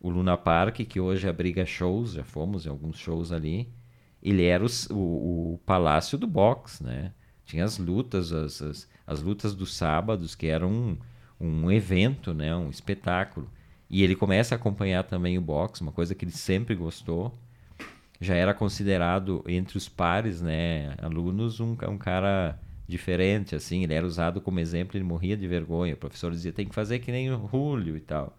O 0.00 0.10
Luna 0.10 0.36
Park, 0.36 0.78
que 0.78 1.00
hoje 1.00 1.28
abriga 1.28 1.64
shows, 1.64 2.12
já 2.12 2.24
fomos 2.24 2.66
em 2.66 2.68
alguns 2.68 2.98
shows 2.98 3.30
ali, 3.30 3.68
ele 4.30 4.44
era 4.44 4.64
o, 4.64 4.68
o, 4.90 5.54
o 5.54 5.58
palácio 5.64 6.18
do 6.18 6.26
boxe, 6.26 6.82
né? 6.82 7.12
Tinha 7.44 7.64
as 7.64 7.78
lutas, 7.78 8.32
as, 8.32 8.60
as, 8.60 8.88
as, 9.06 9.22
lutas 9.22 9.54
dos 9.54 9.74
sábados, 9.74 10.34
que 10.34 10.48
eram 10.48 10.68
um, 10.70 10.98
um 11.40 11.70
evento, 11.70 12.34
né? 12.34 12.54
Um 12.56 12.68
espetáculo. 12.68 13.48
E 13.88 14.02
ele 14.02 14.16
começa 14.16 14.54
a 14.54 14.56
acompanhar 14.56 15.04
também 15.04 15.38
o 15.38 15.40
boxe, 15.40 15.80
uma 15.80 15.92
coisa 15.92 16.12
que 16.12 16.24
ele 16.24 16.32
sempre 16.32 16.74
gostou. 16.74 17.38
Já 18.20 18.34
era 18.34 18.52
considerado 18.52 19.44
entre 19.46 19.78
os 19.78 19.88
pares, 19.88 20.40
né, 20.40 20.96
alunos, 21.02 21.60
um, 21.60 21.76
um 21.88 21.98
cara 21.98 22.58
diferente, 22.88 23.54
assim. 23.54 23.84
Ele 23.84 23.94
era 23.94 24.06
usado 24.06 24.40
como 24.40 24.58
exemplo, 24.58 24.96
ele 24.96 25.04
morria 25.04 25.36
de 25.36 25.46
vergonha. 25.46 25.94
O 25.94 25.98
professor 25.98 26.32
dizia, 26.32 26.52
tem 26.52 26.66
que 26.66 26.74
fazer 26.74 26.98
que 26.98 27.12
nem 27.12 27.30
o 27.30 27.48
Julio 27.48 27.96
e 27.96 28.00
tal. 28.00 28.36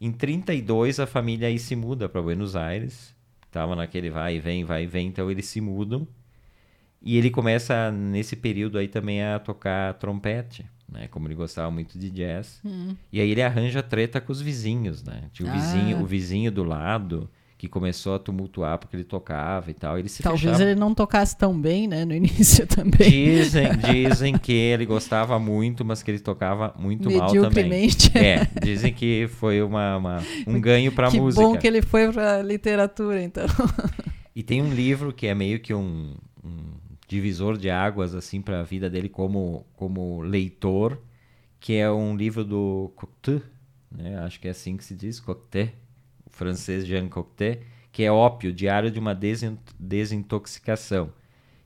Em 0.00 0.12
32, 0.12 1.00
a 1.00 1.06
família 1.06 1.48
aí 1.48 1.58
se 1.58 1.74
muda 1.74 2.08
para 2.08 2.22
Buenos 2.22 2.54
Aires. 2.54 3.15
Tava 3.56 3.74
naquele 3.74 4.10
vai 4.10 4.36
e 4.36 4.38
vem, 4.38 4.66
vai 4.66 4.84
e 4.84 4.86
vem, 4.86 5.06
então 5.06 5.30
eles 5.30 5.46
se 5.46 5.62
mudam. 5.62 6.06
E 7.00 7.16
ele 7.16 7.30
começa, 7.30 7.90
nesse 7.90 8.36
período 8.36 8.76
aí, 8.76 8.86
também 8.86 9.24
a 9.24 9.38
tocar 9.38 9.94
trompete, 9.94 10.66
né? 10.86 11.08
Como 11.08 11.26
ele 11.26 11.34
gostava 11.34 11.70
muito 11.70 11.98
de 11.98 12.10
jazz. 12.10 12.60
Hum. 12.62 12.94
E 13.10 13.18
aí 13.18 13.30
ele 13.30 13.40
arranja 13.40 13.82
treta 13.82 14.20
com 14.20 14.30
os 14.30 14.42
vizinhos, 14.42 15.02
né? 15.02 15.30
Tinha 15.32 15.48
o 15.48 15.50
ah. 15.50 15.54
vizinho, 15.54 16.02
o 16.02 16.04
vizinho 16.04 16.52
do 16.52 16.64
lado 16.64 17.30
que 17.58 17.68
começou 17.68 18.14
a 18.14 18.18
tumultuar 18.18 18.78
porque 18.78 18.94
ele 18.96 19.04
tocava 19.04 19.70
e 19.70 19.74
tal. 19.74 19.98
Ele 19.98 20.08
se 20.08 20.22
Talvez 20.22 20.42
fechava. 20.42 20.62
ele 20.62 20.78
não 20.78 20.94
tocasse 20.94 21.36
tão 21.36 21.58
bem, 21.58 21.88
né, 21.88 22.04
no 22.04 22.12
início 22.14 22.66
também. 22.66 23.10
Dizem, 23.10 23.68
dizem 23.78 24.36
que 24.36 24.52
ele 24.52 24.84
gostava 24.84 25.38
muito, 25.38 25.84
mas 25.84 26.02
que 26.02 26.10
ele 26.10 26.18
tocava 26.18 26.74
muito 26.78 27.10
mal 27.10 27.32
também. 27.32 27.88
É, 28.14 28.46
dizem 28.60 28.92
que 28.92 29.26
foi 29.28 29.62
uma, 29.62 29.96
uma 29.96 30.22
um 30.46 30.60
ganho 30.60 30.92
para 30.92 31.08
a 31.08 31.10
música. 31.10 31.42
Que 31.42 31.48
bom 31.48 31.58
que 31.58 31.66
ele 31.66 31.80
foi 31.82 32.12
para 32.12 32.42
literatura, 32.42 33.22
então. 33.22 33.46
E 34.34 34.42
tem 34.42 34.60
um 34.60 34.70
livro 34.70 35.14
que 35.14 35.26
é 35.26 35.34
meio 35.34 35.58
que 35.60 35.72
um, 35.72 36.14
um 36.44 36.58
divisor 37.08 37.56
de 37.56 37.70
águas 37.70 38.14
assim 38.14 38.42
para 38.42 38.60
a 38.60 38.62
vida 38.62 38.90
dele 38.90 39.08
como 39.08 39.64
como 39.74 40.20
leitor, 40.20 40.98
que 41.58 41.72
é 41.72 41.90
um 41.90 42.14
livro 42.14 42.44
do 42.44 42.92
Cocteau, 42.94 43.40
né? 43.90 44.18
Acho 44.18 44.38
que 44.38 44.46
é 44.46 44.50
assim 44.50 44.76
que 44.76 44.84
se 44.84 44.94
diz, 44.94 45.18
Cocteau 45.18 45.70
francês 46.36 46.86
Jean 46.86 47.08
Cocteau, 47.08 47.56
que 47.90 48.04
é 48.04 48.12
Ópio, 48.12 48.52
Diário 48.52 48.90
de 48.90 48.98
uma 48.98 49.18
Desintoxicação. 49.78 51.10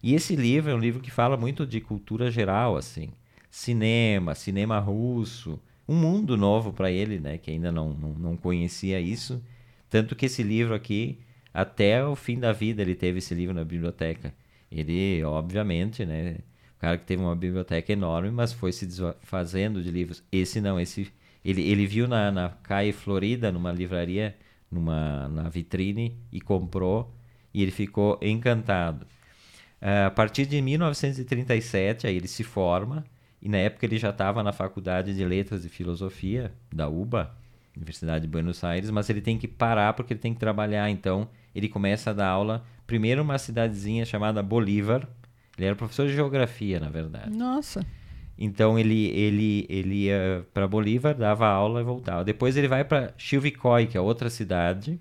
E 0.03 0.15
esse 0.15 0.35
livro 0.37 0.71
é 0.71 0.75
um 0.75 0.79
livro 0.79 1.01
que 1.01 1.11
fala 1.11 1.37
muito 1.37 1.67
de 1.67 1.81
cultura 1.81 2.31
geral, 2.31 2.77
assim, 2.77 3.11
cinema, 3.51 4.35
cinema 4.35 4.79
russo, 4.79 5.61
um 5.87 5.97
mundo 5.97 6.37
novo 6.37 6.73
para 6.73 6.91
ele, 6.91 7.19
né, 7.19 7.37
que 7.37 7.51
ainda 7.51 7.73
não, 7.73 7.93
não, 7.93 8.13
não 8.15 8.37
conhecia 8.37 9.01
isso. 9.01 9.43
Tanto 9.91 10.15
que 10.15 10.27
esse 10.27 10.43
livro 10.43 10.73
aqui, 10.73 11.19
até 11.53 12.05
o 12.07 12.15
fim 12.15 12.39
da 12.39 12.53
vida, 12.53 12.81
ele 12.81 12.95
teve 12.95 13.19
esse 13.19 13.35
livro 13.35 13.55
na 13.55 13.65
biblioteca. 13.65 14.33
Ele, 14.71 15.23
obviamente, 15.25 16.07
né, 16.07 16.37
o 16.77 16.81
cara 16.81 16.97
que 16.97 17.05
teve 17.05 17.21
uma 17.21 17.35
biblioteca 17.35 17.93
enorme, 17.93 18.31
mas 18.31 18.53
foi 18.53 18.73
se 18.73 18.87
desfazendo 18.87 19.83
de 19.83 19.91
livros. 19.91 20.23
Esse 20.31 20.61
não, 20.61 20.79
esse 20.79 21.13
ele, 21.45 21.63
ele 21.63 21.87
viu 21.87 22.07
na, 22.07 22.31
na 22.31 22.51
Caia 22.63 22.93
Florida, 22.93 23.51
numa 23.51 23.73
livraria, 23.73 24.37
numa 24.71 25.29
na 25.29 25.49
vitrine 25.49 26.17
e 26.33 26.41
comprou 26.41 27.13
e 27.53 27.63
ele 27.63 27.71
ficou 27.71 28.19
encantado. 28.23 29.07
Uh, 29.83 30.07
a 30.07 30.11
partir 30.11 30.47
de 30.47 30.61
1937, 30.61 32.07
aí 32.07 32.17
ele 32.17 32.29
se 32.29 32.45
forma 32.45 33.05
e 33.43 33.49
na 33.49 33.57
época 33.57 33.87
ele 33.87 33.99
já 33.99 34.11
estava 34.11 34.43
na 34.43 34.53
Faculdade 34.53 35.15
de 35.15 35.25
Letras 35.25 35.65
e 35.65 35.69
Filosofia 35.69 36.53
da 36.73 36.89
UBA, 36.89 37.35
Universidade 37.77 38.23
de 38.23 38.29
Buenos 38.29 38.63
Aires, 38.63 38.91
mas 38.91 39.09
ele 39.09 39.21
tem 39.21 39.39
que 39.39 39.49
parar 39.49 39.95
porque 39.95 40.13
ele 40.13 40.21
tem 40.21 40.35
que 40.35 40.41
trabalhar. 40.41 40.91
Então 40.91 41.29
ele 41.55 41.69
começa 41.69 42.11
a 42.11 42.13
dar 42.13 42.29
aula 42.29 42.65
primeiro 42.87 43.23
numa 43.23 43.39
cidadezinha 43.39 44.05
chamada 44.05 44.43
Bolívar. 44.43 45.09
Ele 45.57 45.67
era 45.67 45.77
professor 45.77 46.07
de 46.07 46.15
geografia, 46.15 46.79
na 46.79 46.91
verdade. 46.91 47.37
Nossa. 47.37 47.85
Então 48.43 48.79
ele, 48.79 49.09
ele, 49.09 49.67
ele 49.69 49.95
ia 50.07 50.47
para 50.55 50.67
Bolívar, 50.67 51.15
dava 51.15 51.47
aula 51.47 51.83
e 51.83 51.85
voltava. 51.85 52.25
Depois 52.25 52.57
ele 52.57 52.67
vai 52.67 52.83
para 52.83 53.13
Chilvicói, 53.19 53.87
que 53.87 53.99
é 53.99 54.01
outra 54.01 54.31
cidade, 54.31 54.99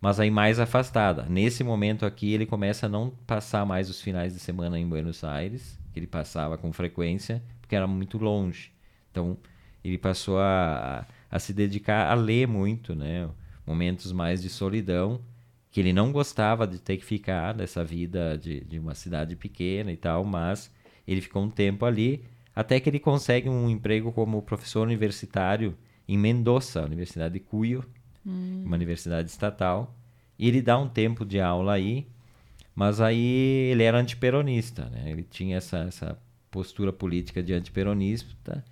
mas 0.00 0.20
aí 0.20 0.30
mais 0.30 0.60
afastada. 0.60 1.26
Nesse 1.28 1.64
momento 1.64 2.06
aqui 2.06 2.32
ele 2.32 2.46
começa 2.46 2.86
a 2.86 2.88
não 2.88 3.10
passar 3.26 3.66
mais 3.66 3.90
os 3.90 4.00
finais 4.00 4.32
de 4.32 4.38
semana 4.38 4.78
em 4.78 4.88
Buenos 4.88 5.24
Aires, 5.24 5.76
que 5.92 5.98
ele 5.98 6.06
passava 6.06 6.56
com 6.56 6.72
frequência, 6.72 7.42
porque 7.60 7.74
era 7.74 7.88
muito 7.88 8.18
longe. 8.18 8.70
Então 9.10 9.36
ele 9.82 9.98
passou 9.98 10.38
a, 10.38 11.04
a 11.28 11.38
se 11.40 11.52
dedicar 11.52 12.08
a 12.08 12.14
ler 12.14 12.46
muito, 12.46 12.94
né? 12.94 13.28
Momentos 13.66 14.12
mais 14.12 14.40
de 14.40 14.48
solidão, 14.48 15.20
que 15.72 15.80
ele 15.80 15.92
não 15.92 16.12
gostava 16.12 16.68
de 16.68 16.78
ter 16.78 16.98
que 16.98 17.04
ficar 17.04 17.52
nessa 17.52 17.84
vida 17.84 18.38
de, 18.38 18.60
de 18.60 18.78
uma 18.78 18.94
cidade 18.94 19.34
pequena 19.34 19.90
e 19.90 19.96
tal, 19.96 20.24
mas 20.24 20.72
ele 21.06 21.20
ficou 21.20 21.42
um 21.42 21.50
tempo 21.50 21.84
ali 21.84 22.24
até 22.54 22.78
que 22.78 22.88
ele 22.88 23.00
consegue 23.00 23.48
um 23.48 23.68
emprego 23.68 24.12
como 24.12 24.42
professor 24.42 24.82
universitário 24.86 25.76
em 26.06 26.16
Mendoza, 26.16 26.84
Universidade 26.84 27.34
de 27.34 27.40
Cuyo, 27.40 27.84
hum. 28.24 28.62
uma 28.64 28.76
universidade 28.76 29.28
estatal. 29.28 29.94
E 30.38 30.48
ele 30.48 30.62
dá 30.62 30.78
um 30.78 30.88
tempo 30.88 31.24
de 31.24 31.40
aula 31.40 31.72
aí, 31.72 32.06
mas 32.74 33.00
aí 33.00 33.70
ele 33.70 33.82
era 33.82 33.98
antiperonista, 33.98 34.86
né? 34.90 35.10
Ele 35.10 35.22
tinha 35.22 35.56
essa, 35.56 35.78
essa 35.78 36.18
postura 36.50 36.92
política 36.92 37.42
de 37.42 37.52
antiperonista. 37.52 38.64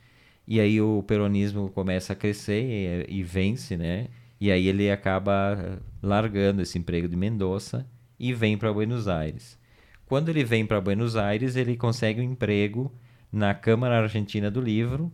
E 0.46 0.60
aí 0.60 0.80
o 0.80 1.02
peronismo 1.04 1.70
começa 1.70 2.12
a 2.12 2.16
crescer 2.16 3.06
e, 3.08 3.20
e 3.20 3.22
vence, 3.22 3.76
né? 3.76 4.08
E 4.40 4.50
aí 4.50 4.66
ele 4.66 4.90
acaba 4.90 5.80
largando 6.02 6.62
esse 6.62 6.78
emprego 6.78 7.06
de 7.06 7.16
Mendoza 7.16 7.86
e 8.18 8.32
vem 8.32 8.58
para 8.58 8.72
Buenos 8.72 9.06
Aires. 9.06 9.58
Quando 10.06 10.28
ele 10.28 10.44
vem 10.44 10.66
para 10.66 10.80
Buenos 10.80 11.16
Aires, 11.16 11.54
ele 11.54 11.76
consegue 11.76 12.20
um 12.20 12.24
emprego 12.24 12.92
na 13.32 13.54
Câmara 13.54 14.02
Argentina 14.02 14.50
do 14.50 14.60
Livro 14.60 15.10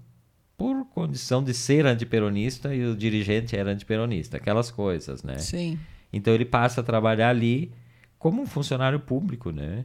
por 0.57 0.85
condição 0.87 1.43
de 1.43 1.55
ser 1.55 1.87
antiperonista 1.87 2.75
e 2.75 2.85
o 2.85 2.97
dirigente 2.97 3.57
era 3.57 3.71
antiperonista, 3.71 4.39
aquelas 4.39 4.73
coisas, 4.73 5.23
né? 5.23 5.39
Sim. 5.39 5.79
Então 6.13 6.35
ele 6.35 6.45
passa 6.45 6.81
a 6.81 6.85
trabalhar 6.85 7.31
ali 7.31 7.73
como 8.19 8.43
um 8.43 8.47
funcionário 8.47 8.99
público, 8.99 9.53
né? 9.53 9.85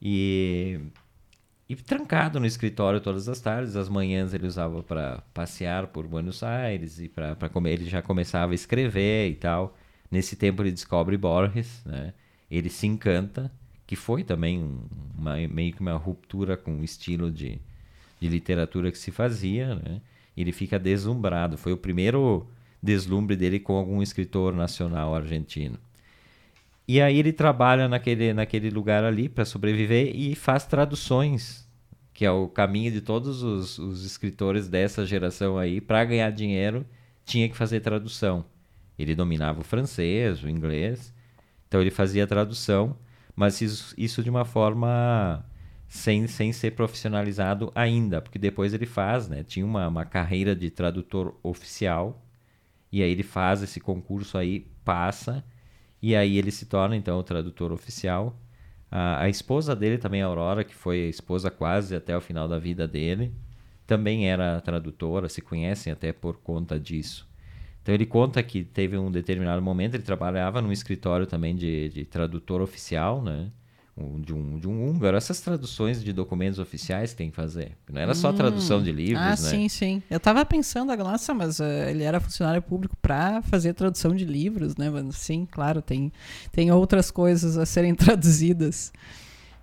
E, 0.00 0.78
e 1.68 1.74
trancado 1.74 2.38
no 2.38 2.46
escritório 2.46 3.00
todas 3.00 3.28
as 3.28 3.40
tardes, 3.40 3.74
as 3.74 3.88
manhãs 3.88 4.32
ele 4.32 4.46
usava 4.46 4.80
para 4.82 5.24
passear 5.34 5.88
por 5.88 6.06
Buenos 6.06 6.44
Aires 6.44 7.00
e 7.00 7.08
para 7.08 7.48
comer. 7.48 7.72
Ele 7.72 7.90
já 7.90 8.00
começava 8.00 8.52
a 8.52 8.54
escrever 8.54 9.28
e 9.28 9.34
tal. 9.34 9.76
Nesse 10.08 10.36
tempo 10.36 10.62
ele 10.62 10.70
descobre 10.70 11.16
Borges, 11.16 11.82
né? 11.84 12.14
Ele 12.48 12.68
se 12.68 12.86
encanta, 12.86 13.50
que 13.86 13.96
foi 13.96 14.22
também 14.22 14.78
uma, 15.16 15.36
meio 15.48 15.72
que 15.72 15.80
uma 15.80 15.96
ruptura 15.96 16.56
com 16.56 16.78
o 16.80 16.84
estilo 16.84 17.30
de, 17.30 17.58
de 18.22 18.28
literatura 18.28 18.92
que 18.92 18.98
se 18.98 19.10
fazia, 19.10 19.74
né? 19.74 20.00
Ele 20.36 20.52
fica 20.52 20.78
deslumbrado. 20.78 21.58
Foi 21.58 21.72
o 21.72 21.76
primeiro 21.76 22.46
deslumbre 22.80 23.34
dele 23.34 23.58
com 23.58 23.76
algum 23.76 24.00
escritor 24.00 24.54
nacional 24.54 25.12
argentino. 25.12 25.76
E 26.86 27.00
aí 27.00 27.18
ele 27.18 27.32
trabalha 27.32 27.88
naquele, 27.88 28.32
naquele 28.32 28.70
lugar 28.70 29.02
ali 29.02 29.28
para 29.28 29.44
sobreviver 29.44 30.14
e 30.14 30.36
faz 30.36 30.64
traduções, 30.64 31.68
que 32.14 32.24
é 32.24 32.30
o 32.30 32.46
caminho 32.48 32.92
de 32.92 33.00
todos 33.00 33.42
os, 33.42 33.78
os 33.78 34.04
escritores 34.04 34.68
dessa 34.68 35.04
geração 35.04 35.58
aí. 35.58 35.80
Para 35.80 36.04
ganhar 36.04 36.30
dinheiro, 36.30 36.86
tinha 37.24 37.48
que 37.48 37.56
fazer 37.56 37.80
tradução. 37.80 38.44
Ele 38.96 39.16
dominava 39.16 39.60
o 39.60 39.64
francês, 39.64 40.42
o 40.44 40.48
inglês, 40.48 41.12
então 41.66 41.80
ele 41.80 41.90
fazia 41.90 42.26
tradução, 42.26 42.96
mas 43.34 43.60
isso, 43.60 43.94
isso 43.98 44.22
de 44.22 44.30
uma 44.30 44.44
forma 44.44 45.44
sem, 45.92 46.26
sem 46.26 46.54
ser 46.54 46.70
profissionalizado 46.70 47.70
ainda, 47.74 48.22
porque 48.22 48.38
depois 48.38 48.72
ele 48.72 48.86
faz, 48.86 49.28
né? 49.28 49.42
Tinha 49.44 49.64
uma, 49.64 49.86
uma 49.86 50.06
carreira 50.06 50.56
de 50.56 50.70
tradutor 50.70 51.38
oficial, 51.42 52.24
e 52.90 53.02
aí 53.02 53.10
ele 53.10 53.22
faz 53.22 53.62
esse 53.62 53.78
concurso 53.78 54.38
aí, 54.38 54.60
passa, 54.82 55.44
e 56.00 56.16
aí 56.16 56.38
ele 56.38 56.50
se 56.50 56.64
torna 56.64 56.96
então 56.96 57.18
o 57.18 57.22
tradutor 57.22 57.72
oficial. 57.72 58.34
A, 58.90 59.24
a 59.24 59.28
esposa 59.28 59.76
dele 59.76 59.98
também, 59.98 60.22
Aurora, 60.22 60.64
que 60.64 60.74
foi 60.74 61.04
a 61.04 61.08
esposa 61.10 61.50
quase 61.50 61.94
até 61.94 62.16
o 62.16 62.22
final 62.22 62.48
da 62.48 62.58
vida 62.58 62.88
dele, 62.88 63.34
também 63.86 64.30
era 64.30 64.62
tradutora, 64.62 65.28
se 65.28 65.42
conhecem 65.42 65.92
até 65.92 66.10
por 66.10 66.38
conta 66.38 66.80
disso. 66.80 67.28
Então 67.82 67.94
ele 67.94 68.06
conta 68.06 68.42
que 68.42 68.64
teve 68.64 68.96
um 68.96 69.10
determinado 69.10 69.60
momento, 69.60 69.94
ele 69.96 70.02
trabalhava 70.04 70.62
num 70.62 70.72
escritório 70.72 71.26
também 71.26 71.54
de, 71.54 71.90
de 71.90 72.06
tradutor 72.06 72.62
oficial, 72.62 73.22
né? 73.22 73.52
De 73.96 74.32
um, 74.32 74.58
de 74.58 74.66
um 74.66 74.88
húngaro, 74.88 75.16
essas 75.16 75.40
traduções 75.40 76.02
de 76.02 76.12
documentos 76.12 76.58
oficiais 76.58 77.12
tem 77.12 77.28
que 77.28 77.36
fazer. 77.36 77.76
Não 77.90 78.00
era 78.00 78.14
só 78.14 78.30
hum, 78.30 78.34
tradução 78.34 78.82
de 78.82 78.90
livros, 78.90 79.22
ah, 79.22 79.30
né? 79.30 79.36
sim, 79.36 79.68
sim. 79.68 80.02
Eu 80.10 80.16
estava 80.16 80.44
pensando, 80.46 80.96
nossa, 80.96 81.34
mas 81.34 81.60
uh, 81.60 81.64
ele 81.64 82.02
era 82.02 82.18
funcionário 82.18 82.62
público 82.62 82.96
para 83.02 83.42
fazer 83.42 83.74
tradução 83.74 84.14
de 84.14 84.24
livros, 84.24 84.76
né? 84.76 84.88
Mas, 84.88 85.16
sim, 85.16 85.46
claro, 85.50 85.82
tem, 85.82 86.10
tem 86.50 86.72
outras 86.72 87.10
coisas 87.10 87.58
a 87.58 87.66
serem 87.66 87.94
traduzidas. 87.94 88.92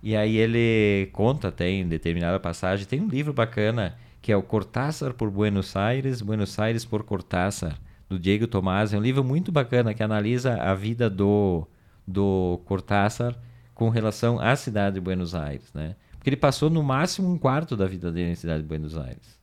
E 0.00 0.14
aí 0.16 0.36
ele 0.36 1.10
conta, 1.12 1.50
tem 1.50 1.86
determinada 1.86 2.38
passagem, 2.38 2.86
tem 2.86 3.00
um 3.00 3.08
livro 3.08 3.32
bacana 3.32 3.96
que 4.22 4.30
é 4.30 4.36
o 4.36 4.42
Cortázar 4.42 5.12
por 5.14 5.30
Buenos 5.30 5.74
Aires, 5.74 6.22
Buenos 6.22 6.58
Aires 6.58 6.84
por 6.84 7.02
Cortázar, 7.02 7.78
do 8.08 8.18
Diego 8.18 8.46
Tomás. 8.46 8.92
É 8.92 8.98
um 8.98 9.02
livro 9.02 9.24
muito 9.24 9.50
bacana 9.50 9.92
que 9.92 10.02
analisa 10.02 10.54
a 10.54 10.74
vida 10.74 11.10
do, 11.10 11.66
do 12.06 12.60
Cortázar 12.64 13.36
com 13.80 13.88
relação 13.88 14.38
à 14.38 14.54
cidade 14.56 14.96
de 14.96 15.00
Buenos 15.00 15.34
Aires, 15.34 15.72
né? 15.72 15.96
Porque 16.12 16.28
ele 16.28 16.36
passou 16.36 16.68
no 16.68 16.82
máximo 16.82 17.32
um 17.32 17.38
quarto 17.38 17.74
da 17.74 17.86
vida 17.86 18.12
dele 18.12 18.28
na 18.28 18.36
cidade 18.36 18.60
de 18.60 18.68
Buenos 18.68 18.94
Aires. 18.94 19.40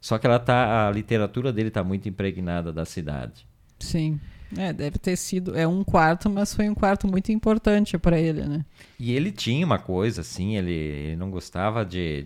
Só 0.00 0.18
que 0.18 0.24
ela 0.24 0.38
tá, 0.38 0.86
a 0.86 0.90
literatura 0.92 1.52
dele 1.52 1.66
está 1.66 1.82
muito 1.82 2.08
impregnada 2.08 2.72
da 2.72 2.84
cidade. 2.84 3.44
Sim. 3.80 4.20
É, 4.56 4.72
deve 4.72 5.00
ter 5.00 5.16
sido. 5.16 5.58
É 5.58 5.66
um 5.66 5.82
quarto, 5.82 6.30
mas 6.30 6.54
foi 6.54 6.68
um 6.68 6.76
quarto 6.76 7.08
muito 7.08 7.32
importante 7.32 7.98
para 7.98 8.20
ele, 8.20 8.42
né? 8.42 8.64
E 9.00 9.12
ele 9.14 9.32
tinha 9.32 9.66
uma 9.66 9.80
coisa, 9.80 10.20
assim, 10.20 10.56
ele, 10.56 10.70
ele 10.70 11.16
não 11.16 11.28
gostava 11.28 11.84
de, 11.84 12.22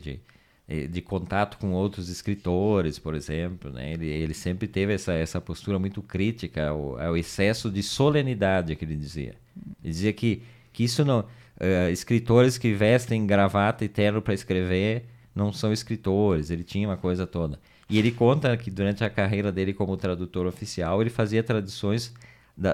de, 0.68 0.88
de, 0.88 1.00
contato 1.00 1.56
com 1.56 1.72
outros 1.72 2.10
escritores, 2.10 2.98
por 2.98 3.14
exemplo, 3.14 3.70
né? 3.72 3.94
Ele, 3.94 4.06
ele 4.06 4.34
sempre 4.34 4.68
teve 4.68 4.92
essa, 4.92 5.14
essa 5.14 5.40
postura 5.40 5.78
muito 5.78 6.02
crítica 6.02 6.68
ao, 6.68 7.00
ao 7.00 7.16
excesso 7.16 7.70
de 7.70 7.82
solenidade 7.82 8.76
que 8.76 8.84
ele 8.84 8.96
dizia. 8.96 9.36
Ele 9.82 9.90
dizia 9.90 10.12
que, 10.12 10.42
que 10.70 10.84
isso 10.84 11.02
não 11.02 11.24
uh, 11.60 11.90
escritores 11.90 12.58
que 12.58 12.72
vestem 12.72 13.26
gravata 13.26 13.84
e 13.84 13.88
terno 13.88 14.22
para 14.22 14.34
escrever 14.34 15.06
não 15.34 15.52
são 15.52 15.72
escritores. 15.72 16.50
Ele 16.50 16.64
tinha 16.64 16.88
uma 16.88 16.96
coisa 16.96 17.26
toda. 17.26 17.58
E 17.88 17.98
ele 17.98 18.10
conta 18.10 18.56
que 18.56 18.70
durante 18.70 19.04
a 19.04 19.10
carreira 19.10 19.52
dele 19.52 19.72
como 19.72 19.96
tradutor 19.96 20.46
oficial, 20.46 21.00
ele 21.00 21.10
fazia 21.10 21.42
traduções 21.42 22.12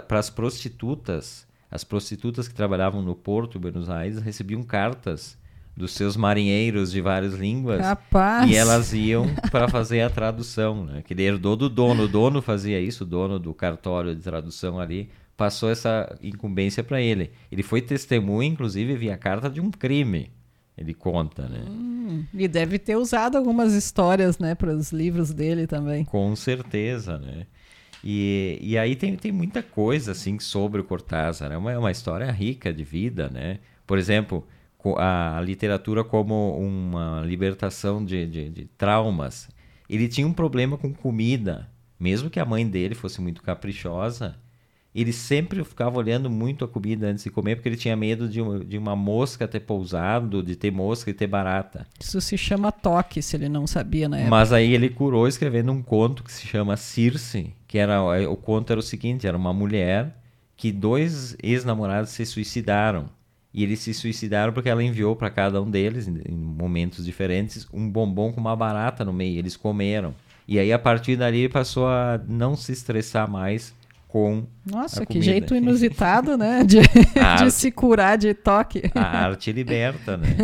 para 0.09 0.19
as 0.19 0.31
prostitutas. 0.31 1.47
As 1.71 1.85
prostitutas 1.85 2.49
que 2.49 2.55
trabalhavam 2.55 3.03
no 3.03 3.15
porto 3.15 3.53
de 3.53 3.59
Buenos 3.59 3.91
Aires 3.91 4.19
recebiam 4.21 4.63
cartas 4.63 5.37
dos 5.75 5.93
seus 5.93 6.17
marinheiros 6.17 6.93
de 6.93 7.01
várias 7.01 7.33
línguas 7.33 7.81
e 8.47 8.55
elas 8.55 8.93
iam 8.93 9.27
para 9.51 9.69
fazer 9.69 10.03
a 10.03 10.11
tradução, 10.11 10.85
né? 10.85 11.03
Que 11.03 11.15
ele 11.15 11.23
herdou 11.23 11.57
do 11.57 11.69
dono, 11.69 12.05
o 12.05 12.09
dono 12.09 12.43
fazia 12.43 12.79
isso, 12.79 13.05
o 13.05 13.07
dono 13.07 13.39
do 13.39 13.55
cartório 13.55 14.15
de 14.15 14.23
tradução 14.23 14.79
ali 14.79 15.09
passou 15.43 15.71
essa 15.71 16.17
incumbência 16.23 16.85
para 16.85 17.01
ele. 17.01 17.33
Ele 17.51 17.65
foi 17.65 17.83
testemunha, 17.83 18.49
inclusive, 18.49 18.95
via 18.95 19.17
carta 19.17 19.51
de 19.51 19.61
um 19.61 19.73
crime. 19.73 20.31
Ele 20.79 20.95
conta, 20.95 21.49
né? 21.49 21.65
Hum, 21.69 22.25
e 22.33 22.47
deve 22.47 22.79
ter 22.79 22.95
usado 22.95 23.37
algumas 23.37 23.73
histórias, 23.75 24.39
né, 24.39 24.55
para 24.55 24.73
os 24.73 24.93
livros 24.93 25.33
dele 25.33 25.67
também. 25.67 26.05
Com 26.05 26.37
certeza, 26.37 27.19
né? 27.19 27.49
E, 28.05 28.57
e 28.63 28.79
aí 28.79 28.95
tem, 28.95 29.17
tem 29.17 29.33
muita 29.33 29.65
coisa, 29.65 30.13
assim, 30.13 30.39
sobre 30.39 30.81
o 30.81 30.85
Cortázar. 30.85 31.51
É 31.51 31.57
uma, 31.57 31.73
é 31.73 31.79
uma 31.79 31.91
história 31.91 32.31
rica 32.31 32.73
de 32.73 32.85
vida, 32.85 33.29
né? 33.29 33.59
Por 33.85 33.99
exemplo, 33.99 34.47
a 34.97 35.41
literatura 35.45 36.05
como 36.05 36.57
uma 36.57 37.21
libertação 37.27 38.05
de, 38.05 38.29
de, 38.29 38.49
de 38.49 38.65
traumas. 38.79 39.49
Ele 39.91 40.07
tinha 40.07 40.27
um 40.27 40.33
problema 40.33 40.79
com 40.79 40.95
comida. 40.95 41.69
Mesmo 41.99 42.31
que 42.31 42.39
a 42.39 42.45
mãe 42.45 42.65
dele 42.65 42.95
fosse 42.95 43.21
muito 43.21 43.43
caprichosa, 43.43 44.37
ele 44.95 45.13
sempre 45.13 45.65
ficava 45.65 45.99
olhando 45.99 46.29
muito 46.29 46.65
a 46.65 46.69
comida 46.69 47.07
antes 47.07 47.25
de 47.25 47.31
comer, 47.31 47.57
porque 47.57 47.69
ele 47.69 47.77
tinha 47.77 47.97
medo 47.97 48.29
de 48.29 48.43
uma, 48.43 48.63
de 48.63 48.77
uma 48.77 48.95
mosca 48.95 49.49
ter 49.49 49.61
pousado, 49.61 50.43
de 50.43 50.55
ter 50.55 50.71
mosca 50.71 51.11
e 51.11 51.15
ter 51.15 51.27
barata. 51.27 51.87
Isso 51.99 52.21
se 52.21 52.37
chama 52.37 52.71
toque, 52.71 53.23
se 53.23 53.37
ele 53.37 53.49
não 53.49 53.67
sabia 53.67 54.09
na 54.09 54.19
época. 54.19 54.31
Mas 54.31 54.53
aí 54.53 54.75
ele 54.75 54.91
curou 54.91 55.27
escrevendo 55.27 55.73
um 55.73 55.83
conto 55.83 56.23
que 56.23 56.31
se 56.31 56.47
chama 56.47 56.77
Circe, 56.77 57.55
que 57.67 57.79
era 57.79 58.03
o 58.29 58.37
conto 58.37 58.71
era 58.71 58.81
o 58.81 58.83
seguinte, 58.83 59.27
era 59.27 59.37
uma 59.37 59.53
mulher 59.53 60.15
que 60.57 60.71
dois 60.71 61.37
ex-namorados 61.43 62.11
se 62.11 62.27
suicidaram. 62.27 63.07
E 63.55 63.63
eles 63.63 63.81
se 63.81 63.93
suicidaram 63.93 64.53
porque 64.53 64.69
ela 64.69 64.83
enviou 64.83 65.15
para 65.15 65.29
cada 65.29 65.61
um 65.61 65.71
deles, 65.71 66.09
em 66.09 66.35
momentos 66.35 67.05
diferentes, 67.05 67.67
um 67.73 67.89
bombom 67.91 68.33
com 68.33 68.41
uma 68.41 68.57
barata 68.57 69.05
no 69.05 69.13
meio. 69.13 69.39
Eles 69.39 69.57
comeram. 69.57 70.15
E 70.49 70.59
aí, 70.59 70.73
a 70.73 70.79
partir 70.79 71.17
dali, 71.17 71.49
passou 71.49 71.87
a 71.87 72.19
não 72.27 72.57
se 72.57 72.73
estressar 72.73 73.31
mais 73.31 73.75
com 74.13 74.47
Nossa, 74.71 75.07
que 75.07 75.23
jeito 75.23 75.57
inusitado, 75.57 76.37
né? 76.37 76.63
De, 76.69 76.81
de 76.83 77.51
se 77.51 77.71
curar 77.71 78.19
de 78.19 78.35
toque. 78.35 78.83
A 78.95 79.25
arte 79.25 79.51
liberta, 79.51 80.19
né? 80.19 80.37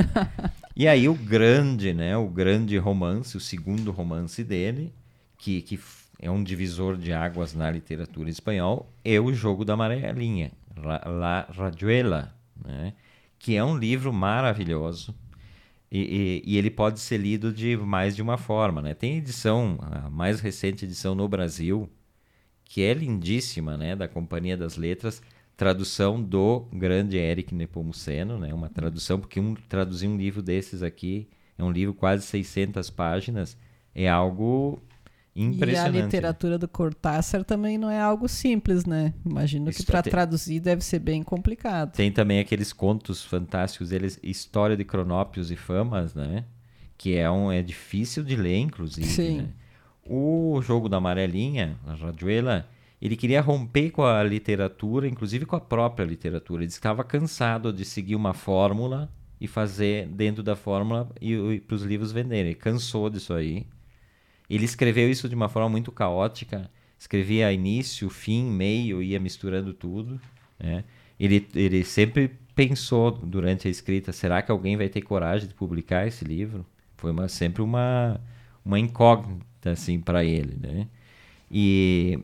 E 0.75 0.89
aí 0.89 1.07
o 1.07 1.15
grande, 1.15 1.93
né? 1.93 2.17
O 2.17 2.29
grande 2.29 2.79
romance, 2.79 3.37
o 3.37 3.41
segundo 3.41 3.91
romance 3.91 4.43
dele, 4.43 4.95
que, 5.37 5.61
que 5.61 5.79
é 6.19 6.31
um 6.31 6.43
divisor 6.43 6.97
de 6.97 7.13
águas 7.13 7.53
na 7.53 7.71
literatura 7.71 8.31
espanhol, 8.31 8.91
é 9.05 9.21
o 9.21 9.35
Jogo 9.35 9.67
da 9.67 9.75
Amarelinha, 9.75 10.51
La 10.75 11.47
Rayuela, 11.51 12.35
né? 12.65 12.95
Que 13.39 13.55
é 13.55 13.63
um 13.63 13.77
livro 13.77 14.15
maravilhoso. 14.15 15.15
E, 15.93 16.43
e, 16.47 16.53
e, 16.55 16.57
ele 16.57 16.71
pode 16.71 17.01
ser 17.01 17.19
lido 17.19 17.53
de 17.53 17.77
mais 17.77 18.17
de 18.17 18.23
uma 18.23 18.39
forma, 18.39 18.81
né? 18.81 18.95
Tem 18.95 19.19
edição, 19.19 19.79
a 19.83 20.09
mais 20.09 20.41
recente 20.41 20.87
edição 20.87 21.15
no 21.15 21.29
Brasil, 21.29 21.91
que 22.69 22.83
é 22.83 22.93
lindíssima, 22.93 23.77
né, 23.77 23.97
da 23.97 24.07
Companhia 24.07 24.57
das 24.57 24.77
Letras, 24.77 25.23
tradução 25.57 26.23
do 26.23 26.69
grande 26.73 27.17
Eric 27.17 27.55
Nepomuceno, 27.55 28.39
né, 28.39 28.53
uma 28.53 28.69
tradução, 28.69 29.19
porque 29.19 29.41
um, 29.41 29.55
traduzir 29.55 30.07
um 30.07 30.19
livro 30.19 30.43
desses 30.43 30.83
aqui, 30.83 31.29
é 31.57 31.65
um 31.65 31.73
livro 31.73 31.95
quase 31.95 32.25
600 32.27 32.91
páginas, 32.91 33.57
é 33.95 34.07
algo 34.07 34.81
impressionante. 35.35 35.97
E 35.97 36.01
a 36.01 36.05
literatura 36.05 36.59
do 36.59 36.69
Cortázar 36.69 37.43
também 37.43 37.79
não 37.79 37.91
é 37.91 37.99
algo 37.99 38.29
simples, 38.29 38.85
né? 38.85 39.15
Imagino 39.25 39.73
que 39.73 39.85
para 39.85 40.03
traduzir 40.03 40.61
deve 40.61 40.85
ser 40.85 40.99
bem 40.99 41.23
complicado. 41.23 41.93
Tem 41.93 42.13
também 42.13 42.39
aqueles 42.39 42.73
contos 42.73 43.25
fantásticos 43.25 43.89
deles, 43.89 44.21
História 44.23 44.77
de 44.77 44.85
Cronópios 44.85 45.51
e 45.51 45.57
Famas, 45.57 46.15
né? 46.15 46.45
Que 46.99 47.17
é, 47.17 47.31
um, 47.31 47.51
é 47.51 47.63
difícil 47.63 48.23
de 48.23 48.37
ler, 48.37 48.59
inclusive, 48.59 49.07
Sim. 49.07 49.39
Né? 49.39 49.49
O 50.11 50.63
jogo 50.63 50.89
da 50.89 50.97
amarelinha, 50.97 51.79
a 51.87 51.93
Raduela, 51.93 52.67
ele 53.01 53.15
queria 53.15 53.43
romper 53.43 53.91
com 53.91 54.03
a 54.03 54.23
literatura, 54.23 55.07
inclusive 55.07 55.45
com 55.45 55.55
a 55.55 55.61
própria 55.61 56.05
literatura. 56.05 56.63
Ele 56.63 56.71
estava 56.71 57.05
cansado 57.05 57.71
de 57.71 57.85
seguir 57.85 58.17
uma 58.17 58.33
fórmula 58.33 59.13
e 59.39 59.47
fazer 59.47 60.09
dentro 60.09 60.43
da 60.43 60.57
fórmula 60.57 61.11
e, 61.21 61.35
e 61.35 61.61
para 61.61 61.75
os 61.75 61.83
livros 61.83 62.11
venderem. 62.11 62.53
Ele 62.53 62.55
cansou 62.55 63.11
disso 63.11 63.35
aí. 63.35 63.67
Ele 64.49 64.65
escreveu 64.65 65.11
isso 65.11 65.29
de 65.29 65.35
uma 65.35 65.49
forma 65.51 65.69
muito 65.69 65.93
caótica. 65.93 66.71
Escrevia 66.99 67.53
início, 67.53 68.09
fim, 68.09 68.45
meio, 68.45 69.03
ia 69.03 69.21
misturando 69.21 69.75
tudo. 69.75 70.19
Né? 70.59 70.85
Ele, 71.21 71.47
ele 71.55 71.85
sempre 71.85 72.31
pensou 72.55 73.11
durante 73.11 73.69
a 73.69 73.71
escrita: 73.71 74.11
será 74.11 74.41
que 74.41 74.51
alguém 74.51 74.75
vai 74.75 74.89
ter 74.89 75.03
coragem 75.03 75.47
de 75.47 75.55
publicar 75.55 76.07
esse 76.07 76.25
livro? 76.25 76.65
Foi 76.97 77.11
uma, 77.11 77.29
sempre 77.29 77.61
uma, 77.61 78.19
uma 78.65 78.81
incógnita 78.81 79.47
assim 79.73 80.01
para 80.01 80.25
ele, 80.25 80.57
né? 80.61 80.87
E 81.51 82.19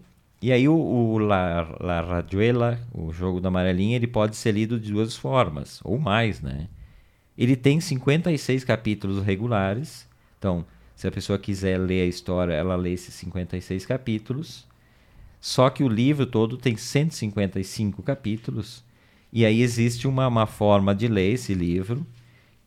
e 0.44 0.52
aí 0.52 0.68
o, 0.68 0.74
o 0.76 1.16
La, 1.16 1.74
La 1.80 2.02
Raduela, 2.02 2.78
o 2.92 3.10
jogo 3.12 3.40
da 3.40 3.48
amarelinha, 3.48 3.96
ele 3.96 4.06
pode 4.06 4.36
ser 4.36 4.52
lido 4.52 4.78
de 4.78 4.92
duas 4.92 5.16
formas, 5.16 5.80
ou 5.82 5.98
mais, 5.98 6.42
né? 6.42 6.68
Ele 7.36 7.56
tem 7.56 7.80
56 7.80 8.62
capítulos 8.62 9.24
regulares, 9.24 10.06
então 10.38 10.66
se 10.94 11.08
a 11.08 11.10
pessoa 11.10 11.38
quiser 11.38 11.78
ler 11.78 12.02
a 12.02 12.06
história, 12.06 12.52
ela 12.52 12.76
lê 12.76 12.92
esses 12.92 13.14
56 13.14 13.86
capítulos. 13.86 14.66
Só 15.40 15.70
que 15.70 15.82
o 15.82 15.88
livro 15.88 16.26
todo 16.26 16.58
tem 16.58 16.76
155 16.76 18.02
capítulos, 18.02 18.84
e 19.32 19.46
aí 19.46 19.62
existe 19.62 20.06
uma, 20.06 20.28
uma 20.28 20.46
forma 20.46 20.94
de 20.94 21.08
ler 21.08 21.32
esse 21.32 21.54
livro, 21.54 22.06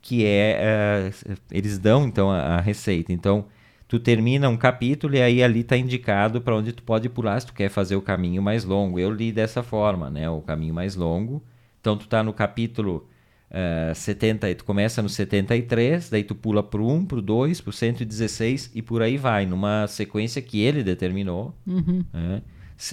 que 0.01 0.25
é, 0.25 1.11
uh, 1.29 1.37
eles 1.51 1.77
dão 1.77 2.07
então 2.07 2.31
a, 2.31 2.39
a 2.39 2.59
receita. 2.59 3.13
Então, 3.13 3.45
tu 3.87 3.99
termina 3.99 4.49
um 4.49 4.57
capítulo 4.57 5.15
e 5.15 5.21
aí 5.21 5.41
ali 5.41 5.61
está 5.61 5.77
indicado 5.77 6.41
para 6.41 6.55
onde 6.55 6.73
tu 6.73 6.83
pode 6.83 7.07
pular 7.09 7.39
se 7.39 7.47
tu 7.47 7.53
quer 7.53 7.69
fazer 7.69 7.95
o 7.95 8.01
caminho 8.01 8.41
mais 8.41 8.63
longo. 8.63 8.99
Eu 8.99 9.11
li 9.11 9.31
dessa 9.31 9.63
forma, 9.63 10.09
né? 10.09 10.29
O 10.29 10.41
caminho 10.41 10.73
mais 10.73 10.95
longo. 10.95 11.43
Então 11.79 11.97
tu 11.97 12.03
está 12.03 12.23
no 12.23 12.33
capítulo 12.33 13.07
Uh, 13.49 13.95
70, 13.95 14.55
tu 14.55 14.65
começa 14.65 15.01
no 15.01 15.07
73, 15.07 16.09
daí 16.09 16.21
tu 16.21 16.35
pula 16.35 16.61
pro 16.61 16.85
1, 16.85 17.05
pro 17.05 17.21
2, 17.21 17.61
pro 17.61 17.71
116 17.71 18.71
e 18.75 18.81
por 18.81 19.01
aí 19.01 19.15
vai, 19.15 19.45
numa 19.45 19.87
sequência 19.87 20.41
que 20.41 20.59
ele 20.59 20.83
determinou. 20.83 21.55
Uhum. 21.65 22.03
né? 22.11 22.41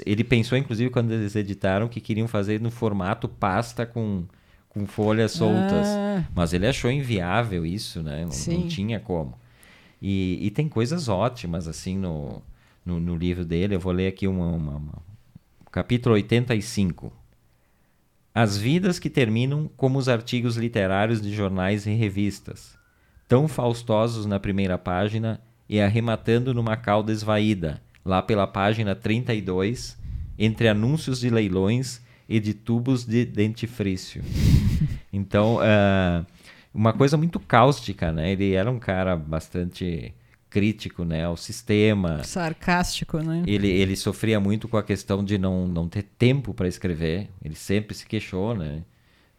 Ele 0.07 0.23
pensou, 0.23 0.57
inclusive, 0.57 0.91
quando 0.91 1.13
eles 1.13 1.35
editaram, 1.37 1.89
que 1.89 2.01
queriam 2.01 2.29
fazer 2.29 2.61
no 2.61 2.71
formato 2.71 3.29
pasta 3.29 3.85
com, 3.85 4.25
com 4.69 4.87
folhas 4.87 5.33
soltas. 5.33 5.89
Ah, 5.89 6.25
Mas 6.35 6.55
ele 6.55 6.67
achou 6.67 6.91
inviável 6.91 7.67
isso, 7.67 8.03
né? 8.03 8.25
Não, 8.25 8.55
não 8.55 8.69
tinha 8.69 8.99
como. 8.99 9.35
E, 10.07 10.39
e 10.43 10.51
tem 10.51 10.69
coisas 10.69 11.09
ótimas, 11.09 11.67
assim, 11.67 11.97
no, 11.97 12.43
no, 12.85 13.01
no 13.01 13.17
livro 13.17 13.43
dele. 13.43 13.75
Eu 13.75 13.81
vou 13.81 13.91
ler 13.91 14.09
aqui 14.09 14.29
uma, 14.29 14.49
uma- 14.49 14.77
uma- 14.77 15.03
capítulo 15.73 16.15
85. 16.15 17.11
As 18.35 18.59
vidas 18.59 18.99
que 18.99 19.09
terminam 19.09 19.67
como 19.79 19.99
os 19.99 20.07
artigos 20.07 20.59
literários 20.59 21.23
de 21.23 21.35
jornais 21.35 21.87
e 21.87 21.95
revistas, 21.95 22.77
tão 23.27 23.49
faustosos 23.49 24.27
na 24.27 24.39
primeira 24.39 24.77
página 24.77 25.41
e 25.67 25.81
arrematando 25.81 26.53
numa 26.53 26.77
cauda 26.77 27.11
esvaída, 27.11 27.81
lá 28.05 28.21
pela 28.21 28.47
página 28.47 28.95
32, 28.95 29.97
entre 30.39 30.69
anúncios 30.69 31.19
de 31.21 31.31
leilões 31.31 32.03
e 32.29 32.39
de 32.39 32.53
tubos 32.53 33.07
de 33.07 33.25
dentifrício. 33.25 34.23
Então, 35.17 35.61
ah, 35.63 36.27
uma 36.75 36.93
coisa 36.93 37.17
muito 37.17 37.39
cáustica, 37.39 38.11
né? 38.13 38.33
Ele 38.33 38.53
era 38.53 38.71
um 38.71 38.79
cara 38.79 39.17
bastante 39.17 40.13
crítico, 40.51 41.05
né, 41.05 41.25
ao 41.25 41.37
sistema. 41.37 42.23
sarcástico, 42.23 43.19
né? 43.19 43.43
Ele, 43.47 43.69
ele 43.69 43.97
sofria 43.97 44.39
muito 44.39 44.69
com 44.69 44.77
a 44.77 44.83
questão 44.83 45.25
de 45.25 45.37
não, 45.39 45.67
não 45.67 45.89
ter 45.89 46.03
tempo 46.17 46.55
para 46.55 46.69
escrever. 46.69 47.29
Ele 47.45 47.55
sempre 47.57 47.95
se 47.95 48.07
queixou, 48.07 48.55
né? 48.55 48.83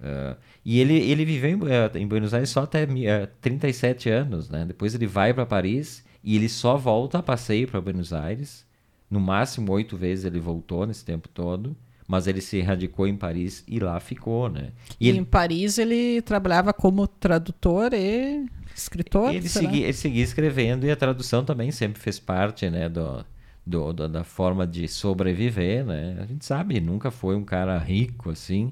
Ah, 0.01 0.35
e 0.63 0.79
ele, 0.79 0.93
ele 0.97 1.23
viveu 1.23 1.51
em, 1.51 1.59
eh, 1.71 1.91
em 1.99 2.05
Buenos 2.07 2.33
Aires 2.33 2.49
só 2.49 2.63
até 2.63 2.85
mi- 2.85 3.05
eh, 3.07 3.27
37 3.39 4.09
anos, 4.09 4.49
né? 4.49 4.65
Depois 4.65 4.93
ele 4.93 5.07
vai 5.07 5.33
para 5.33 5.45
Paris 5.45 6.03
e 6.23 6.35
ele 6.35 6.49
só 6.49 6.75
volta 6.75 7.19
a 7.19 7.23
passeio 7.23 7.67
para 7.67 7.79
Buenos 7.79 8.11
Aires. 8.11 8.65
No 9.09 9.19
máximo 9.21 9.71
oito 9.71 9.95
vezes 9.95 10.25
ele 10.25 10.39
voltou 10.39 10.85
nesse 10.85 11.05
tempo 11.05 11.29
todo. 11.29 11.75
Mas 12.07 12.27
ele 12.27 12.39
se 12.41 12.61
radicou 12.61 13.07
em 13.07 13.15
Paris 13.17 13.63
e 13.67 13.79
lá 13.79 13.99
ficou, 13.99 14.49
né? 14.49 14.71
E 14.99 15.07
E 15.07 15.09
ele, 15.09 15.17
em 15.17 15.23
Paris 15.23 15.77
ele 15.77 16.21
trabalhava 16.21 16.71
como 16.73 17.07
tradutor 17.07 17.93
e 17.93 18.45
escritor. 18.75 19.31
ele, 19.33 19.49
seguia, 19.49 19.83
ele 19.85 19.93
seguia 19.93 20.23
escrevendo 20.23 20.85
e 20.85 20.91
a 20.91 20.95
tradução 20.95 21.43
também 21.43 21.71
sempre 21.71 21.99
fez 21.99 22.19
parte, 22.19 22.69
né, 22.69 22.87
do, 22.89 23.25
do- 23.65 23.93
do- 23.93 24.07
da 24.09 24.23
forma 24.23 24.67
de 24.67 24.87
sobreviver, 24.87 25.83
né? 25.85 26.17
A 26.21 26.25
gente 26.27 26.45
sabe, 26.45 26.79
nunca 26.79 27.09
foi 27.09 27.35
um 27.35 27.43
cara 27.43 27.77
rico 27.79 28.29
assim, 28.29 28.71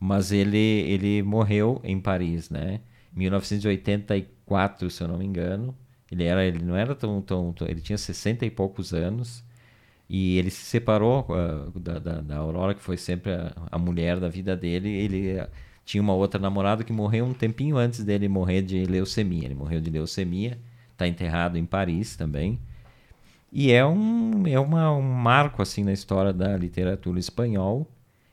mas 0.00 0.32
ele 0.32 0.56
ele 0.58 1.22
morreu 1.22 1.80
em 1.84 2.00
Paris, 2.00 2.48
né? 2.50 2.80
Em 3.14 3.18
1984, 3.20 4.90
se 4.90 5.02
eu 5.02 5.08
não 5.08 5.18
me 5.18 5.24
engano. 5.26 5.74
Ele 6.10 6.24
era 6.24 6.44
ele 6.44 6.64
não 6.64 6.76
era 6.76 6.94
tão, 6.94 7.20
tão, 7.22 7.52
tão- 7.52 7.68
ele 7.68 7.80
tinha 7.80 7.98
60 7.98 8.44
e 8.46 8.50
poucos 8.50 8.92
anos. 8.92 9.42
E 10.08 10.38
ele 10.38 10.50
se 10.50 10.64
separou 10.64 11.26
ah, 11.30 11.70
da, 11.78 11.98
da, 11.98 12.20
da 12.20 12.36
Aurora, 12.36 12.74
que 12.74 12.82
foi 12.82 12.96
sempre 12.96 13.32
a, 13.32 13.52
a 13.70 13.78
mulher 13.78 14.20
da 14.20 14.28
vida 14.28 14.56
dele. 14.56 14.88
Ele 14.90 15.38
ah, 15.40 15.48
tinha 15.84 16.02
uma 16.02 16.14
outra 16.14 16.40
namorada 16.40 16.84
que 16.84 16.92
morreu 16.92 17.24
um 17.24 17.34
tempinho 17.34 17.76
antes 17.76 18.04
dele 18.04 18.28
morrer 18.28 18.62
de 18.62 18.84
leucemia. 18.84 19.44
Ele 19.46 19.54
morreu 19.54 19.80
de 19.80 19.90
leucemia, 19.90 20.58
está 20.92 21.06
enterrado 21.08 21.56
em 21.58 21.64
Paris 21.64 22.16
também. 22.16 22.58
E 23.50 23.70
é 23.72 23.84
um, 23.84 24.46
é 24.46 24.58
uma, 24.58 24.92
um 24.92 25.02
marco 25.02 25.60
assim 25.62 25.84
na 25.84 25.92
história 25.92 26.32
da 26.32 26.56
literatura 26.56 27.18
espanhol. 27.18 27.86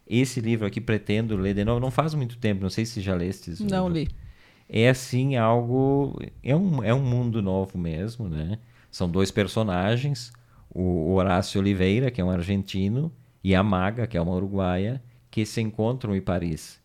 Esse 0.08 0.40
livro 0.42 0.66
aqui 0.66 0.82
pretendo 0.82 1.36
ler 1.36 1.54
de 1.54 1.64
novo. 1.66 1.80
Não 1.80 1.92
faz 1.92 2.14
muito 2.14 2.38
tempo, 2.38 2.62
não 2.62 2.70
sei 2.70 2.86
se 2.86 3.00
já 3.02 3.14
lestes. 3.16 3.60
o 3.60 3.66
Não 3.66 3.88
livro 3.90 3.90
li. 3.90 4.08
é 4.70 4.90
assim 4.90 5.36
algo 5.36 6.20
é 6.44 6.56
um, 6.56 6.84
é 6.84 6.94
um 6.94 7.02
mundo 7.04 7.42
novo 7.42 7.78
mesmo 7.78 8.30
né 8.30 8.60
são 8.92 9.10
dois 9.10 9.32
personagens 9.32 10.32
o 10.70 11.14
Horácio 11.14 11.60
Oliveira 11.60 12.12
que 12.12 12.22
é 12.22 12.24
um 12.24 12.30
argentino 12.30 13.12
e 13.44 13.56
a 13.56 13.64
Maga 13.64 14.08
que 14.08 14.18
é 14.18 14.22
uma 14.22 14.34
uruguaia 14.34 15.02
que 15.32 15.46
se 15.46 15.62
encontram 15.62 16.16
em 16.16 16.22
Paris 16.22 16.80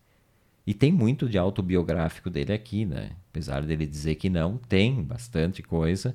e 0.66 0.72
tem 0.72 0.92
muito 0.92 1.28
de 1.28 1.36
autobiográfico 1.36 2.30
dele 2.30 2.52
aqui 2.52 2.84
né 2.84 3.10
apesar 3.30 3.62
dele 3.62 3.86
dizer 3.86 4.14
que 4.16 4.30
não 4.30 4.56
tem 4.56 5.02
bastante 5.02 5.62
coisa 5.62 6.14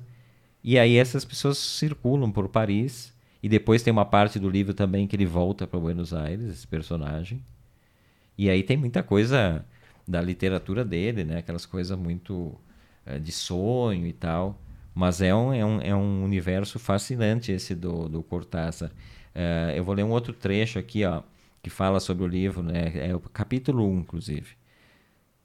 e 0.62 0.78
aí 0.78 0.96
essas 0.96 1.24
pessoas 1.24 1.58
circulam 1.58 2.30
por 2.30 2.48
Paris 2.48 3.14
e 3.42 3.48
depois 3.48 3.82
tem 3.82 3.92
uma 3.92 4.04
parte 4.04 4.38
do 4.38 4.50
livro 4.50 4.74
também 4.74 5.06
que 5.06 5.16
ele 5.16 5.26
volta 5.26 5.66
para 5.66 5.80
Buenos 5.80 6.12
Aires 6.12 6.46
esse 6.46 6.66
personagem 6.66 7.42
e 8.40 8.48
aí 8.48 8.62
tem 8.62 8.76
muita 8.76 9.02
coisa 9.02 9.66
da 10.08 10.20
literatura 10.20 10.84
dele, 10.84 11.24
né? 11.24 11.38
Aquelas 11.38 11.66
coisas 11.66 11.96
muito 11.98 12.58
eh, 13.04 13.18
de 13.18 13.30
sonho 13.30 14.06
e 14.06 14.14
tal. 14.14 14.58
Mas 14.94 15.20
é 15.20 15.34
um, 15.34 15.52
é 15.52 15.64
um, 15.64 15.80
é 15.80 15.94
um 15.94 16.24
universo 16.24 16.78
fascinante 16.78 17.52
esse 17.52 17.74
do, 17.74 18.08
do 18.08 18.22
Cortázar. 18.22 18.90
Eh, 19.34 19.74
eu 19.76 19.84
vou 19.84 19.94
ler 19.94 20.04
um 20.04 20.10
outro 20.10 20.32
trecho 20.32 20.78
aqui, 20.78 21.04
ó, 21.04 21.22
que 21.62 21.70
fala 21.70 22.00
sobre 22.00 22.24
o 22.24 22.26
livro, 22.26 22.62
né? 22.62 22.92
É 22.94 23.14
o 23.14 23.20
capítulo 23.20 23.88
1, 23.88 24.00
inclusive. 24.00 24.56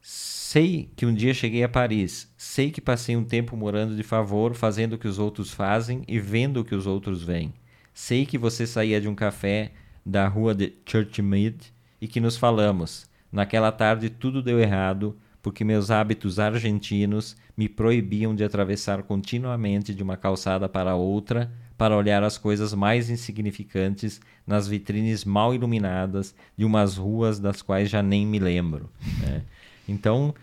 Sei 0.01 0.89
que 0.95 1.05
um 1.05 1.13
dia 1.13 1.33
cheguei 1.33 1.63
a 1.63 1.69
Paris. 1.69 2.31
Sei 2.37 2.71
que 2.71 2.81
passei 2.81 3.15
um 3.17 3.23
tempo 3.23 3.57
morando 3.57 3.95
de 3.95 4.03
favor, 4.03 4.53
fazendo 4.55 4.93
o 4.93 4.97
que 4.97 5.07
os 5.07 5.19
outros 5.19 5.51
fazem 5.51 6.03
e 6.07 6.19
vendo 6.19 6.61
o 6.61 6.65
que 6.65 6.75
os 6.75 6.87
outros 6.87 7.23
veem. 7.23 7.53
Sei 7.93 8.25
que 8.25 8.37
você 8.37 8.67
saía 8.67 9.01
de 9.01 9.07
um 9.07 9.15
café 9.15 9.71
da 10.05 10.27
rua 10.27 10.53
de 10.53 10.73
Churchmead 10.85 11.73
e 11.99 12.07
que 12.07 12.19
nos 12.19 12.37
falamos. 12.37 13.09
Naquela 13.31 13.71
tarde 13.71 14.09
tudo 14.09 14.41
deu 14.41 14.59
errado 14.59 15.17
porque 15.45 15.63
meus 15.63 15.91
hábitos 15.91 16.39
argentinos 16.39 17.37
me 17.55 17.69
proibiam 17.69 18.33
de 18.33 18.43
atravessar 18.43 19.03
continuamente 19.03 19.93
de 19.93 20.01
uma 20.01 20.17
calçada 20.17 20.67
para 20.67 20.95
outra 20.95 21.51
para 21.77 21.95
olhar 21.95 22.23
as 22.23 22.35
coisas 22.35 22.73
mais 22.73 23.11
insignificantes 23.11 24.19
nas 24.47 24.67
vitrines 24.67 25.23
mal 25.23 25.53
iluminadas 25.53 26.33
de 26.57 26.65
umas 26.65 26.97
ruas 26.97 27.39
das 27.39 27.61
quais 27.61 27.91
já 27.91 28.01
nem 28.01 28.25
me 28.25 28.39
lembro. 28.39 28.89
né? 29.21 29.43
Então, 29.87 30.33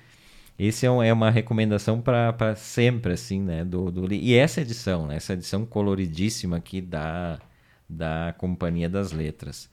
esse 0.57 0.87
é, 0.87 0.89
é 0.89 1.13
uma 1.13 1.31
recomendação 1.31 2.01
para 2.01 2.55
sempre, 2.55 3.15
assim, 3.15 3.41
né? 3.41 3.65
Do, 3.65 3.91
do, 3.91 4.15
e 4.15 4.35
essa 4.35 4.61
edição, 4.61 5.09
né? 5.09 5.17
essa 5.17 5.33
edição 5.33 5.67
coloridíssima 5.67 6.59
aqui 6.59 6.81
da, 6.81 7.41
da 7.91 8.37
Companhia 8.39 8.89
das 8.89 9.11
Letras. 9.11 9.69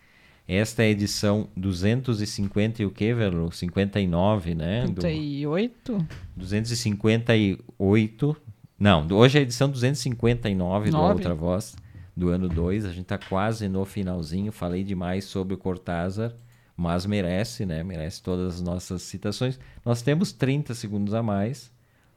Esta 0.52 0.82
é 0.82 0.88
a 0.88 0.90
edição 0.90 1.48
250 1.56 2.82
e 2.82 2.86
o 2.88 2.90
que, 2.90 3.14
Velo? 3.14 3.52
59, 3.52 4.56
né? 4.56 4.88
Do- 4.88 5.00
38? 5.00 6.08
258. 6.36 8.36
Não, 8.80 9.06
do- 9.06 9.16
hoje 9.16 9.38
é 9.38 9.42
a 9.42 9.44
edição 9.44 9.70
259 9.70 10.90
do 10.90 10.98
Nove. 10.98 11.14
Outra 11.14 11.36
Voz, 11.36 11.76
do 12.18 12.30
ano 12.30 12.50
2. 12.50 12.84
A 12.86 12.92
gente 12.92 13.06
tá 13.06 13.20
quase 13.20 13.70
no 13.70 13.86
finalzinho. 13.86 14.52
Falei 14.52 14.84
demais 14.84 15.26
sobre 15.26 15.54
o 15.54 15.58
Cortázar, 15.58 16.34
mas 16.76 17.06
merece, 17.06 17.64
né? 17.64 17.84
Merece 17.84 18.24
todas 18.24 18.56
as 18.56 18.62
nossas 18.62 19.04
citações. 19.04 19.60
Nós 19.86 20.02
temos 20.02 20.32
30 20.32 20.74
segundos 20.74 21.14
a 21.14 21.22
mais, 21.22 21.72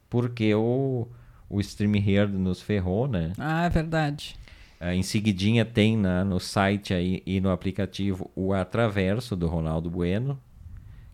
porque 0.08 0.54
o, 0.54 1.06
o 1.50 1.60
Stream 1.60 1.96
Here 1.96 2.32
nos 2.32 2.62
ferrou, 2.62 3.06
né? 3.06 3.34
Ah, 3.36 3.66
é 3.66 3.68
verdade. 3.68 4.36
Ah, 4.84 4.96
em 4.96 5.02
seguidinha 5.04 5.64
tem 5.64 5.96
na, 5.96 6.24
no 6.24 6.40
site 6.40 6.92
aí 6.92 7.22
e 7.24 7.40
no 7.40 7.52
aplicativo 7.52 8.28
o 8.34 8.52
Atraverso 8.52 9.36
do 9.36 9.46
Ronaldo 9.46 9.88
Bueno, 9.88 10.36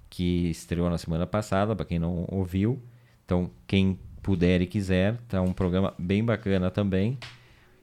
que 0.08 0.48
estreou 0.48 0.88
na 0.88 0.96
semana 0.96 1.26
passada, 1.26 1.76
para 1.76 1.84
quem 1.84 1.98
não 1.98 2.24
ouviu. 2.30 2.80
Então, 3.26 3.50
quem 3.66 3.98
puder 4.22 4.62
e 4.62 4.66
quiser, 4.66 5.18
tá 5.28 5.42
um 5.42 5.52
programa 5.52 5.92
bem 5.98 6.24
bacana 6.24 6.70
também. 6.70 7.18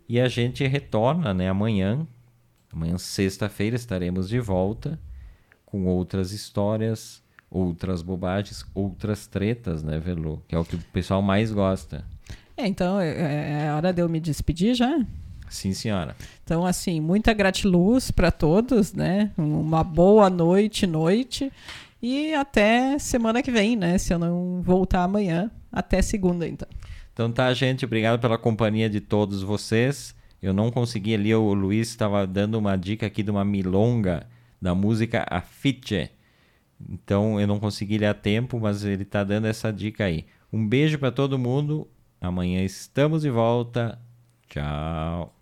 E 0.10 0.20
a 0.20 0.28
gente 0.28 0.66
retorna, 0.66 1.36
né, 1.36 1.50
amanhã. 1.50 2.08
Amanhã, 2.74 2.98
sexta-feira, 2.98 3.76
estaremos 3.76 4.28
de 4.28 4.40
volta 4.40 5.00
com 5.68 5.86
outras 5.86 6.32
histórias, 6.32 7.22
outras 7.48 8.02
bobagens, 8.02 8.66
outras 8.74 9.28
tretas, 9.28 9.84
né, 9.84 10.00
Velu? 10.00 10.42
Que 10.48 10.56
é 10.56 10.58
o 10.58 10.66
que 10.66 10.78
o 10.78 10.80
pessoal 10.92 11.22
mais 11.22 11.52
gosta. 11.52 12.04
É, 12.58 12.66
então 12.66 13.00
é, 13.00 13.66
é 13.68 13.72
hora 13.72 13.94
de 13.94 14.02
eu 14.02 14.10
me 14.10 14.20
despedir 14.20 14.74
já? 14.74 14.98
Sim, 15.50 15.74
senhora. 15.74 16.16
Então, 16.44 16.66
assim, 16.66 17.00
muita 17.00 17.34
gratiluz 17.34 18.12
para 18.12 18.32
todos, 18.32 18.94
né? 18.94 19.32
Uma 19.38 19.84
boa 19.84 20.30
noite, 20.30 20.86
noite. 20.88 21.52
E 22.02 22.34
até 22.34 23.00
semana 23.00 23.42
que 23.42 23.52
vem, 23.52 23.76
né? 23.76 23.98
Se 23.98 24.14
eu 24.14 24.20
não 24.20 24.62
voltar 24.62 25.04
amanhã. 25.04 25.50
Até 25.72 26.02
segunda, 26.02 26.48
então. 26.48 26.68
Então 27.14 27.32
tá, 27.32 27.54
gente, 27.54 27.86
obrigado 27.86 28.20
pela 28.20 28.38
companhia 28.38 28.90
de 28.90 29.00
todos 29.00 29.42
vocês. 29.42 30.14
Eu 30.42 30.54
não 30.54 30.70
consegui 30.70 31.16
ali, 31.16 31.34
o 31.34 31.54
Luiz 31.54 31.88
estava 31.90 32.28
dando 32.28 32.60
uma 32.60 32.76
dica 32.76 33.06
aqui 33.06 33.24
de 33.24 33.32
uma 33.32 33.44
milonga 33.46 34.28
da 34.62 34.76
música 34.76 35.26
Afiche. 35.30 36.10
Então 36.90 37.40
eu 37.40 37.48
não 37.48 37.60
consegui 37.60 37.98
ler 37.98 38.08
a 38.08 38.14
tempo, 38.14 38.60
mas 38.60 38.84
ele 38.84 39.04
está 39.04 39.24
dando 39.24 39.48
essa 39.48 39.72
dica 39.72 40.04
aí. 40.04 40.26
Um 40.52 40.68
beijo 40.68 41.00
para 41.00 41.12
todo 41.12 41.40
mundo. 41.40 41.88
Amanhã 42.20 42.64
estamos 42.64 43.22
de 43.24 43.30
volta. 43.30 43.98
Ciao. 44.56 45.34